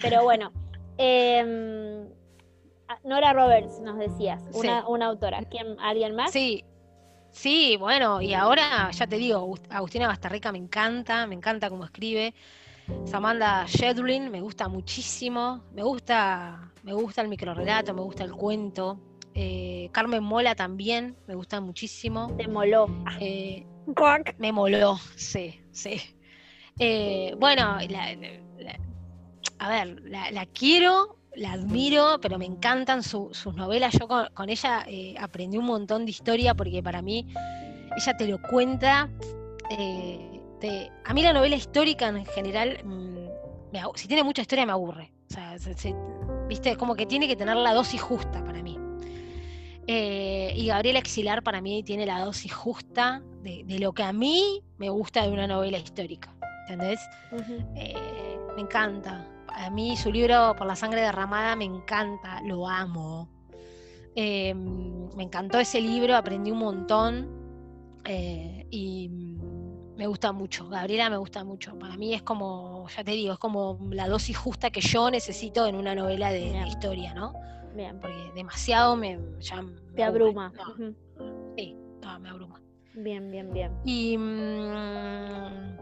[0.00, 0.50] Pero bueno,
[2.88, 4.86] a- Nora Roberts nos decías, una, Sí.
[4.88, 5.42] una autora.
[5.50, 6.30] ¿Quién, ¿Alguien más?
[6.32, 6.64] Sí,
[7.30, 11.84] sí, bueno, y ahora ya te digo, Agust- Agustina Bastarrica me encanta, me encanta cómo
[11.84, 12.34] escribe.
[13.04, 18.98] Samantha Shedlin me gusta muchísimo, me gusta, me gusta el microrelato, me gusta el cuento.
[19.34, 22.34] Eh, Carmen Mola también, me gusta muchísimo.
[22.36, 22.86] Te moló.
[23.20, 23.64] Eh,
[24.38, 26.00] me moló, sí, sí.
[26.78, 28.16] Eh, bueno, la-
[29.64, 33.94] a ver, la, la quiero, la admiro, pero me encantan su- sus novelas.
[33.98, 37.26] Yo con, con ella eh, aprendí un montón de historia porque para mí
[37.96, 39.08] ella te lo cuenta.
[39.70, 44.66] eh, te- a mí la novela histórica en general, mm, me si tiene mucha historia
[44.66, 45.12] me aburre.
[45.30, 45.94] O sea, se- se-
[46.48, 48.78] viste, como que tiene que tener la dosis justa para mí.
[49.88, 54.12] Eh, y Gabriela Exilar para mí tiene la dosis justa de, de lo que a
[54.12, 56.32] mí me gusta de una novela histórica.
[56.68, 57.00] ¿Entendés?
[57.74, 59.26] Eh, me encanta.
[59.54, 63.28] A mí su libro Por la sangre derramada me encanta, lo amo.
[64.14, 67.42] Eh, me encantó ese libro, aprendí un montón
[68.04, 69.08] eh, y
[69.96, 70.68] me gusta mucho.
[70.68, 71.78] Gabriela me gusta mucho.
[71.78, 75.66] Para mí es como, ya te digo, es como la dosis justa que yo necesito
[75.66, 76.66] en una novela de, Bien.
[76.66, 77.34] historia, ¿no?
[77.74, 80.52] Bien, Porque demasiado me, ya me te abruma.
[80.54, 80.94] No,
[81.56, 82.60] sí, no, me abruma.
[82.94, 83.72] Bien, bien, bien.
[83.84, 85.78] Y, mm,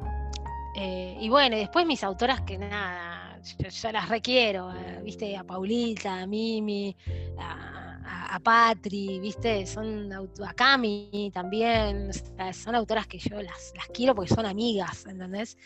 [0.77, 3.20] eh, y bueno, después mis autoras que nada,
[3.59, 6.97] yo, yo las requiero, eh, viste, a Paulita, a Mimi,
[7.39, 13.41] a, a- a Patri, viste, son a Cami también, o sea, son autoras que yo
[13.43, 15.57] las, las quiero porque son amigas, ¿entendés?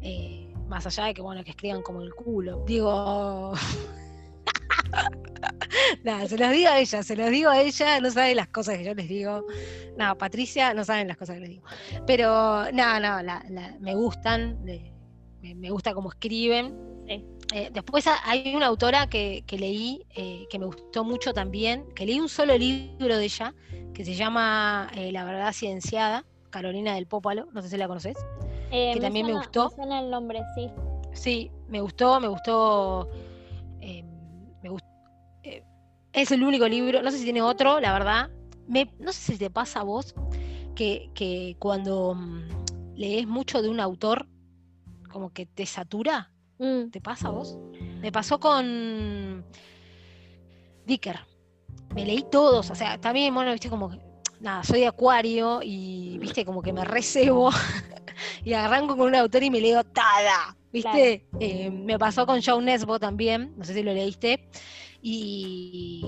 [0.00, 2.62] Eh, más allá de que bueno, que escriban como el culo.
[2.66, 3.52] Digo.
[6.04, 8.78] Nada, se los digo a ella, se los digo a ella, no sabe las cosas
[8.78, 9.44] que yo les digo.
[9.96, 11.64] No, Patricia no saben las cosas que les digo.
[12.06, 14.92] Pero no, no, la- la- me gustan, me,
[15.54, 16.74] me gusta cómo escriben.
[17.08, 17.24] Sí.
[17.54, 21.86] Eh, después ha- hay una autora que, que leí, eh, que me gustó mucho también,
[21.94, 23.54] que leí un solo libro de ella,
[23.94, 28.16] que se llama eh, La verdad cienciada, Carolina del Pópalo, no sé si la conoces.
[28.70, 29.70] Que también me gustó.
[29.70, 30.68] suena el nombre, sí.
[31.14, 33.08] Sí, me gustó, me gustó.
[33.80, 34.84] me gust-
[35.42, 35.62] eh,
[36.12, 38.30] es el único libro, no sé si tiene otro, la verdad.
[38.66, 40.14] Me- no sé si te pasa a vos
[40.74, 44.28] que, que cuando mm, lees mucho de un autor,
[45.10, 46.30] como que te satura.
[46.58, 47.56] Mm, ¿Te pasa a vos?
[48.00, 49.44] Me pasó con
[50.86, 51.18] Dicker.
[51.94, 53.98] Me leí todos, o sea, también, bueno, viste, como que,
[54.40, 57.50] nada, soy de Acuario y, viste, como que me recebo
[58.44, 61.26] y arranco con un autor y me leo tada, viste.
[61.40, 64.48] Eh, me pasó con Joe Nesbo también, no sé si lo leíste,
[65.00, 66.02] y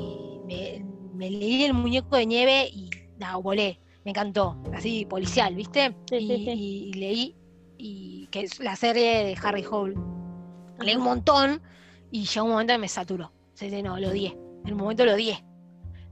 [0.46, 5.94] me, me leí El muñeco de nieve y, nada, volé, me encantó, así policial, viste.
[6.08, 6.52] Sí, y, sí, sí.
[6.52, 7.36] y leí,
[7.78, 9.94] y que es la serie de Harry Hole.
[10.80, 11.62] Leí un montón
[12.10, 13.32] y llegó un momento que me saturó.
[13.82, 14.36] No, lo odié.
[14.64, 15.44] En un momento lo odié.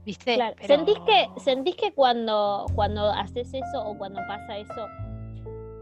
[0.05, 0.35] ¿Viste?
[0.35, 0.55] claro.
[0.61, 4.87] Pero- ¿Sentís que, sentís que cuando, cuando haces eso o cuando pasa eso,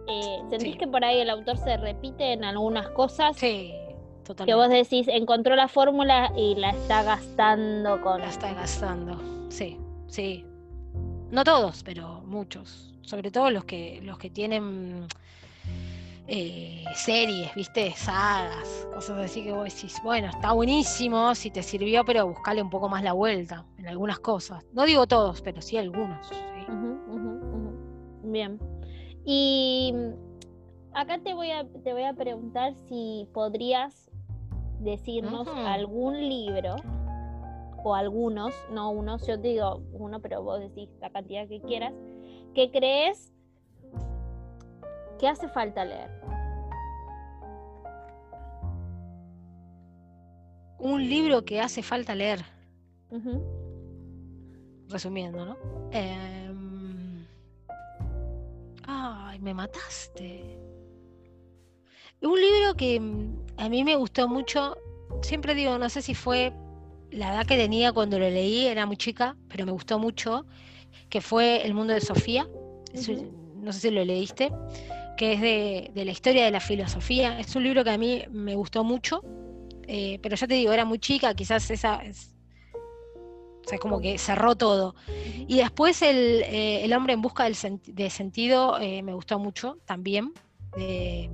[0.07, 0.77] eh, sentís Sí.
[0.77, 3.35] que por ahí el autor se repite en algunas cosas?
[3.37, 4.55] Sí, Que totalmente.
[4.55, 8.21] vos decís, encontró la fórmula y la está gastando con...
[8.21, 9.19] La está gastando.
[9.49, 9.77] Sí,
[10.07, 10.45] sí.
[11.29, 12.93] No todos, pero muchos.
[13.01, 15.07] Sobre todo los que, los que tienen
[16.27, 17.91] eh, series, ¿viste?
[17.91, 22.69] Sagas, cosas así que vos decís, bueno, está buenísimo, si te sirvió, pero buscale un
[22.69, 24.65] poco más la vuelta en algunas cosas.
[24.73, 26.27] No digo todos, pero sí algunos.
[26.27, 26.35] sí.
[28.23, 28.59] Bien.
[29.23, 34.11] Y mm, acá te voy a, te voy a preguntar si podrías
[34.79, 36.75] decirnos algún libro
[37.83, 41.93] o algunos, no unos, yo te digo uno, pero vos decís la cantidad que quieras,
[42.53, 43.33] que crees
[45.17, 46.09] que hace falta leer.
[50.79, 52.43] Un libro que hace falta leer,
[54.89, 55.57] resumiendo, ¿no?
[55.91, 57.25] Em,
[58.89, 60.57] Ay, me mataste.
[62.21, 63.01] Un libro que
[63.57, 64.77] a mí me gustó mucho,
[65.21, 66.53] siempre digo, no sé si fue
[67.11, 70.45] la edad que tenía cuando lo leí, era muy chica, pero me gustó mucho,
[71.09, 72.47] que fue El mundo de Sofía.
[73.55, 74.51] No sé si lo leíste,
[75.17, 77.39] que es de, de la historia de la filosofía.
[77.39, 79.21] Es un libro que a mí me gustó mucho,
[79.87, 82.03] eh, pero ya te digo, era muy chica, quizás esa...
[82.05, 82.33] es-
[83.65, 84.95] o sea, como que cerró todo.
[85.45, 89.39] Y después el, eh, El hombre en busca del senti- de sentido eh, me gustó
[89.39, 90.31] mucho también.
[90.77, 91.29] Eh,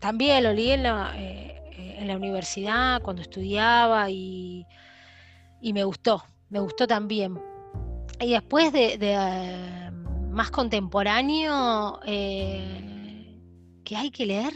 [0.00, 4.66] también lo leí en la, en la universidad cuando estudiaba y,
[5.60, 7.38] y me gustó, me gustó también.
[8.20, 9.14] Y después de, de,
[10.30, 13.40] más contemporáneo, eh,
[13.84, 14.52] que hay que leer.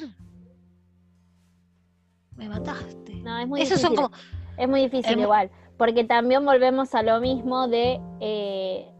[2.36, 3.14] Me mataste.
[3.22, 3.78] No, es muy difícil.
[3.86, 4.10] son como,
[4.56, 8.90] Es muy difícil Es mu- igual, porque también volvemos a lo mismo de eh,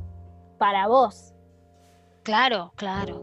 [0.59, 1.33] para vos,
[2.23, 3.23] claro, claro,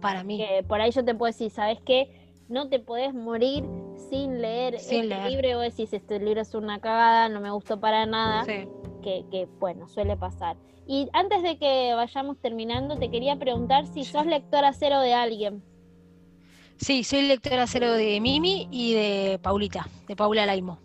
[0.00, 0.38] para mí.
[0.38, 2.34] que por ahí yo te puedo decir, ¿sabes qué?
[2.48, 3.64] No te podés morir
[4.10, 5.30] sin leer Sin este leer.
[5.30, 8.68] libro y vos decís, este libro es una cagada, no me gustó para nada, Sí.
[9.02, 10.56] Que, que, bueno, suele pasar.
[10.86, 15.62] Y antes de que vayamos terminando, te quería preguntar si sos lectora cero de alguien.
[16.76, 20.78] Sí, soy lectora cero de Mimi y de Paulita, de Paula Laimo.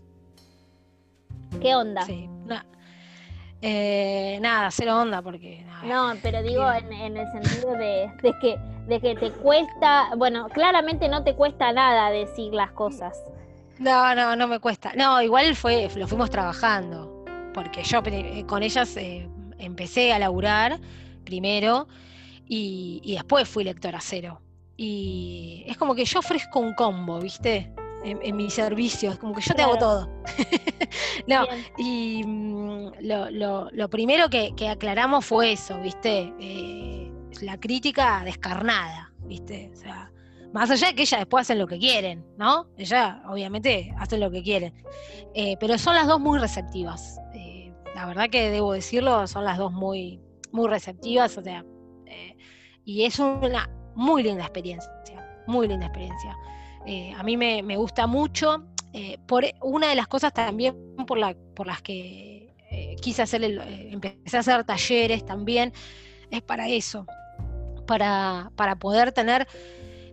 [1.62, 2.02] ¿Qué onda?
[2.04, 2.66] Sí, na-
[3.62, 8.34] eh, nada, cero onda porque nada, No, pero digo en, en el sentido de, de
[8.40, 8.58] que,
[8.88, 13.18] de que te cuesta, bueno, claramente no te cuesta nada decir las cosas.
[13.80, 14.94] no, no, no me cuesta.
[14.96, 17.17] No, igual fue, lo fuimos trabajando,
[17.58, 19.28] porque yo eh, con ellas eh,
[19.58, 20.80] empecé a laburar
[21.26, 21.88] primero
[22.48, 24.40] y, y después fui lectora cero.
[24.78, 27.74] Y es como que yo ofrezco un combo, ¿viste?
[28.04, 30.08] En, en mis servicios, como que yo te hago todo.
[31.28, 31.66] no, Bien.
[31.80, 36.32] Y mm, lo, lo- lo primero que, que aclaramos fue eso, ¿viste?
[36.40, 37.12] Eh,
[37.42, 39.72] la crítica descarnada, ¿viste?
[39.74, 40.12] O sea,
[40.54, 42.68] más allá de que ellas después hacen lo que quieren, ¿no?
[42.78, 44.76] Ellas obviamente hacen lo que quieren.
[45.34, 47.20] Eh, pero son las dos muy receptivas.
[47.34, 47.47] Eh,
[47.98, 50.22] la verdad que debo decirlo, son las dos muy,
[50.52, 51.66] muy receptivas, o sea,
[52.06, 52.38] eh,
[52.86, 54.92] y es una muy linda experiencia,
[55.48, 56.38] muy linda experiencia.
[56.86, 58.68] Eh, a mí me, me gusta mucho.
[58.94, 60.76] eh, por una de las cosas también
[61.08, 62.54] por, la, por las que
[63.02, 63.60] quise hacer, el-
[63.92, 65.74] empecé a hacer talleres también,
[66.30, 67.06] es para eso,
[67.88, 69.48] para, para poder tener,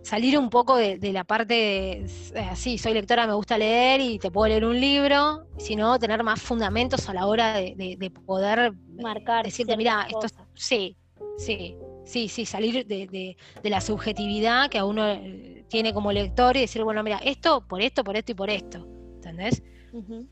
[0.05, 1.91] salir un poco de, de la parte de,
[2.35, 6.23] eh, sí, soy lectora, me gusta leer y te puedo leer un libro, sino tener
[6.23, 10.33] más fundamentos a la hora de, de- de poder eh, Marcar decirte, mira, esto es-
[10.33, 10.47] cosas".
[10.53, 10.95] sí,
[11.37, 11.75] sí,
[12.05, 16.55] sí, sí, salir de, de- de la subjetividad que a uno eh, tiene como lector
[16.55, 19.63] y decir, bueno, mira, esto, por esto, por esto y por esto, ¿entendés?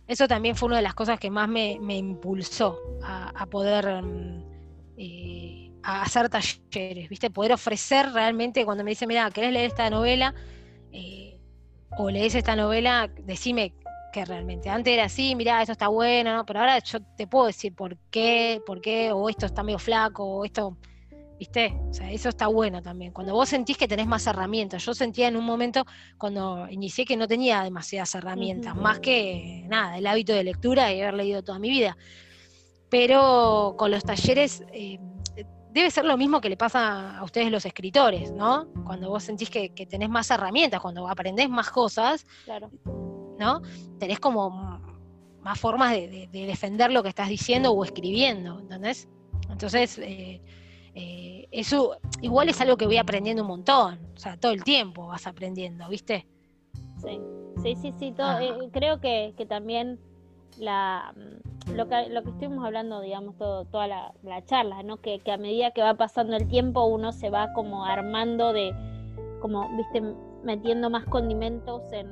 [0.08, 4.04] Eso también fue una de las cosas que más me, me impulsó a, a poder
[4.04, 4.44] mm,
[4.98, 7.30] eh, a hacer talleres, ¿viste?
[7.30, 10.34] Poder ofrecer realmente cuando me dicen, mira, ¿querés leer esta novela?
[10.92, 11.38] Eh,
[11.98, 13.74] o lees esta novela, decime
[14.14, 14.70] que realmente.
[14.70, 16.46] Antes era así, mira, esto está bueno, ¿no?
[16.46, 20.24] pero ahora yo te puedo decir por qué, por qué, o esto está medio flaco,
[20.24, 20.78] o esto,
[21.40, 21.74] ¿viste?
[21.90, 23.12] O sea, eso está bueno también.
[23.12, 24.86] Cuando vos sentís que tenés más herramientas.
[24.86, 25.86] Yo sentía en un momento
[26.18, 31.02] cuando inicié que no tenía demasiadas herramientas, más que nada, el hábito de lectura y
[31.02, 31.98] haber leído toda mi vida.
[32.90, 35.00] Pero con los talleres eh,
[35.74, 38.68] debe ser lo mismo que le pasa a ustedes los escritores, ¿no?
[38.86, 42.70] Cuando vos sentís que, que tenés más herramientas, cuando aprendés más cosas, Claro.
[43.40, 43.62] ¿no?
[44.00, 44.50] Tenés como
[45.42, 49.10] más formas de, de- de defender lo que estás diciendo o escribiendo, ¿entendés?
[49.50, 50.42] Entonces, eh,
[50.96, 55.08] eh, eso igual es algo que voy aprendiendo un montón, o sea, todo el tiempo
[55.08, 56.28] vas aprendiendo, ¿viste?
[56.98, 57.20] Sí,
[57.64, 58.12] sí, sí, sí.
[58.14, 58.44] todo- Ajá.
[58.44, 60.00] eh, creo que, que también
[60.58, 64.98] la, mm, lo, que, lo que estuvimos hablando, digamos, todo, toda la, la charla, ¿no?
[64.98, 68.74] Que, que a medida que va pasando el tiempo uno se va como armando de,
[69.42, 70.02] como, viste,
[70.44, 72.08] metiendo más condimentos en,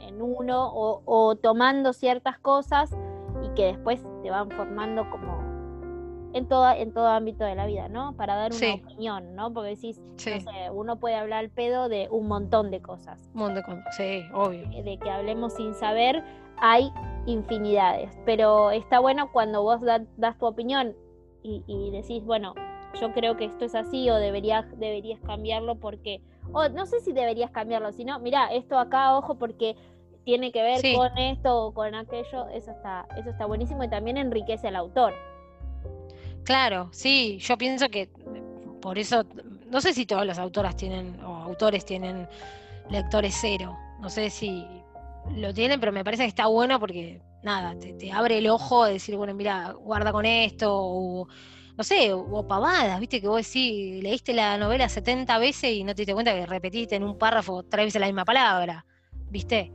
[0.00, 2.90] en- uno o, o tomando ciertas cosas
[3.42, 5.41] y que después te van formando como
[6.34, 8.14] en todo, en todo ámbito de la vida, ¿no?
[8.16, 8.82] Para dar una Sí.
[8.84, 9.52] opinión, ¿no?
[9.52, 10.30] Porque decís, Sí.
[10.30, 13.62] no sé, uno puede hablar al pedo de un montón de cosas Un montón de
[13.62, 13.96] cosas.
[13.96, 14.68] Sí, obvio.
[14.82, 16.22] de que hablemos sin saber,
[16.58, 16.90] hay
[17.26, 18.10] infinidades.
[18.24, 20.94] Pero está bueno cuando vos da- das tu opinión
[21.42, 22.54] y, y decís, bueno,
[23.00, 26.20] yo creo que esto es así o deberías, deberías cambiarlo porque,
[26.52, 29.76] o no sé si deberías cambiarlo, sino, mira, esto acá, ojo, porque
[30.24, 34.16] tiene que ver con esto o con aquello, eso está, eso está buenísimo y también
[34.18, 35.14] enriquece al autor.
[36.44, 38.08] Claro, sí, yo pienso que
[38.80, 39.24] por eso,
[39.70, 42.28] no sé si todas las autoras tienen, o autores tienen
[42.90, 44.66] lectores cero, no sé si
[45.36, 48.94] lo tienen, pero me parece que está bueno porque, nada, te, abre el ojo de
[48.94, 51.28] decir, bueno, mira, guarda con esto, o
[51.76, 55.94] no sé, o pavadas, viste, que vos decís, leíste la novela 70 veces y no
[55.94, 58.84] te diste cuenta que repetiste en un párrafo tres veces la misma palabra,
[59.30, 59.72] viste.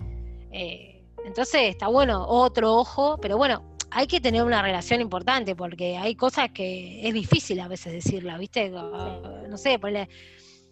[0.52, 5.97] Eh, entonces está bueno, otro ojo, pero bueno, hay que tener una relación importante porque
[5.97, 8.69] hay cosas que es difícil a veces decirla, ¿viste?
[8.69, 9.80] No sé,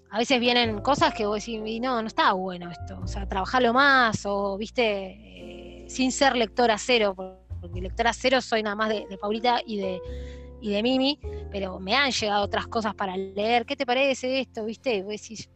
[0.09, 3.27] a veces vienen cosas que vos decís, y no, no está bueno esto, o sea,
[3.27, 4.83] trabajarlo más, o, ¿viste?
[4.83, 10.01] Eh, sin ser lectora cero, porque lectora cero soy nada más de, Paulita y de,
[10.61, 11.19] y de Mimi,
[11.51, 14.65] pero me han llegado otras cosas para leer, ¿qué te parece esto?
[14.65, 15.01] ¿Viste?
[15.03, 15.49] Vos decís,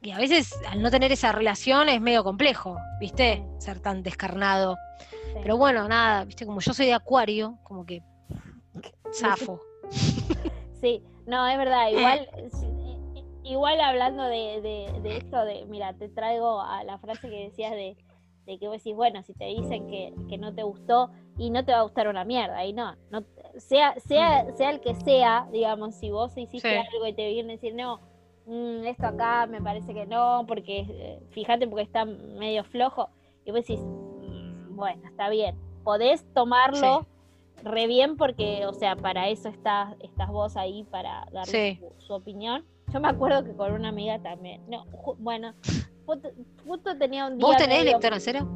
[0.00, 3.44] y a veces al no tener esa relación es medio complejo, ¿viste?
[3.58, 4.76] Ser tan descarnado.
[5.34, 6.46] Pero bueno, nada, ¿viste?
[6.46, 8.02] Como yo soy de acuario, como que
[9.12, 9.60] zafo.
[10.80, 12.28] Sí, no, es verdad, igual,
[13.42, 14.86] igual hablando de,
[15.16, 17.96] esto, de, mira, te traigo a la frase que decías de,
[18.46, 21.78] que vos decís, bueno, si te dicen que, no te gustó y no te va
[21.78, 23.24] a gustar una mierda, y no, no
[23.56, 27.54] sea, sea, sea el que sea, digamos, si vos hiciste algo y te vienen a
[27.54, 27.98] decir, no,
[28.48, 33.10] Mm, esto acá me parece que no, porque eh, fíjate porque está medio flojo,
[33.44, 33.80] y vos decís,
[34.78, 37.06] bueno, está bien, podés tomarlo
[37.62, 42.64] re bien porque, o sea, para eso estás, estás vos ahí para dar su, opinión.
[42.92, 44.86] Yo me acuerdo que con una amiga también, no,
[45.18, 45.52] bueno,
[46.06, 47.46] justo, tenía un día...
[47.46, 48.48] ¿Vos tenés lectora cero?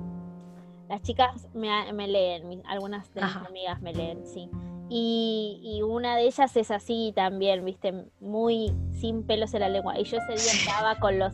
[0.88, 4.48] Las chicas me, me leen, algunas de mis amigas me leen, sí.
[4.94, 9.98] Y, una de ellas es así también, viste, muy sin pelos en la lengua.
[9.98, 11.32] Y yo ese día estaba con los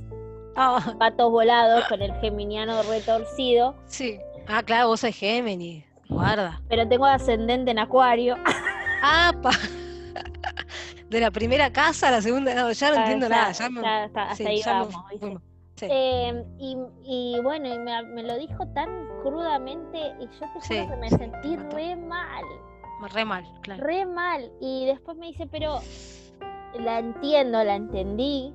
[0.54, 0.94] ah.
[0.98, 3.74] patos volados, con el geminiano retorcido.
[3.86, 4.18] Sí.
[4.48, 6.62] Ah, claro, vos sos Géminis, guarda.
[6.68, 8.36] Pero tengo ascendente en acuario.
[9.02, 9.32] Ah,
[11.10, 13.52] De la primera casa a la segunda, no, ya no entiendo nada.
[13.52, 14.94] Ya, hasta ahí vamos,
[15.80, 18.88] em, y, bueno, y me, lo dijo tan
[19.22, 22.44] crudamente y yo te juro que me sentí re mal.
[23.14, 23.84] Re mal, claro.
[23.84, 24.50] Re mal.
[24.60, 25.80] Y después me dice, pero
[26.78, 28.52] la entiendo, la entendí.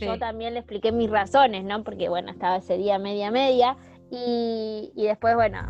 [0.00, 1.84] Yo también le expliqué mis razones, ¿no?
[1.84, 3.76] Porque, bueno, estaba ese día media media.
[4.10, 5.60] Y, después, bueno,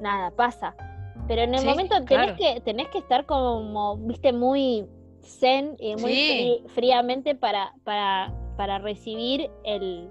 [0.00, 0.74] nada, pasa.
[1.28, 4.86] Pero en el momento tenés, que, tenés que estar como, viste, muy
[5.22, 10.08] zen y muy fríamente para, para, para recibir el,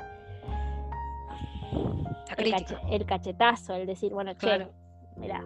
[2.89, 4.67] el, cachetazo, el decir, bueno, che,
[5.17, 5.45] mira,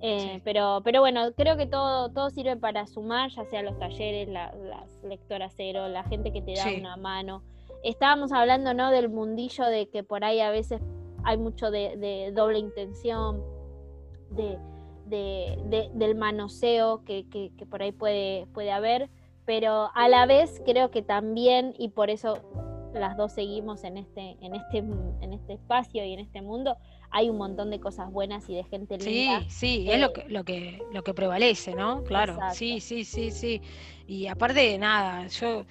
[0.00, 4.28] eh, pero, pero bueno, creo que todo, todo sirve para sumar, ya sea los talleres,
[4.28, 4.54] las
[5.02, 7.42] lectoras cero, la gente que te da una mano.
[7.86, 8.90] Estábamos hablando ¿no?
[8.90, 10.82] del mundillo de que por ahí a veces
[11.22, 13.44] hay mucho de, doble intención,
[14.30, 14.58] de,
[15.94, 19.08] del manoseo que, que, por ahí puede, puede haber,
[19.44, 22.42] pero a la vez creo que también, y por eso
[22.92, 26.76] las dos seguimos en este, en este, en este espacio y en este mundo,
[27.10, 29.42] hay un montón de cosas buenas y de gente linda.
[29.42, 32.02] Sí, sí, es lo que, lo que, lo que prevalece, ¿no?
[32.02, 33.62] Claro, sí, sí, sí, sí.
[34.08, 35.64] Y aparte de nada, yo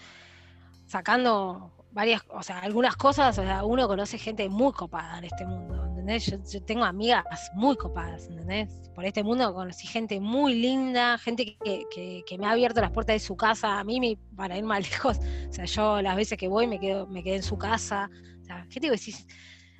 [0.85, 5.45] sacando varias, o sea, algunas cosas, o sea, uno conoce gente muy copada en este
[5.45, 6.25] mundo, ¿entendés?
[6.25, 7.23] Yo, tengo amigas
[7.53, 8.69] muy copadas, ¿entendés?
[8.93, 13.15] Por este mundo conocí gente muy linda, gente que, que, me ha abierto las puertas
[13.15, 15.17] de su casa, a mí para ir más lejos,
[15.49, 18.09] o sea, yo las veces que voy me quedo, me quedé en su casa,
[18.41, 19.25] o sea, gente que decís,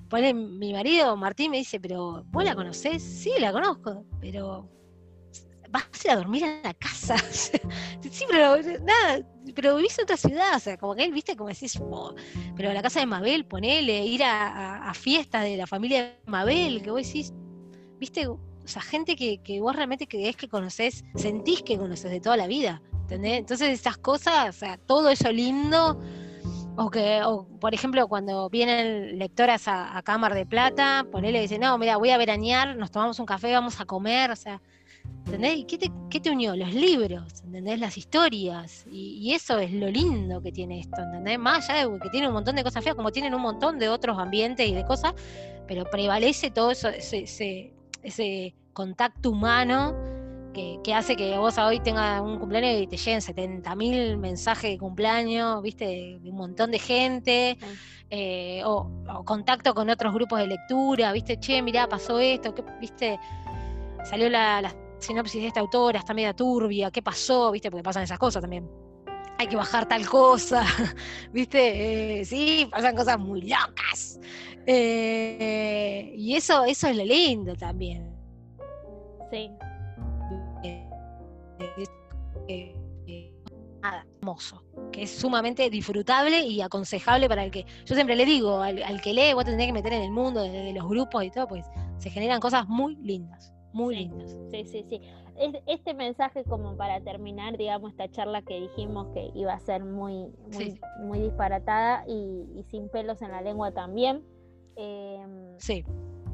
[0.10, 3.02] Pone mi marido, Martín, me dice, pero ¿vos la conocés?
[3.02, 4.70] Sí, la conozco, pero
[5.76, 7.18] vas a ir a dormir a la casa.
[7.30, 11.50] sí, pero nada, pero vivís en otra ciudad, o sea, como que él, viste, como
[11.50, 12.14] decís, oh,
[12.56, 16.92] pero la casa de Mabel, ponele, ir a, fiestas de la familia de Mabel, que
[16.92, 17.34] vos decís,
[18.00, 22.38] viste, o sea, gente que, vos realmente creés que conocés, sentís que conocés de toda
[22.38, 23.40] la vida, ¿entendés?
[23.40, 26.02] Entonces esas cosas, o sea, todo eso lindo
[26.78, 31.62] o que, o, por ejemplo, cuando vienen lectoras a, Cámara de Plata, ponele y dicen,
[31.62, 34.62] no, mira, voy a veranear, nos tomamos un café, vamos a comer, o sea,
[35.26, 35.58] ¿entendés?
[35.58, 36.56] ¿Y qué te, unió?
[36.56, 37.80] Los libros, ¿entendés?
[37.80, 38.86] Las historias.
[38.92, 41.40] Y, eso es lo lindo que tiene esto, ¿entendés?
[41.40, 43.90] Más allá de que tiene un montón de cosas feas, como tienen un montón de
[43.90, 45.14] otros ambientes y de cosas,
[45.68, 49.96] pero prevalece todo eso, ese, contacto humano
[50.54, 55.62] que, hace que vos hoy tengas un cumpleaños y te lleguen 70.000 mensajes de cumpleaños,
[55.62, 57.58] viste, de un montón de gente,
[58.10, 58.90] eh, o,
[59.26, 63.20] contacto con otros grupos de lectura, viste, che, mirá, pasó esto, viste,
[64.06, 64.74] salió la,
[65.06, 67.52] sinopsis de esta autora, está media turbia, ¿qué pasó?
[67.52, 68.70] viste, porque pasan esas cosas también.
[69.38, 70.66] hay que bajar tal cosa,
[71.34, 72.20] ¿viste?
[72.22, 74.20] Eh, sí, pasan cosas muy locas.
[74.66, 78.16] Eh, y eso, eso es lo lindo también.
[79.32, 79.52] Sí.
[83.82, 88.62] nada, hermoso, que es sumamente disfrutable y aconsejable para el que, yo siempre le digo,
[88.62, 91.30] al, que lee, vos te tenés que meter en el mundo de, los grupos y
[91.30, 91.66] todo, pues
[91.98, 94.36] se generan cosas muy lindas, muy lindas.
[94.50, 95.02] Sí, sí, sí
[95.38, 100.34] este mensaje como para terminar, digamos, esta charla que dijimos que iba a ser muy,
[101.00, 104.24] muy, disparatada y, sin pelos en la lengua también.
[104.76, 105.86] Em, sí.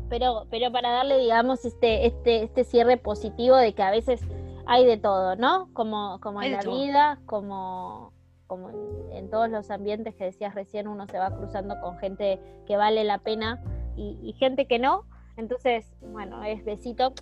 [0.10, 4.22] Pero, pero para darle, digamos, este, este, este cierre positivo de que a veces
[4.68, 5.70] hay de todo, ¿no?
[5.74, 8.14] Como, como en la vida, como,
[8.46, 8.70] como
[9.12, 13.04] en, todos los ambientes que decías recién, uno se va cruzando con gente que vale
[13.04, 13.64] la pena
[13.96, 15.06] y, y gente que no.
[15.38, 17.14] Entonces, bueno, es besito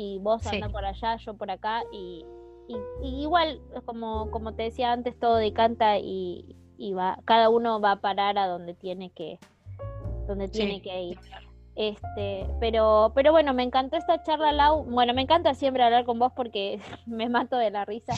[0.00, 2.24] y vos anda por allá, yo por acá y,
[3.02, 8.00] igual, como, como te decía antes, todo decanta y, y va, cada uno va a
[8.00, 9.40] parar a donde tiene que,
[10.28, 11.18] donde tiene que ir.
[11.74, 14.84] Este, pero, pero bueno, me encantó esta charla, Lau.
[14.84, 18.14] Bueno, me encanta siempre hablar con vos porque me mato de la risa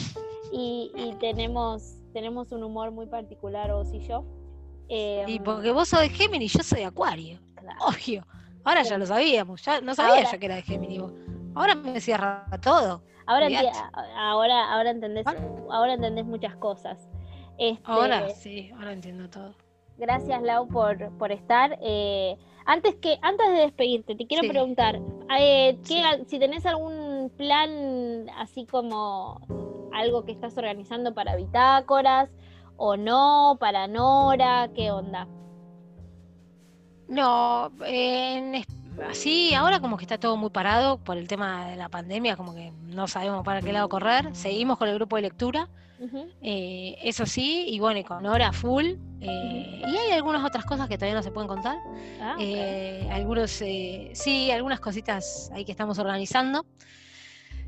[0.51, 4.23] y, tenemos, tenemos un humor muy particular vos y yo.
[4.87, 7.39] y em, porque vos sos de Géminis, yo soy de Acuario.
[7.79, 8.23] Obvio.
[8.63, 11.13] Ahora ya lo sabíamos, ya no sabía yo que era de Géminis vos.
[11.55, 13.01] Ahora me cierra todo.
[13.25, 13.47] Ahora,
[14.15, 15.25] ahora, ahora entendés,
[15.69, 17.09] ahora entendés muchas cosas.
[17.57, 19.53] Este, ahora sí, ahora entiendo todo.
[19.97, 21.77] Gracias Lau por, por estar.
[21.81, 24.99] Eh, antes que, antes de despedirte, te quiero preguntar,
[25.39, 29.39] eh, si tenés algún plan así como
[29.93, 32.29] algo que estás organizando para bitácoras
[32.77, 35.27] o no, para Nora, ¿qué onda?
[37.07, 38.55] No, en
[39.09, 42.53] así ahora como que está todo muy parado por el tema de la pandemia, como
[42.53, 44.35] que no sabemos para qué lado correr.
[44.35, 45.69] Seguimos con el grupo de lectura,
[46.41, 48.85] eh, eso sí, y bueno, y con hora full.
[49.19, 51.77] Eh, y hay algunas otras cosas que todavía no se pueden contar.
[52.19, 56.65] Ah, eh, algunos, sí, algunas cositas ahí que estamos organizando.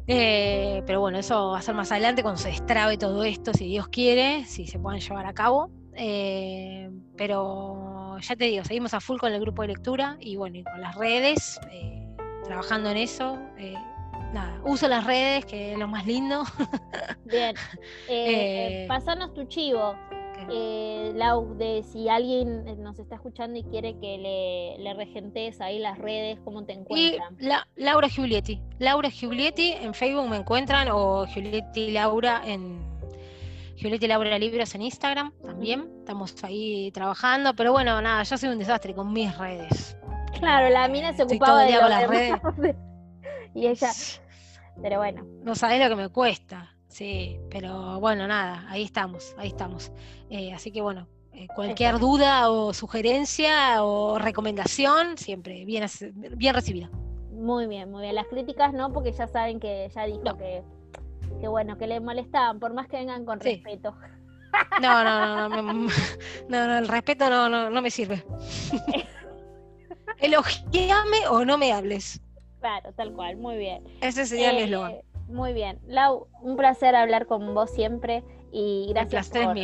[0.08, 3.88] pero bueno, eso va a ser más adelante cuando se destrabe todo esto, si Dios
[3.88, 5.70] quiere, si se puedan llevar a cabo.
[7.16, 10.64] Pero ya te digo, seguimos a full con el grupo de lectura y bueno, y
[10.64, 12.08] con las redes, eh,
[12.46, 13.38] trabajando en eso.
[13.58, 13.76] Eh,
[14.34, 16.44] nada, uso las redes, que es lo más lindo.
[17.26, 17.56] Bien.
[18.10, 19.96] Eh, pasanos tu chivo.
[21.16, 25.98] Lau, de si alguien nos está escuchando y quiere que le, le regentes ahí las
[25.98, 27.38] redes, ¿cómo te encuentran?
[27.76, 28.60] Laura Giulietti.
[28.80, 32.93] Laura Giulietti en Facebook me encuentran o Giulietti Laura en
[33.84, 35.90] Violeta y Laura Libros en Instagram también.
[36.00, 39.98] Estamos ahí trabajando, pero bueno, nada, yo soy un desastre con mis redes.
[40.40, 42.34] Claro, la mina se ocupaba de las redes.
[43.54, 43.92] y ella,
[44.82, 45.26] pero bueno.
[45.44, 49.92] No sabés lo que me cuesta, sí, pero bueno, nada, ahí estamos, ahí estamos.
[50.30, 55.86] Eh, así que bueno, eh, cualquier duda o sugerencia o recomendación, siempre bien,
[56.38, 56.90] bien recibida.
[57.34, 58.16] Muy bien, muy bien.
[58.16, 60.64] Las críticas no, porque ya saben que ya dijo que
[61.40, 63.96] que bueno, que le molestaban, por más que vengan con respeto.
[64.82, 65.64] No, no, no,
[66.50, 68.24] no, no, el respeto no, no, no me sirve.
[70.20, 72.22] Elogiame o no me hables.
[72.60, 73.84] Claro, tal cual, muy bien.
[74.02, 74.96] Ese sería mi eh, eslogan.
[75.28, 75.80] Muy bien.
[75.88, 79.56] Lau, un placer hablar con vos siempre y gracias por,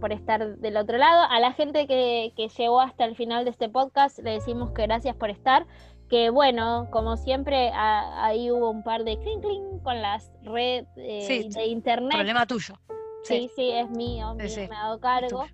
[0.00, 1.24] por, estar del otro lado.
[1.28, 4.82] A la gente que, que llegó hasta el final de este podcast, le decimos que
[4.82, 5.66] gracias por estar
[6.08, 11.48] que bueno, como siempre, ahí hubo un par de clink clink con las redes eh,
[11.52, 12.12] de internet.
[12.12, 12.74] Problema tuyo.
[13.24, 15.46] Sí, sí, es mío, me he dado cargo.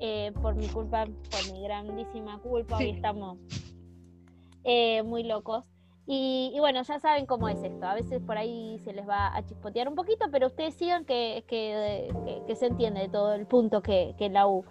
[0.00, 3.38] Eh, por mi culpa, por mi grandísima culpa, hoy estamos
[4.64, 5.64] eh, muy locos.
[6.06, 7.86] Y, bueno, ya saben cómo es esto.
[7.86, 11.44] A veces por ahí se les va a chispotear un poquito, pero ustedes sigan que,
[11.46, 14.64] que, se entiende de todo el punto que, que la U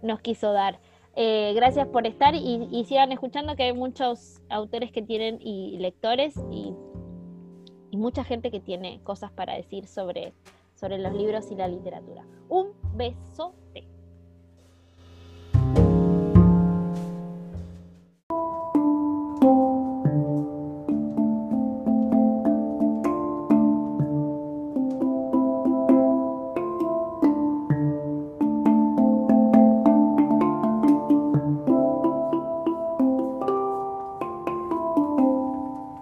[0.00, 0.80] nos quiso dar.
[1.20, 5.76] Eh, gracias por estar y, y, sigan escuchando que hay muchos autores que tienen y
[5.78, 6.72] lectores y,
[7.90, 10.32] y, mucha gente que tiene cosas para decir sobre,
[10.76, 12.24] sobre los libros y la literatura.
[12.48, 13.88] Un besote.